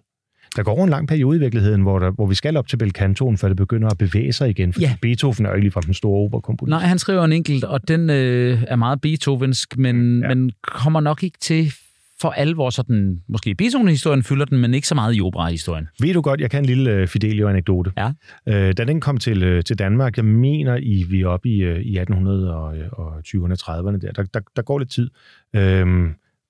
Der 0.57 0.63
går 0.63 0.85
en 0.85 0.91
lang 0.91 1.09
periode 1.09 1.37
i 1.37 1.41
virkeligheden, 1.41 1.83
hvor, 1.83 1.99
der, 1.99 2.11
hvor 2.11 2.27
vi 2.27 2.35
skal 2.35 2.57
op 2.57 2.69
til 2.69 2.77
Belcantoen, 2.77 3.39
før 3.39 3.49
det 3.49 3.57
begynder 3.57 3.89
at 3.89 3.99
bevæge 3.99 4.33
sig 4.33 4.51
igen, 4.51 4.73
for 4.73 4.81
ja. 4.81 4.97
Beethoven 5.03 5.47
er 5.47 5.51
jo 5.51 5.55
ikke 5.55 5.65
ligefrem 5.65 5.83
den 5.83 5.95
store 5.95 6.25
operakomponist. 6.25 6.71
Nej, 6.71 6.87
han 6.87 6.99
skriver 6.99 7.25
en 7.25 7.33
enkelt, 7.33 7.65
og 7.65 7.89
den 7.89 8.11
øh, 8.11 8.63
er 8.69 8.77
meget 8.77 9.01
beethovensk, 9.01 9.79
men, 9.79 10.21
ja. 10.23 10.29
men 10.29 10.53
kommer 10.63 11.01
nok 11.01 11.23
ikke 11.23 11.39
til 11.41 11.73
for 12.21 12.31
alvor 12.31 12.71
sådan, 12.71 13.23
måske 13.29 13.55
Beethoven-historien 13.55 14.23
fylder 14.23 14.45
den, 14.45 14.59
men 14.59 14.75
ikke 14.75 14.89
så 14.89 14.95
meget 14.95 15.17
i 15.17 15.21
opera-historien. 15.21 15.89
Ved 16.01 16.15
du 16.15 16.21
godt, 16.21 16.41
jeg 16.41 16.51
kan 16.51 16.61
en 16.63 16.67
lille 16.67 17.03
uh, 17.03 17.09
Fidelio-anekdote. 17.09 17.93
Ja. 17.97 18.07
Uh, 18.47 18.73
da 18.73 18.85
den 18.85 19.01
kom 19.01 19.17
til, 19.17 19.57
uh, 19.57 19.63
til 19.63 19.79
Danmark, 19.79 20.17
jeg 20.17 20.25
mener, 20.25 20.77
I, 20.77 21.05
vi 21.11 21.21
er 21.21 21.27
oppe 21.27 21.49
i, 21.49 21.71
uh, 21.71 21.79
i 21.81 21.99
1820'erne, 21.99 23.55
30'erne 23.63 23.99
der, 23.99 24.13
der, 24.17 24.23
der, 24.35 24.41
der 24.57 24.63
går 24.63 24.79
lidt 24.79 24.91
tid. 24.91 25.11
Uh, 25.55 25.61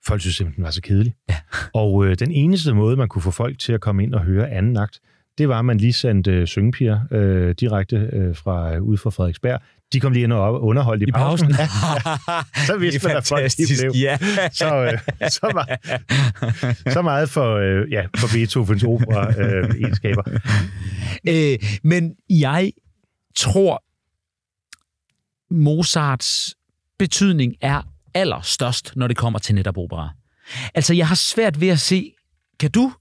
folk 0.06 0.20
synes 0.20 0.36
simpelthen, 0.36 0.56
den 0.56 0.64
var 0.64 0.70
så 0.70 0.82
kedelig. 0.82 1.14
Ja. 1.28 1.36
Og 1.74 1.94
uh, 1.94 2.12
den 2.12 2.30
eneste 2.30 2.74
måde, 2.74 2.96
man 2.96 3.08
kunne 3.08 3.22
få 3.22 3.30
folk 3.30 3.58
til 3.58 3.72
at 3.72 3.80
komme 3.80 4.02
ind 4.02 4.14
og 4.14 4.20
høre 4.20 4.50
anden 4.50 4.76
akt, 4.76 5.00
det 5.38 5.48
var, 5.48 5.58
at 5.58 5.64
man 5.64 5.78
lige 5.78 5.92
sendte 5.92 6.40
uh, 6.40 6.46
syngepiger 6.46 7.00
uh, 7.10 7.50
direkte 7.60 7.96
uh, 7.96 8.36
fra, 8.36 8.76
uh, 8.76 8.82
ud 8.82 8.96
fra 8.96 9.10
Frederiksberg 9.10 9.60
de 9.92 10.00
kom 10.00 10.12
lige 10.12 10.22
ind 10.24 10.32
og 10.32 10.62
underholdt 10.62 11.02
i, 11.02 11.06
I 11.08 11.12
pausen. 11.12 11.48
pausen. 11.48 12.66
så 12.68 12.76
vidste 12.78 13.08
man, 13.08 13.16
at 13.16 13.26
folk 13.26 13.50
de 13.56 13.64
blev. 13.80 13.92
Ja. 13.94 14.18
så, 14.52 14.74
øh, 14.74 14.98
så, 15.30 15.50
meget, 15.54 15.78
så 16.92 17.02
meget 17.02 17.30
for, 17.30 17.56
øh, 17.56 17.92
ja, 17.92 18.06
for 18.16 18.28
Beethovens 18.34 18.84
opera-egenskaber. 18.84 20.22
Øh, 21.28 21.52
øh, 21.52 21.58
men 21.82 22.14
jeg 22.30 22.72
tror, 23.36 23.82
Mozarts 25.54 26.54
betydning 26.98 27.54
er 27.60 27.82
allerstørst, 28.16 28.92
når 28.96 29.06
det 29.06 29.16
kommer 29.16 29.38
til 29.38 29.54
netop 29.54 29.78
opera. 29.78 30.10
Altså, 30.74 30.94
jeg 30.94 31.08
har 31.08 31.14
svært 31.14 31.60
ved 31.60 31.68
at 31.68 31.80
se, 31.80 32.12
kan 32.60 32.70
du 32.70 32.92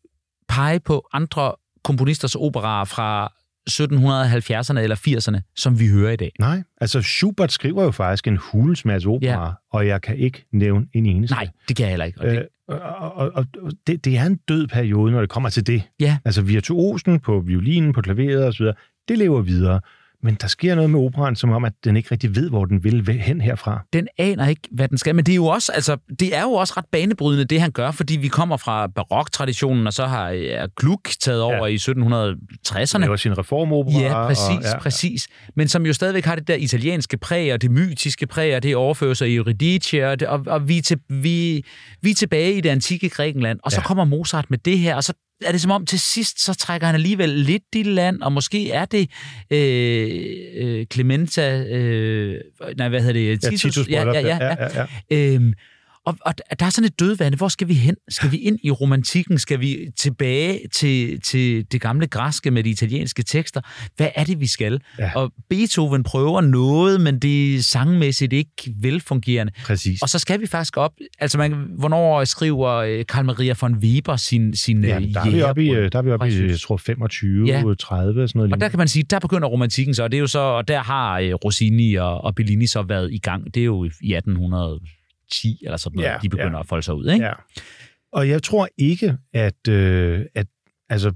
pege 0.47 0.79
på 0.79 1.07
andre 1.13 1.55
komponisters 1.83 2.35
operaer 2.35 2.85
fra 2.85 3.33
1770'erne 3.69 4.79
eller 4.79 4.95
80'erne, 4.95 5.53
som 5.55 5.79
vi 5.79 5.87
hører 5.87 6.11
i 6.11 6.15
dag. 6.15 6.31
Nej, 6.39 6.63
altså 6.81 7.01
Schubert 7.01 7.51
skriver 7.51 7.83
jo 7.83 7.91
faktisk 7.91 8.27
en 8.27 8.37
hulens 8.37 8.85
masse 8.85 9.07
opera, 9.09 9.45
ja. 9.45 9.51
og 9.71 9.87
jeg 9.87 10.01
kan 10.01 10.17
ikke 10.17 10.45
nævne 10.53 10.87
en 10.93 11.05
eneste. 11.05 11.35
Nej, 11.35 11.47
det 11.67 11.75
kan 11.75 11.83
jeg 11.83 11.89
heller 11.89 12.05
ikke. 12.05 12.21
Og 12.21 12.27
det... 12.27 12.37
Øh, 12.37 12.45
og, 12.67 13.15
og, 13.15 13.45
og 13.61 13.71
det, 13.87 14.05
det 14.05 14.17
er 14.17 14.25
en 14.25 14.35
død 14.35 14.67
periode, 14.67 15.11
når 15.11 15.19
det 15.19 15.29
kommer 15.29 15.49
til 15.49 15.67
det. 15.67 15.83
Ja. 15.99 16.17
Altså 16.25 16.41
virtuosen 16.41 17.19
på 17.19 17.39
violinen, 17.39 17.93
på 17.93 18.01
klaveret 18.01 18.47
osv., 18.47 18.65
det 19.07 19.17
lever 19.17 19.41
videre. 19.41 19.81
Men 20.25 20.37
der 20.41 20.47
sker 20.47 20.75
noget 20.75 20.89
med 20.89 20.99
operan, 20.99 21.35
som 21.35 21.51
om, 21.51 21.65
at 21.65 21.73
den 21.83 21.97
ikke 21.97 22.11
rigtig 22.11 22.35
ved, 22.35 22.49
hvor 22.49 22.65
den 22.65 22.83
vil 22.83 23.09
hen 23.09 23.41
herfra. 23.41 23.85
Den 23.93 24.07
aner 24.17 24.47
ikke, 24.47 24.61
hvad 24.71 24.87
den 24.87 24.97
skal. 24.97 25.15
Men 25.15 25.25
det 25.25 25.31
er 25.31 25.35
jo 25.35 25.45
også, 25.45 25.71
altså, 25.71 25.97
det 26.19 26.35
er 26.35 26.41
jo 26.41 26.51
også 26.51 26.73
ret 26.77 26.85
banebrydende, 26.91 27.45
det 27.45 27.61
han 27.61 27.71
gør, 27.71 27.91
fordi 27.91 28.17
vi 28.17 28.27
kommer 28.27 28.57
fra 28.57 28.87
baroktraditionen, 28.87 29.87
og 29.87 29.93
så 29.93 30.05
har 30.05 30.29
ja, 30.29 30.65
Gluck 30.79 31.09
taget 31.19 31.41
over 31.41 31.67
ja. 31.67 31.73
i 31.73 31.75
1760'erne. 31.75 33.01
Det 33.01 33.09
var 33.09 33.15
sin 33.15 33.37
reformopera. 33.37 34.01
Ja, 34.01 34.27
præcis, 34.27 34.47
og, 34.57 34.63
ja, 34.63 34.79
præcis. 34.79 35.27
Men 35.55 35.67
som 35.67 35.85
jo 35.85 35.93
stadigvæk 35.93 36.25
har 36.25 36.35
det 36.35 36.47
der 36.47 36.55
italienske 36.55 37.17
præg, 37.17 37.53
og 37.53 37.61
det 37.61 37.71
mytiske 37.71 38.27
præg, 38.27 38.55
og 38.55 38.63
det 38.63 38.75
overfører 38.75 39.13
sig 39.13 39.29
i 39.29 39.35
Eurydice, 39.35 40.07
og, 40.07 40.19
det, 40.19 40.27
og, 40.27 40.43
og 40.47 40.67
vi, 40.67 40.77
er 40.77 40.81
til, 40.81 40.99
vi, 41.09 41.63
vi 42.01 42.11
er 42.11 42.15
tilbage 42.15 42.53
i 42.53 42.61
det 42.61 42.69
antikke 42.69 43.09
Grækenland, 43.09 43.59
og 43.63 43.71
så 43.71 43.77
ja. 43.81 43.87
kommer 43.87 44.03
Mozart 44.03 44.45
med 44.49 44.57
det 44.57 44.79
her, 44.79 44.95
og 44.95 45.03
så 45.03 45.13
er 45.41 45.51
det 45.51 45.61
som 45.61 45.71
om 45.71 45.85
til 45.85 45.99
sidst, 45.99 46.45
så 46.45 46.53
trækker 46.53 46.87
han 46.87 46.95
alligevel 46.95 47.29
lidt 47.29 47.63
i 47.75 47.83
land, 47.83 48.21
og 48.21 48.31
måske 48.31 48.71
er 48.71 48.85
det 48.85 49.09
øh, 49.51 50.09
øh, 50.55 50.85
Clementa, 50.93 51.63
øh, 51.63 52.41
nej, 52.77 52.89
hvad 52.89 53.01
hedder 53.01 53.13
det? 53.13 53.41
Titus, 53.41 53.65
ja, 53.65 53.69
Titus 53.69 53.89
ja, 53.89 54.03
ja, 54.03 54.19
ja, 54.19 54.37
ja. 54.37 54.55
ja, 54.59 54.87
ja. 55.11 55.33
Øhm, 55.33 55.53
og, 56.05 56.17
og 56.21 56.33
der 56.59 56.65
er 56.65 56.69
sådan 56.69 56.85
et 56.85 56.99
dødvande. 56.99 57.37
Hvor 57.37 57.47
skal 57.47 57.67
vi 57.67 57.73
hen? 57.73 57.95
Skal 58.09 58.31
vi 58.31 58.37
ind 58.37 58.59
i 58.63 58.71
romantikken? 58.71 59.39
Skal 59.39 59.59
vi 59.59 59.77
tilbage 59.97 60.59
til, 60.73 61.21
til 61.21 61.71
det 61.71 61.81
gamle 61.81 62.07
græske 62.07 62.51
med 62.51 62.63
de 62.63 62.69
italienske 62.69 63.23
tekster? 63.23 63.61
Hvad 63.97 64.09
er 64.15 64.23
det, 64.23 64.39
vi 64.39 64.47
skal? 64.47 64.81
Ja. 64.99 65.11
Og 65.15 65.31
Beethoven 65.49 66.03
prøver 66.03 66.41
noget, 66.41 67.01
men 67.01 67.19
det 67.19 67.55
er 67.55 67.61
sangmæssigt 67.61 68.33
ikke 68.33 68.73
velfungerende. 68.81 69.53
Præcis. 69.65 70.01
Og 70.01 70.09
så 70.09 70.19
skal 70.19 70.41
vi 70.41 70.47
faktisk 70.47 70.77
op... 70.77 70.91
Altså, 71.19 71.37
man, 71.37 71.67
hvornår 71.77 72.23
skriver 72.23 72.69
øh, 72.69 73.05
Karl 73.09 73.25
Maria 73.25 73.55
von 73.61 73.75
Weber 73.75 74.15
sin, 74.15 74.55
sin 74.55 74.83
ja, 74.83 74.99
der 74.99 75.19
er 75.19 75.31
vi 75.31 75.41
oppe 75.41 75.65
i, 75.65 75.67
der 75.67 75.97
er 75.97 76.01
vi 76.01 76.11
oppe 76.11 76.29
i, 76.29 76.49
jeg 76.49 76.59
tror, 76.59 76.77
25, 76.77 77.47
ja. 77.47 77.63
30, 77.79 78.27
sådan 78.27 78.39
noget. 78.39 78.53
Og 78.53 78.61
der 78.61 78.69
kan 78.69 78.77
man 78.77 78.87
sige, 78.87 79.03
der 79.03 79.19
begynder 79.19 79.47
romantikken 79.47 79.95
så, 79.95 80.03
og 80.03 80.11
det 80.11 80.17
er 80.17 80.21
jo 80.21 80.27
så, 80.27 80.39
og 80.39 80.67
der 80.67 80.83
har 80.83 81.19
øh, 81.19 81.33
Rossini 81.33 81.93
og, 81.95 82.23
og 82.23 82.35
Bellini 82.35 82.67
så 82.67 82.81
været 82.81 83.13
i 83.13 83.17
gang. 83.17 83.53
Det 83.53 83.61
er 83.61 83.65
jo 83.65 83.83
i 83.83 83.87
1800 83.87 84.79
10 85.31 85.61
eller 85.63 85.77
sådan 85.77 85.95
noget, 85.95 86.09
ja, 86.09 86.17
de 86.21 86.29
begynder 86.29 86.51
ja. 86.51 86.59
at 86.59 86.67
folde 86.67 86.83
sig 86.83 86.95
ud. 86.95 87.09
Ikke? 87.09 87.25
Ja. 87.25 87.33
Og 88.11 88.29
jeg 88.29 88.43
tror 88.43 88.67
ikke, 88.77 89.17
at, 89.33 89.67
øh, 89.69 90.25
at 90.35 90.47
altså, 90.89 91.13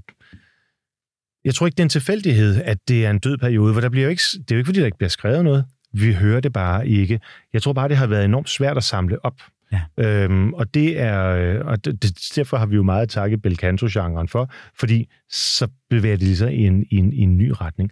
jeg 1.44 1.54
tror 1.54 1.66
ikke, 1.66 1.76
det 1.76 1.80
er 1.80 1.84
en 1.84 1.88
tilfældighed, 1.88 2.62
at 2.62 2.78
det 2.88 3.06
er 3.06 3.10
en 3.10 3.18
død 3.18 3.38
periode, 3.38 3.74
for 3.74 3.80
der 3.80 3.88
bliver 3.88 4.04
jo 4.04 4.10
ikke, 4.10 4.22
det 4.32 4.50
er 4.50 4.54
jo 4.54 4.58
ikke, 4.58 4.68
fordi 4.68 4.80
der 4.80 4.86
ikke 4.86 4.98
bliver 4.98 5.08
skrevet 5.08 5.44
noget. 5.44 5.64
Vi 5.92 6.12
hører 6.12 6.40
det 6.40 6.52
bare 6.52 6.88
ikke. 6.88 7.20
Jeg 7.52 7.62
tror 7.62 7.72
bare, 7.72 7.88
det 7.88 7.96
har 7.96 8.06
været 8.06 8.24
enormt 8.24 8.48
svært 8.48 8.76
at 8.76 8.84
samle 8.84 9.24
op. 9.24 9.40
Ja. 9.72 9.82
Øhm, 9.96 10.54
og 10.54 10.74
det 10.74 11.00
er, 11.00 11.26
øh, 11.26 11.66
og 11.66 11.84
det, 11.84 12.02
det, 12.02 12.32
derfor 12.36 12.56
har 12.56 12.66
vi 12.66 12.76
jo 12.76 12.82
meget 12.82 13.08
takket 13.08 13.42
Belcanto-genren 13.42 14.28
for, 14.28 14.52
fordi 14.78 15.08
så 15.28 15.68
bevæger 15.90 16.16
det 16.16 16.38
sig 16.38 16.52
i 16.52 16.66
en, 16.66 16.86
i, 16.90 16.96
en, 16.96 17.12
i 17.12 17.20
en 17.20 17.38
ny 17.38 17.52
retning. 17.60 17.90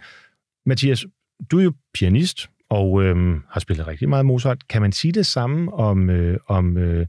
Mathias, 0.67 1.07
du 1.51 1.59
er 1.59 1.63
jo 1.63 1.73
pianist, 1.95 2.49
og 2.71 3.05
øhm, 3.05 3.43
har 3.51 3.61
spillet 3.61 3.87
rigtig 3.87 4.09
meget 4.09 4.27
Mozart. 4.27 4.69
Kan 4.69 4.83
man 4.83 4.93
sige 4.93 5.13
det 5.13 5.27
samme 5.27 5.75
om, 5.75 6.11
øh, 6.11 6.39
om 6.47 6.77
øh, 6.77 7.07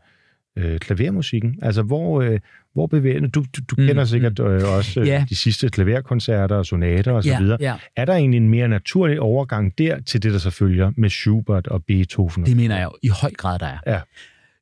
øh, 0.58 0.80
klavermusikken? 0.80 1.60
Altså, 1.62 1.82
hvor, 1.82 2.22
øh, 2.22 2.40
hvor 2.74 2.88
bevæger 2.88 3.20
du? 3.20 3.28
Du, 3.28 3.46
du 3.70 3.76
mm, 3.78 3.88
kender 3.88 4.06
sikkert 4.06 4.40
mm. 4.40 4.46
øh, 4.46 4.76
også 4.78 5.00
øh, 5.00 5.08
yeah. 5.08 5.30
de 5.30 5.36
sidste 5.36 5.70
klaverkoncerter 5.70 6.56
og 6.56 6.66
sonater 6.66 7.12
osv. 7.12 7.28
Yeah, 7.28 7.60
yeah. 7.62 7.80
Er 7.96 8.06
der 8.06 8.14
egentlig 8.14 8.38
en 8.38 8.50
mere 8.50 8.68
naturlig 8.68 9.20
overgang 9.20 9.78
der 9.78 10.00
til 10.02 10.24
det, 10.24 10.34
der 10.34 10.40
så 10.40 10.50
følger 10.50 10.92
med 10.98 11.10
Schubert 11.10 11.68
og 11.68 11.84
Beethoven? 11.84 12.46
Det 12.46 12.58
mener 12.58 12.76
jeg 12.76 12.84
jo 12.84 12.98
i 13.04 13.08
høj 13.22 13.32
grad, 13.38 13.60
der 13.60 13.66
er. 13.66 13.78
Ja. 13.88 14.00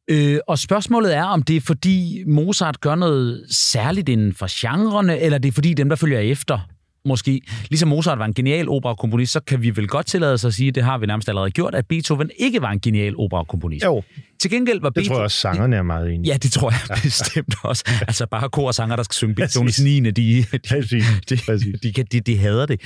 Øh, 0.10 0.40
og 0.48 0.60
spørgsmålet 0.60 1.16
er, 1.16 1.24
om 1.24 1.44
det 1.44 1.56
er 1.56 1.62
fordi 1.62 2.24
Mozart 2.28 2.82
gør 2.82 2.96
noget 2.96 3.46
særligt 3.52 4.10
inden 4.10 4.34
for 4.34 4.48
genrerne, 4.50 5.20
eller 5.20 5.38
det 5.38 5.50
er 5.50 5.54
fordi 5.54 5.74
dem, 5.74 5.90
der 5.90 5.96
følger 5.96 6.20
efter, 6.20 6.70
måske, 7.08 7.42
ligesom 7.70 7.90
Mozart 7.90 8.20
var 8.20 8.26
en 8.26 8.34
genial 8.34 8.70
operakomponist, 8.70 9.32
så 9.32 9.40
kan 9.40 9.62
vi 9.62 9.76
vel 9.76 9.88
godt 9.88 10.06
tillade 10.06 10.34
os 10.34 10.46
at 10.46 10.54
sige, 10.54 10.72
det 10.72 10.84
har 10.84 10.98
vi 10.98 11.06
nærmest 11.06 11.30
allerede 11.30 11.52
gjort, 11.52 11.76
at 11.76 11.88
Beethoven 11.88 12.32
ikke 12.38 12.62
var 12.62 12.72
en 12.72 12.80
genial 12.80 13.16
operakomponist. 13.18 13.86
Jo. 13.86 14.04
Til 14.40 14.52
gengæld 14.52 14.82
var 14.82 14.90
det 14.90 14.96
Beethoven... 14.96 15.16
tror 15.16 15.20
jeg 15.20 15.24
også, 15.24 15.38
sangerne 15.38 15.76
er 15.76 15.84
meget 15.84 16.14
enige. 16.14 16.32
Ja, 16.32 16.38
det 16.38 16.52
tror 16.52 16.72
jeg 16.72 16.80
ja. 16.90 16.96
bestemt 17.04 17.56
også. 17.64 17.84
Altså 18.08 18.26
bare 18.26 18.50
kor 18.50 18.68
og 18.68 18.76
sanger, 18.76 18.96
der 18.96 19.04
skal 19.04 19.14
synge 19.14 19.36
Beethovens 19.36 19.82
9. 19.82 20.00
De, 20.00 20.12
de, 20.12 20.46
Præcis. 20.70 21.06
de, 21.30 21.36
de, 21.84 21.92
de, 21.94 22.04
de, 22.04 22.20
de 22.20 22.38
hader 22.38 22.66
det. 22.66 22.82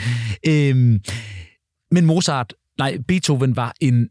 Øhm, 0.47 0.99
men 1.91 2.05
Mozart, 2.05 2.53
nej, 2.78 2.97
Beethoven 3.07 3.55
var 3.55 3.74
en 3.82 4.09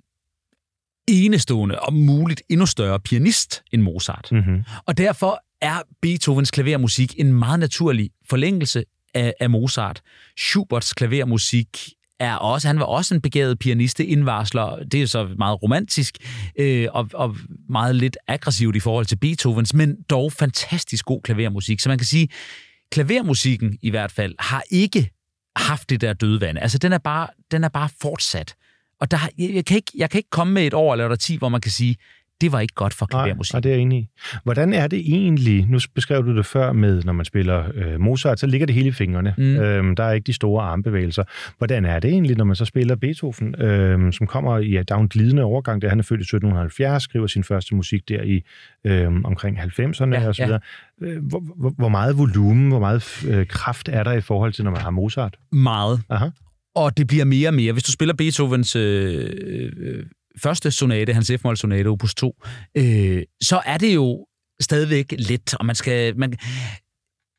enestående 1.08 1.80
og 1.80 1.94
muligt 1.94 2.42
endnu 2.48 2.66
større 2.66 3.00
pianist 3.00 3.62
end 3.72 3.82
Mozart. 3.82 4.28
Mm-hmm. 4.32 4.62
Og 4.86 4.98
derfor 4.98 5.42
er 5.62 5.82
Beethovens 6.02 6.50
klavermusik 6.50 7.14
en 7.18 7.32
meget 7.32 7.60
naturlig 7.60 8.10
forlængelse 8.28 8.84
af, 9.14 9.34
af 9.40 9.50
Mozart. 9.50 10.02
Schuberts 10.36 10.94
klavermusik 10.94 11.78
er 12.20 12.34
også, 12.34 12.68
han 12.68 12.78
var 12.78 12.84
også 12.84 13.14
en 13.14 13.20
begavet 13.20 13.58
pianist, 13.58 14.00
indvarsler, 14.00 14.84
det 14.92 15.02
er 15.02 15.06
så 15.06 15.28
meget 15.38 15.62
romantisk, 15.62 16.16
øh, 16.58 16.88
og, 16.92 17.08
og 17.14 17.36
meget 17.68 17.96
lidt 17.96 18.16
aggressivt 18.28 18.76
i 18.76 18.80
forhold 18.80 19.06
til 19.06 19.16
Beethovens, 19.16 19.74
men 19.74 19.96
dog 20.10 20.32
fantastisk 20.32 21.04
god 21.04 21.22
klavermusik. 21.22 21.80
Så 21.80 21.88
man 21.88 21.98
kan 21.98 22.06
sige, 22.06 22.28
klavermusikken 22.92 23.78
i 23.82 23.90
hvert 23.90 24.12
fald 24.12 24.34
har 24.38 24.62
ikke 24.70 25.10
haft 25.56 25.90
det 25.90 26.00
der 26.00 26.12
dødvande. 26.12 26.60
Altså, 26.60 26.78
den 26.78 26.92
er 26.92 26.98
bare, 26.98 27.26
den 27.50 27.64
er 27.64 27.68
bare 27.68 27.88
fortsat. 28.02 28.54
Og 29.00 29.10
der, 29.10 29.18
jeg, 29.38 29.50
jeg, 29.54 29.64
kan 29.64 29.76
ikke, 29.76 29.92
jeg 29.94 30.10
kan 30.10 30.18
ikke 30.18 30.30
komme 30.30 30.52
med 30.52 30.66
et 30.66 30.74
år 30.74 30.92
eller 30.92 31.16
ti, 31.16 31.36
hvor 31.36 31.48
man 31.48 31.60
kan 31.60 31.70
sige, 31.70 31.96
det 32.40 32.52
var 32.52 32.60
ikke 32.60 32.74
godt 32.74 32.94
for 32.94 33.06
klavermusik. 33.06 33.52
Nej, 33.52 33.60
det 33.60 33.70
er 33.70 33.74
jeg 33.74 33.82
enig 33.82 33.98
i. 33.98 34.08
Hvordan 34.44 34.72
er 34.72 34.86
det 34.86 34.98
egentlig, 34.98 35.66
nu 35.68 35.78
beskrev 35.94 36.24
du 36.26 36.36
det 36.36 36.46
før 36.46 36.72
med, 36.72 37.02
når 37.02 37.12
man 37.12 37.24
spiller 37.24 37.64
øh, 37.74 38.00
Mozart, 38.00 38.40
så 38.40 38.46
ligger 38.46 38.66
det 38.66 38.74
hele 38.74 38.88
i 38.88 38.92
fingrene. 38.92 39.34
Mm. 39.38 39.56
Øhm, 39.56 39.96
der 39.96 40.04
er 40.04 40.12
ikke 40.12 40.26
de 40.26 40.32
store 40.32 40.62
armbevægelser. 40.62 41.24
Hvordan 41.58 41.84
er 41.84 42.00
det 42.00 42.10
egentlig, 42.10 42.36
når 42.36 42.44
man 42.44 42.56
så 42.56 42.64
spiller 42.64 42.96
Beethoven, 42.96 43.54
øhm, 43.62 44.12
som 44.12 44.26
kommer 44.26 44.58
i, 44.58 44.70
ja, 44.70 44.82
der 44.82 44.94
er 44.94 44.98
en 44.98 45.08
glidende 45.08 45.42
overgang, 45.42 45.82
der 45.82 45.88
han 45.88 45.98
er 45.98 46.02
født 46.02 46.20
i 46.20 46.22
1770, 46.22 47.02
skriver 47.02 47.26
sin 47.26 47.44
første 47.44 47.74
musik 47.74 48.08
der 48.08 48.22
i 48.22 48.42
øhm, 48.84 49.24
omkring 49.24 49.58
90'erne 49.58 50.14
ja, 50.14 50.28
og 50.28 50.34
så 50.34 50.44
videre. 50.44 50.60
Ja. 51.00 51.06
Øh, 51.06 51.24
hvor, 51.24 51.42
hvor, 51.56 51.70
hvor 51.78 51.88
meget 51.88 52.18
volumen, 52.18 52.68
hvor 52.68 52.80
meget 52.80 53.24
øh, 53.28 53.46
kraft 53.46 53.88
er 53.88 54.02
der 54.02 54.12
i 54.12 54.20
forhold 54.20 54.52
til, 54.52 54.64
når 54.64 54.70
man 54.70 54.80
har 54.80 54.90
Mozart? 54.90 55.36
Meget. 55.52 56.00
Aha. 56.10 56.28
Og 56.74 56.96
det 56.96 57.06
bliver 57.06 57.24
mere 57.24 57.48
og 57.48 57.54
mere. 57.54 57.72
Hvis 57.72 57.82
du 57.82 57.92
spiller 57.92 58.14
Beethovens 58.14 58.76
øh, 58.76 59.30
øh, 59.78 60.04
første 60.42 60.70
sonate, 60.70 61.14
hans 61.14 61.30
F-mol 61.40 61.56
sonate, 61.56 61.88
opus 61.88 62.14
2, 62.14 62.44
øh, 62.74 63.22
så 63.42 63.62
er 63.66 63.78
det 63.78 63.94
jo 63.94 64.26
stadigvæk 64.60 65.14
let, 65.18 65.54
og 65.54 65.66
man 65.66 65.76
skal... 65.76 66.18
Man, 66.18 66.34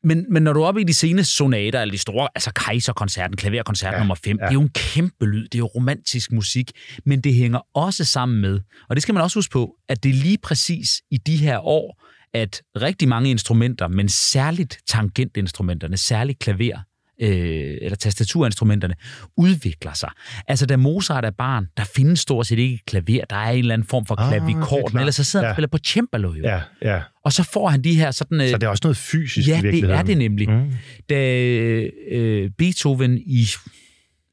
men, 0.04 0.26
men 0.30 0.42
når 0.42 0.52
du 0.52 0.62
er 0.62 0.66
oppe 0.66 0.80
i 0.80 0.84
de 0.84 0.94
seneste 0.94 1.34
sonater, 1.34 1.80
eller 1.80 1.92
de 1.92 1.98
store, 1.98 2.28
altså 2.34 2.52
Kaiser-koncerten, 2.52 3.36
klaverkoncert 3.36 3.94
ja, 3.94 3.98
nummer 3.98 4.14
5, 4.14 4.38
ja. 4.40 4.44
det 4.44 4.50
er 4.50 4.54
jo 4.54 4.60
en 4.60 4.68
kæmpe 4.68 5.26
lyd, 5.26 5.42
det 5.42 5.54
er 5.54 5.58
jo 5.58 5.66
romantisk 5.66 6.32
musik, 6.32 6.70
men 7.06 7.20
det 7.20 7.34
hænger 7.34 7.60
også 7.74 8.04
sammen 8.04 8.40
med, 8.40 8.60
og 8.88 8.96
det 8.96 9.02
skal 9.02 9.14
man 9.14 9.22
også 9.22 9.38
huske 9.38 9.52
på, 9.52 9.74
at 9.88 10.02
det 10.02 10.08
er 10.08 10.14
lige 10.14 10.38
præcis 10.38 11.02
i 11.10 11.16
de 11.16 11.36
her 11.36 11.58
år, 11.58 12.02
at 12.34 12.62
rigtig 12.76 13.08
mange 13.08 13.30
instrumenter, 13.30 13.88
men 13.88 14.08
særligt 14.08 14.78
tangentinstrumenterne, 14.88 15.96
særligt 15.96 16.38
klaver, 16.38 16.78
øh, 17.20 17.76
eller 17.82 17.96
tastaturinstrumenterne, 17.96 18.94
udvikler 19.36 19.92
sig. 19.92 20.10
Altså, 20.48 20.66
da 20.66 20.76
Mozart 20.76 21.24
er 21.24 21.30
barn, 21.30 21.66
der 21.76 21.84
findes 21.84 22.20
stort 22.20 22.46
set 22.46 22.58
ikke 22.58 22.84
klaver. 22.86 23.24
Der 23.30 23.36
er 23.36 23.50
en 23.50 23.58
eller 23.58 23.74
anden 23.74 23.88
form 23.88 24.06
for 24.06 24.14
klavikord, 24.14 24.84
ah, 24.86 24.92
men 24.94 25.00
ellers 25.00 25.14
så 25.14 25.24
sidder 25.24 25.46
ja. 25.46 25.48
han 25.48 25.52
og 25.52 25.54
spiller 25.54 25.68
på 25.68 25.78
cembalo 25.86 26.34
jo. 26.34 26.44
Ja, 26.44 26.60
ja. 26.82 27.00
Og 27.24 27.32
så 27.32 27.42
får 27.42 27.68
han 27.68 27.84
de 27.84 27.94
her 27.94 28.10
sådan... 28.10 28.40
Øh, 28.40 28.48
så 28.48 28.58
det 28.58 28.62
er 28.62 28.68
også 28.68 28.80
noget 28.84 28.96
fysisk 28.96 29.48
ja, 29.48 29.58
i 29.58 29.62
virkeligheden. 29.62 29.96
Ja, 29.96 30.02
det 30.02 30.02
er 30.02 30.06
det 30.06 30.18
nemlig. 30.18 30.50
Mm. 30.50 30.72
Da 31.10 31.40
øh, 32.10 32.50
Beethoven 32.58 33.18
i 33.18 33.46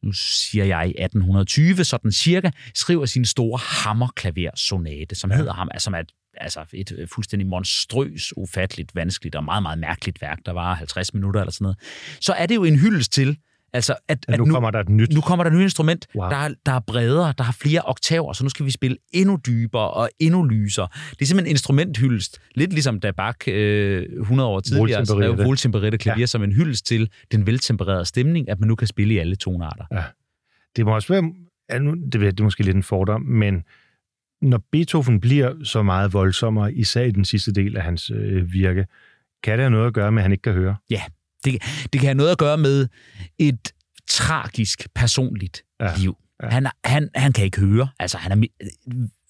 nu 0.04 0.12
siger 0.14 0.66
jeg 0.66 0.88
i 0.88 1.04
1820, 1.04 1.84
sådan 1.84 2.12
cirka, 2.12 2.52
skriver 2.76 3.06
sin 3.06 3.26
store 3.26 3.60
hammerklaversonate, 3.62 5.16
som 5.16 5.32
ja. 5.32 5.38
hedder 5.38 5.54
ham, 5.54 5.70
som 5.78 5.94
er 5.94 6.00
et 6.00 6.12
altså 6.38 6.66
et 6.74 6.92
øh, 6.92 7.08
fuldstændig 7.08 7.48
monstrøs, 7.48 8.38
ufatteligt, 8.38 8.96
vanskeligt 8.96 9.36
og 9.36 9.44
meget, 9.44 9.64
meget 9.64 9.80
mærkeligt 9.80 10.22
værk, 10.22 10.40
der 10.46 10.52
var 10.52 10.74
50 10.74 11.14
minutter 11.14 11.42
eller 11.42 11.52
sådan 11.52 11.64
noget, 11.64 11.78
så 12.22 12.34
er 12.34 12.46
det 12.46 12.56
jo 12.56 12.64
en 12.64 12.80
hyldest 12.80 13.12
til, 13.14 13.38
Altså, 13.74 13.96
at, 14.08 14.26
at 14.28 14.40
nu, 14.40 14.46
nu 14.46 14.54
kommer 14.54 14.72
der 14.72 14.80
et 14.80 14.90
nyt. 14.90 15.14
Nu 15.14 15.22
kommer 15.22 15.44
der 15.44 15.52
et 15.52 15.58
nyt 15.58 15.64
instrument, 15.64 16.08
wow. 16.16 16.30
der, 16.30 16.36
er, 16.36 16.50
der 16.66 16.72
er 16.72 16.80
bredere, 16.80 17.34
der 17.38 17.44
har 17.44 17.54
flere 17.62 17.82
oktaver, 17.86 18.34
så 18.34 18.44
nu 18.44 18.50
skal 18.50 18.66
vi 18.66 18.72
spille 18.72 18.98
endnu 19.12 19.40
dybere 19.48 19.90
og 19.90 20.10
endnu 20.20 20.44
lysere. 20.44 20.88
Det 21.10 21.22
er 21.22 21.26
simpelthen 21.26 21.48
en 21.48 21.52
instrumenthyldest, 21.52 22.42
lidt 22.56 22.74
ligesom 22.74 23.00
da 23.00 23.12
Bach 23.12 23.38
øh, 23.48 24.06
100 24.22 24.50
år 24.50 24.60
tidligere 24.60 25.06
skrev 25.06 25.38
voltempererte 25.38 25.98
klavier 25.98 26.22
ja. 26.22 26.26
som 26.26 26.44
en 26.44 26.52
hyldest 26.52 26.86
til 26.86 27.10
den 27.32 27.48
veltempererede 27.48 28.06
stemning, 28.06 28.50
at 28.50 28.60
man 28.60 28.68
nu 28.68 28.76
kan 28.76 28.88
spille 28.88 29.14
i 29.14 29.18
alle 29.18 29.36
tonarter. 29.36 29.86
Ja. 29.92 30.04
Det 30.76 30.86
må 30.86 30.96
også 30.96 31.14
være, 31.14 31.32
ja, 31.70 31.80
nu, 31.80 31.92
det, 31.92 32.14
det 32.14 32.40
er 32.40 32.44
måske 32.44 32.64
lidt 32.64 32.76
en 32.76 32.84
fordom, 32.84 33.22
men 33.22 33.64
når 34.42 34.62
Beethoven 34.72 35.20
bliver 35.20 35.64
så 35.64 35.84
meget 35.84 36.14
voldsommere, 36.14 36.74
især 36.74 37.04
i 37.04 37.12
den 37.12 37.26
sidste 37.26 37.52
del 37.54 37.78
af 37.78 37.84
hans 37.84 38.12
øh, 38.12 38.54
virke, 38.54 38.86
kan 39.44 39.54
det 39.54 39.60
have 39.60 39.70
noget 39.70 39.88
at 39.88 39.94
gøre 39.94 40.12
med, 40.12 40.20
at 40.20 40.24
han 40.24 40.32
ikke 40.32 40.42
kan 40.42 40.54
høre? 40.54 40.76
Ja, 40.90 41.02
det, 41.46 41.64
det 41.94 42.02
kan 42.02 42.08
have 42.08 42.14
noget 42.14 42.32
at 42.32 42.38
gøre 42.38 42.58
med 42.58 42.88
et 43.40 43.74
tragisk, 44.10 44.88
personligt 44.96 45.64
ja. 45.82 45.96
liv. 45.98 46.18
Ja. 46.44 46.50
Han, 46.50 46.68
han, 46.84 47.10
han 47.16 47.34
kan 47.34 47.46
ikke 47.46 47.60
høre. 47.60 47.90
Altså, 48.00 48.18
han 48.18 48.32
er, 48.32 48.48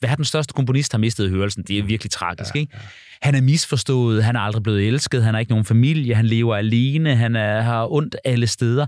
verdens 0.01 0.27
største 0.27 0.53
komponist 0.53 0.91
har 0.91 0.99
mistet 0.99 1.29
hørelsen. 1.29 1.63
Det 1.63 1.79
er 1.79 1.83
virkelig 1.83 2.11
tragisk, 2.11 2.55
ja, 2.55 2.59
ikke? 2.59 2.73
Ja. 2.73 2.79
Han 3.21 3.35
er 3.35 3.41
misforstået, 3.41 4.23
han 4.23 4.35
er 4.35 4.39
aldrig 4.39 4.63
blevet 4.63 4.87
elsket, 4.87 5.23
han 5.23 5.33
har 5.33 5.39
ikke 5.39 5.51
nogen 5.51 5.65
familie, 5.65 6.15
han 6.15 6.25
lever 6.25 6.55
alene, 6.55 7.15
han 7.15 7.35
er, 7.35 7.61
har 7.61 7.91
ondt 7.91 8.15
alle 8.25 8.47
steder. 8.47 8.85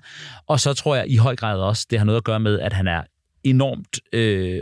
Og 0.47 0.59
så 0.59 0.74
tror 0.74 0.95
jeg 0.95 1.05
i 1.07 1.15
høj 1.15 1.36
grad 1.36 1.59
også, 1.59 1.88
det 1.89 1.99
har 1.99 2.05
noget 2.05 2.17
at 2.17 2.24
gøre 2.24 2.39
med, 2.39 2.59
at 2.59 2.74
han 2.74 2.88
er 2.88 3.03
enormt 3.43 3.99
øh, 4.13 4.61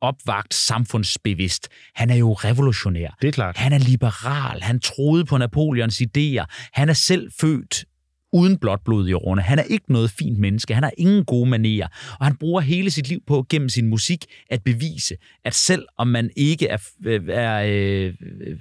opvagt 0.00 0.54
samfundsbevidst. 0.54 1.68
Han 1.94 2.10
er 2.10 2.14
jo 2.14 2.32
revolutionær. 2.32 3.16
Det 3.22 3.28
er 3.28 3.32
klart. 3.32 3.56
Han 3.56 3.72
er 3.72 3.78
liberal. 3.78 4.62
Han 4.62 4.80
troede 4.80 5.24
på 5.24 5.38
Napoleons 5.38 6.00
idéer. 6.00 6.44
Han 6.72 6.88
er 6.88 6.92
selv 6.92 7.30
født 7.40 7.84
uden 8.32 8.58
blot 8.58 8.80
blod 8.84 9.08
i 9.08 9.12
årene. 9.12 9.42
Han 9.42 9.58
er 9.58 9.62
ikke 9.62 9.92
noget 9.92 10.10
fint 10.10 10.38
menneske. 10.38 10.74
Han 10.74 10.82
har 10.82 10.92
ingen 10.98 11.24
gode 11.24 11.50
manerer. 11.50 11.86
Og 12.20 12.26
han 12.26 12.36
bruger 12.36 12.60
hele 12.60 12.90
sit 12.90 13.08
liv 13.08 13.18
på 13.26 13.46
gennem 13.48 13.68
sin 13.68 13.86
musik 13.86 14.24
at 14.50 14.62
bevise, 14.62 15.14
at 15.44 15.54
selv 15.54 15.86
om 15.98 16.06
man 16.08 16.30
ikke 16.36 16.68
er, 16.68 16.78
er 17.28 17.62
øh, 17.66 18.14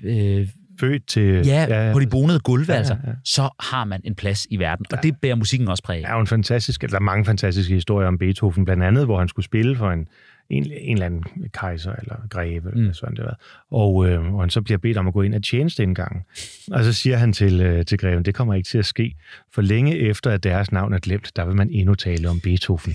øh, 0.03 0.47
født 0.79 1.07
til... 1.07 1.45
Ja, 1.45 1.85
ja, 1.85 1.93
på 1.93 1.99
de 1.99 2.07
bonede 2.07 2.39
gulve, 2.39 2.73
ja, 2.73 2.77
altså, 2.77 2.93
ja. 3.07 3.11
så 3.25 3.49
har 3.59 3.85
man 3.85 4.01
en 4.03 4.15
plads 4.15 4.47
i 4.49 4.57
verden. 4.59 4.85
Og 4.91 4.99
ja. 5.03 5.07
det 5.07 5.17
bærer 5.21 5.35
musikken 5.35 5.67
også 5.67 5.83
præg 5.83 5.97
af. 5.97 6.01
Der 6.01 6.09
er 6.09 6.13
jo 6.13 6.21
en 6.21 6.27
fantastisk, 6.27 6.83
eller 6.83 6.99
mange 6.99 7.25
fantastiske 7.25 7.73
historier 7.73 8.07
om 8.07 8.17
Beethoven, 8.17 8.65
blandt 8.65 8.83
andet, 8.83 9.05
hvor 9.05 9.19
han 9.19 9.27
skulle 9.27 9.45
spille 9.45 9.75
for 9.75 9.91
en, 9.91 10.07
en, 10.49 10.71
en 10.71 10.93
eller 10.93 11.05
anden 11.05 11.23
kejser 11.53 11.91
eller 11.91 12.15
greve, 12.29 12.69
mm. 12.73 12.79
eller 12.79 12.93
sådan 12.93 13.15
det 13.15 13.23
var. 13.23 13.39
Og, 13.71 14.09
øh, 14.09 14.33
og 14.33 14.41
han 14.41 14.49
så 14.49 14.61
bliver 14.61 14.77
bedt 14.77 14.97
om 14.97 15.07
at 15.07 15.13
gå 15.13 15.21
ind 15.21 15.35
og 15.35 15.43
tjeneste 15.43 15.83
en 15.83 15.95
gang. 15.95 16.25
Og 16.71 16.83
så 16.83 16.93
siger 16.93 17.17
han 17.17 17.33
til, 17.33 17.61
øh, 17.61 17.85
til 17.85 17.97
greven, 17.97 18.25
det 18.25 18.35
kommer 18.35 18.53
ikke 18.53 18.67
til 18.67 18.77
at 18.77 18.85
ske, 18.85 19.15
for 19.53 19.61
længe 19.61 19.97
efter, 19.97 20.31
at 20.31 20.43
deres 20.43 20.71
navn 20.71 20.93
er 20.93 20.99
glemt, 20.99 21.31
der 21.35 21.45
vil 21.45 21.55
man 21.55 21.69
endnu 21.71 21.95
tale 21.95 22.29
om 22.29 22.39
Beethoven. 22.39 22.79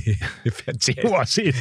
det 0.87 0.89
er 0.89 1.03
jo 1.05 1.11
også 1.11 1.43
et, 1.45 1.57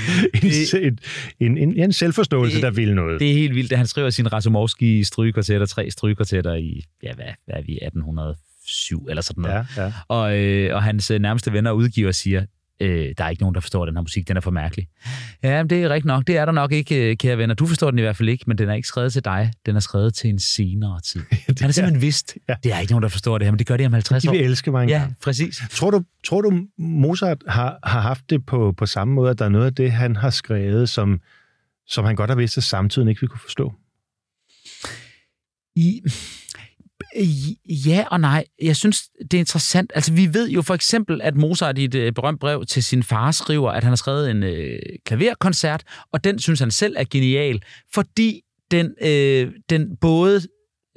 en, 1.39 1.57
en, 1.57 1.57
en, 1.57 1.79
en 1.79 1.93
selvforståelse, 1.93 2.55
det, 2.55 2.63
der 2.63 2.71
vil 2.71 2.95
noget. 2.95 3.19
Det 3.19 3.29
er 3.29 3.33
helt 3.33 3.55
vildt, 3.55 3.71
at 3.71 3.77
han 3.77 3.87
skriver 3.87 4.09
sin 4.09 4.33
Razumovski 4.33 5.03
strygekvartetter, 5.03 5.67
tre 5.67 5.91
strygekvartetter 5.91 6.53
i, 6.53 6.83
ja, 7.03 7.13
hvad, 7.13 7.25
hvad 7.45 7.55
er 7.55 7.61
vi, 7.61 7.73
1807 7.73 9.07
eller 9.09 9.21
sådan 9.21 9.41
noget. 9.41 9.65
Ja, 9.77 9.83
ja. 9.83 9.93
Og, 10.07 10.37
øh, 10.37 10.75
og 10.75 10.83
hans 10.83 11.11
øh, 11.11 11.19
nærmeste 11.19 11.53
venner 11.53 11.71
og 11.71 11.77
udgiver 11.77 12.11
siger, 12.11 12.45
øh, 12.83 13.13
der 13.17 13.23
er 13.23 13.29
ikke 13.29 13.41
nogen, 13.41 13.55
der 13.55 13.61
forstår 13.61 13.85
den 13.85 13.95
her 13.95 14.01
musik, 14.01 14.27
den 14.27 14.37
er 14.37 14.41
for 14.41 14.51
mærkelig. 14.51 14.87
Ja, 15.43 15.63
det 15.63 15.83
er 15.83 15.89
rigtigt 15.89 16.05
nok. 16.05 16.27
Det 16.27 16.37
er 16.37 16.45
der 16.45 16.51
nok 16.51 16.71
ikke, 16.71 17.11
øh, 17.11 17.17
kære 17.17 17.37
venner. 17.37 17.55
Du 17.55 17.65
forstår 17.65 17.89
den 17.91 17.99
i 17.99 18.01
hvert 18.01 18.15
fald 18.17 18.29
ikke, 18.29 18.43
men 18.47 18.57
den 18.57 18.69
er 18.69 18.73
ikke 18.73 18.87
skrevet 18.87 19.13
til 19.13 19.25
dig. 19.25 19.51
Den 19.65 19.75
er 19.75 19.79
skrevet 19.79 20.13
til 20.13 20.29
en 20.29 20.39
senere 20.39 21.01
tid. 21.01 21.21
Han 21.47 21.55
har 21.61 21.71
simpelthen 21.71 22.01
vidst, 22.01 22.37
ja. 22.49 22.55
det 22.63 22.73
er 22.73 22.79
ikke 22.79 22.91
nogen, 22.91 23.03
der 23.03 23.09
forstår 23.09 23.37
det 23.37 23.45
her, 23.45 23.51
men 23.51 23.59
det 23.59 23.67
gør 23.67 23.77
de 23.77 23.85
om 23.85 23.93
50 23.93 24.27
år. 24.27 24.31
De 24.31 24.37
vil 24.37 24.45
elske 24.45 24.71
mig 24.71 24.87
Ja, 24.87 25.07
præcis. 25.23 25.61
Tror 25.71 25.91
du, 25.91 26.03
tror 26.27 26.41
du 26.41 26.67
Mozart 26.77 27.37
har, 27.47 27.79
har 27.83 28.01
haft 28.01 28.29
det 28.29 28.45
på, 28.45 28.71
på 28.77 28.85
samme 28.85 29.13
måde, 29.13 29.29
at 29.31 29.39
der 29.39 29.45
er 29.45 29.49
noget 29.49 29.65
af 29.65 29.75
det, 29.75 29.91
han 29.91 30.15
har 30.15 30.29
skrevet, 30.29 30.89
som, 30.89 31.21
som 31.87 32.05
han 32.05 32.15
godt 32.15 32.29
har 32.29 32.35
vidst, 32.35 32.57
at 32.57 32.63
samtiden 32.63 33.07
ikke 33.07 33.21
vil 33.21 33.29
kunne 33.29 33.39
forstå? 33.39 33.73
I, 35.75 36.01
Øh, 37.17 37.87
ja 37.87 38.05
og 38.11 38.19
nej. 38.19 38.45
Jeg 38.61 38.75
synes, 38.75 39.01
det 39.31 39.33
er 39.33 39.39
interessant. 39.39 39.91
Altså, 39.95 40.13
vi 40.13 40.33
ved 40.33 40.49
jo 40.49 40.61
for 40.61 40.73
eksempel, 40.73 41.21
at 41.21 41.35
Mozart 41.35 41.77
i 41.77 41.83
et 41.83 41.95
øh, 41.95 42.11
berømt 42.11 42.39
brev 42.39 42.65
til 42.65 42.83
sin 42.83 43.03
far 43.03 43.31
skriver, 43.31 43.71
at 43.71 43.83
han 43.83 43.91
har 43.91 43.95
skrevet 43.95 44.31
en 44.31 44.43
øh, 44.43 44.79
klaverkoncert, 45.05 45.83
og 46.11 46.23
den 46.23 46.39
synes 46.39 46.59
han 46.59 46.71
selv 46.71 46.95
er 46.97 47.03
genial, 47.09 47.61
fordi 47.93 48.41
den, 48.71 48.95
øh, 49.01 49.51
den 49.69 49.97
både 50.01 50.41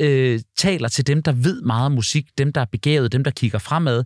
øh, 0.01 0.41
taler 0.57 0.89
til 0.89 1.07
dem, 1.07 1.23
der 1.23 1.33
ved 1.33 1.63
meget 1.63 1.87
om 1.87 1.93
musik, 1.93 2.27
dem, 2.39 2.53
der 2.53 2.61
er 2.61 2.67
begavet, 2.73 3.13
dem, 3.13 3.25
der 3.25 3.31
kigger 3.31 3.59
fremad, 3.59 4.05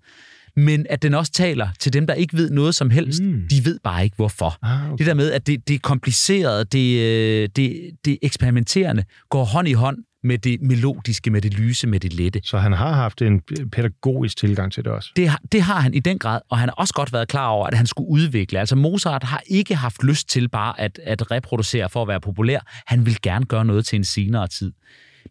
men 0.56 0.86
at 0.90 1.02
den 1.02 1.14
også 1.14 1.32
taler 1.32 1.68
til 1.78 1.92
dem, 1.92 2.06
der 2.06 2.14
ikke 2.14 2.36
ved 2.36 2.50
noget 2.50 2.74
som 2.74 2.90
helst. 2.90 3.22
Mm. 3.22 3.42
De 3.50 3.64
ved 3.64 3.78
bare 3.84 4.04
ikke, 4.04 4.16
hvorfor. 4.16 4.58
Ah, 4.62 4.86
okay. 4.86 4.98
Det 4.98 5.06
der 5.06 5.14
med, 5.14 5.32
at 5.32 5.46
det, 5.46 5.68
det 5.68 5.74
er 5.74 5.78
kompliceret, 5.78 6.72
det, 6.72 7.00
øh, 7.00 7.48
det, 7.56 7.90
det 8.04 8.18
eksperimenterende, 8.22 9.04
går 9.28 9.44
hånd 9.44 9.68
i 9.68 9.72
hånd 9.72 9.98
med 10.22 10.38
det 10.38 10.62
melodiske, 10.62 11.30
med 11.30 11.40
det 11.40 11.54
lyse, 11.54 11.86
med 11.86 12.00
det 12.00 12.12
lette. 12.12 12.40
Så 12.44 12.58
han 12.58 12.72
har 12.72 12.92
haft 12.92 13.22
en 13.22 13.40
pædagogisk 13.72 14.36
tilgang 14.36 14.72
til 14.72 14.84
det 14.84 14.92
også? 14.92 15.10
Det, 15.16 15.30
det 15.52 15.62
har 15.62 15.80
han 15.80 15.94
i 15.94 16.00
den 16.00 16.18
grad, 16.18 16.40
og 16.48 16.58
han 16.58 16.68
har 16.68 16.74
også 16.74 16.94
godt 16.94 17.12
været 17.12 17.28
klar 17.28 17.46
over, 17.46 17.66
at 17.66 17.74
han 17.74 17.86
skulle 17.86 18.08
udvikle. 18.08 18.60
Altså 18.60 18.76
Mozart 18.76 19.24
har 19.24 19.42
ikke 19.46 19.74
haft 19.74 20.04
lyst 20.04 20.28
til 20.28 20.48
bare 20.48 20.80
at, 20.80 21.00
at 21.04 21.30
reproducere 21.30 21.88
for 21.88 22.02
at 22.02 22.08
være 22.08 22.20
populær. 22.20 22.60
Han 22.86 23.06
vil 23.06 23.16
gerne 23.22 23.44
gøre 23.44 23.64
noget 23.64 23.86
til 23.86 23.96
en 23.96 24.04
senere 24.04 24.48
tid. 24.48 24.72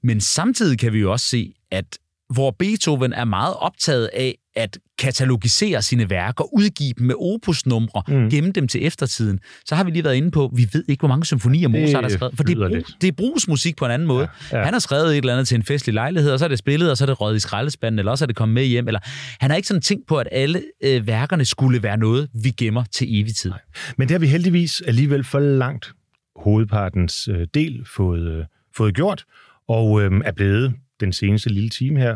Men 0.04 0.22
samtidig 0.22 0.80
kan 0.80 0.94
vi 0.94 1.00
jo 1.00 1.12
også 1.12 1.26
se, 1.26 1.54
at 1.72 1.98
hvor 2.30 2.52
Beethoven 2.52 3.14
er 3.14 3.26
meget 3.26 3.56
optaget 3.56 4.10
af 4.14 4.36
at 4.60 4.78
katalogisere 4.98 5.82
sine 5.82 6.10
værker, 6.10 6.54
udgive 6.54 6.94
dem 6.98 7.08
med 7.08 7.16
opusnumre, 7.20 8.04
mm. 8.08 8.30
gemme 8.30 8.52
dem 8.52 8.68
til 8.68 8.86
eftertiden. 8.86 9.40
Så 9.66 9.76
har 9.76 9.84
vi 9.84 9.92
lige 9.92 10.04
været 10.04 10.16
inde 10.16 10.32
på, 10.32 10.52
vi 10.56 10.68
ved 10.74 10.84
ikke, 10.88 11.02
hvor 11.02 11.08
mange 11.08 11.26
symfonier 11.26 11.68
Mozart 11.68 12.04
har 12.04 12.10
skrevet, 12.10 12.34
for 12.38 12.44
det, 12.44 12.58
er, 12.58 12.82
det 13.02 13.08
er 13.08 13.12
brugsmusik 13.12 13.78
på 13.78 13.86
en 13.86 13.92
anden 13.92 14.08
måde. 14.08 14.28
Ja, 14.52 14.58
ja. 14.58 14.64
Han 14.64 14.74
har 14.74 14.80
skrevet 14.80 15.12
et 15.12 15.18
eller 15.18 15.34
andet 15.34 15.48
til 15.48 15.56
en 15.56 15.64
festlig 15.64 15.94
lejlighed, 15.94 16.32
og 16.32 16.40
så 16.40 16.46
er 16.46 16.50
det 16.50 16.60
spillet, 16.60 16.92
og 16.92 16.98
så 16.98 17.04
er 17.04 17.06
det 17.06 17.22
røget 17.22 17.36
i 17.36 17.40
skraldespanden, 17.40 18.00
eller 18.00 18.12
også 18.12 18.26
er 18.26 18.28
det 18.28 18.36
kommet 18.36 18.54
med 18.54 18.66
hjem. 18.66 18.88
Eller... 18.88 19.00
Han 19.40 19.50
har 19.50 19.56
ikke 19.56 19.68
sådan 19.68 19.82
tænkt 19.82 20.08
på, 20.08 20.18
at 20.18 20.28
alle 20.32 20.62
øh, 20.84 21.08
værkerne 21.08 21.46
skulle 21.46 21.84
være 21.84 21.98
noget, 21.98 22.30
vi 22.44 22.50
gemmer 22.50 22.84
til 22.92 23.22
evig 23.22 23.36
tid. 23.36 23.50
Nej. 23.50 23.60
Men 23.98 24.08
det 24.08 24.14
har 24.14 24.20
vi 24.20 24.28
heldigvis 24.28 24.82
alligevel 24.82 25.24
for 25.24 25.40
langt 25.40 25.92
hovedpartens 26.36 27.28
øh, 27.28 27.48
del 27.54 27.86
fået, 27.96 28.28
øh, 28.28 28.46
fået 28.76 28.96
gjort, 28.96 29.26
og 29.70 30.02
øh, 30.02 30.12
er 30.26 30.32
blevet 30.32 30.74
den 31.00 31.14
seneste 31.14 31.50
lille 31.50 31.70
time 31.70 32.00
her 32.00 32.16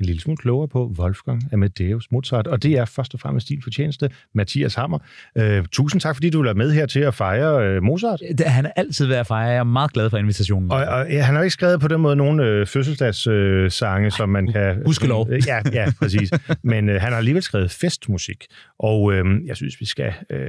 en 0.00 0.06
lille 0.06 0.20
smule 0.20 0.36
klogere 0.36 0.68
på 0.68 0.92
Wolfgang 0.98 1.42
Amadeus 1.52 2.06
Mozart, 2.10 2.46
og 2.46 2.62
det 2.62 2.72
er 2.72 2.84
først 2.84 3.14
og 3.14 3.20
fremmest 3.20 3.48
din 3.48 3.62
fortjeneste, 3.62 4.10
Mathias 4.34 4.74
Hammer. 4.74 4.98
Øh, 5.38 5.64
tusind 5.72 6.00
tak, 6.00 6.16
fordi 6.16 6.30
du 6.30 6.42
er 6.42 6.54
med 6.54 6.72
her 6.72 6.86
til 6.86 7.00
at 7.00 7.14
fejre 7.14 7.66
øh, 7.66 7.82
Mozart. 7.82 8.20
Det, 8.38 8.46
han 8.46 8.66
er 8.66 8.70
altid 8.76 9.06
ved 9.06 9.16
at 9.16 9.26
fejre. 9.26 9.48
Jeg 9.48 9.58
er 9.58 9.64
meget 9.64 9.92
glad 9.92 10.10
for 10.10 10.16
invitationen. 10.16 10.70
Og, 10.70 10.78
og 10.78 11.10
ja, 11.10 11.22
han 11.22 11.34
har 11.34 11.42
ikke 11.42 11.52
skrevet 11.52 11.80
på 11.80 11.88
den 11.88 12.00
måde 12.00 12.16
nogle 12.16 12.44
øh, 12.44 12.66
fødselsdagssange, 12.66 14.06
øh, 14.06 14.12
som 14.12 14.28
man 14.28 14.52
kan... 14.52 14.82
Huske 14.86 15.06
lov. 15.06 15.28
Øh, 15.30 15.42
ja, 15.46 15.60
ja, 15.72 15.92
præcis. 15.98 16.30
Men 16.62 16.88
øh, 16.88 17.00
han 17.00 17.12
har 17.12 17.18
alligevel 17.18 17.42
skrevet 17.42 17.70
festmusik, 17.70 18.44
og 18.78 19.12
øh, 19.12 19.24
jeg 19.46 19.56
synes, 19.56 19.80
vi 19.80 19.86
skal 19.86 20.12
øh, 20.30 20.40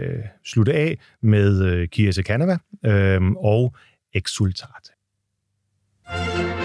slutte 0.45 0.73
af 0.73 0.97
med 1.21 1.65
øh, 1.65 1.87
Kiese 1.87 2.21
Canava 2.21 2.57
øh, 2.85 3.21
og 3.31 3.75
Exultate. 4.13 4.91
thank 6.07 6.51
you 6.51 6.56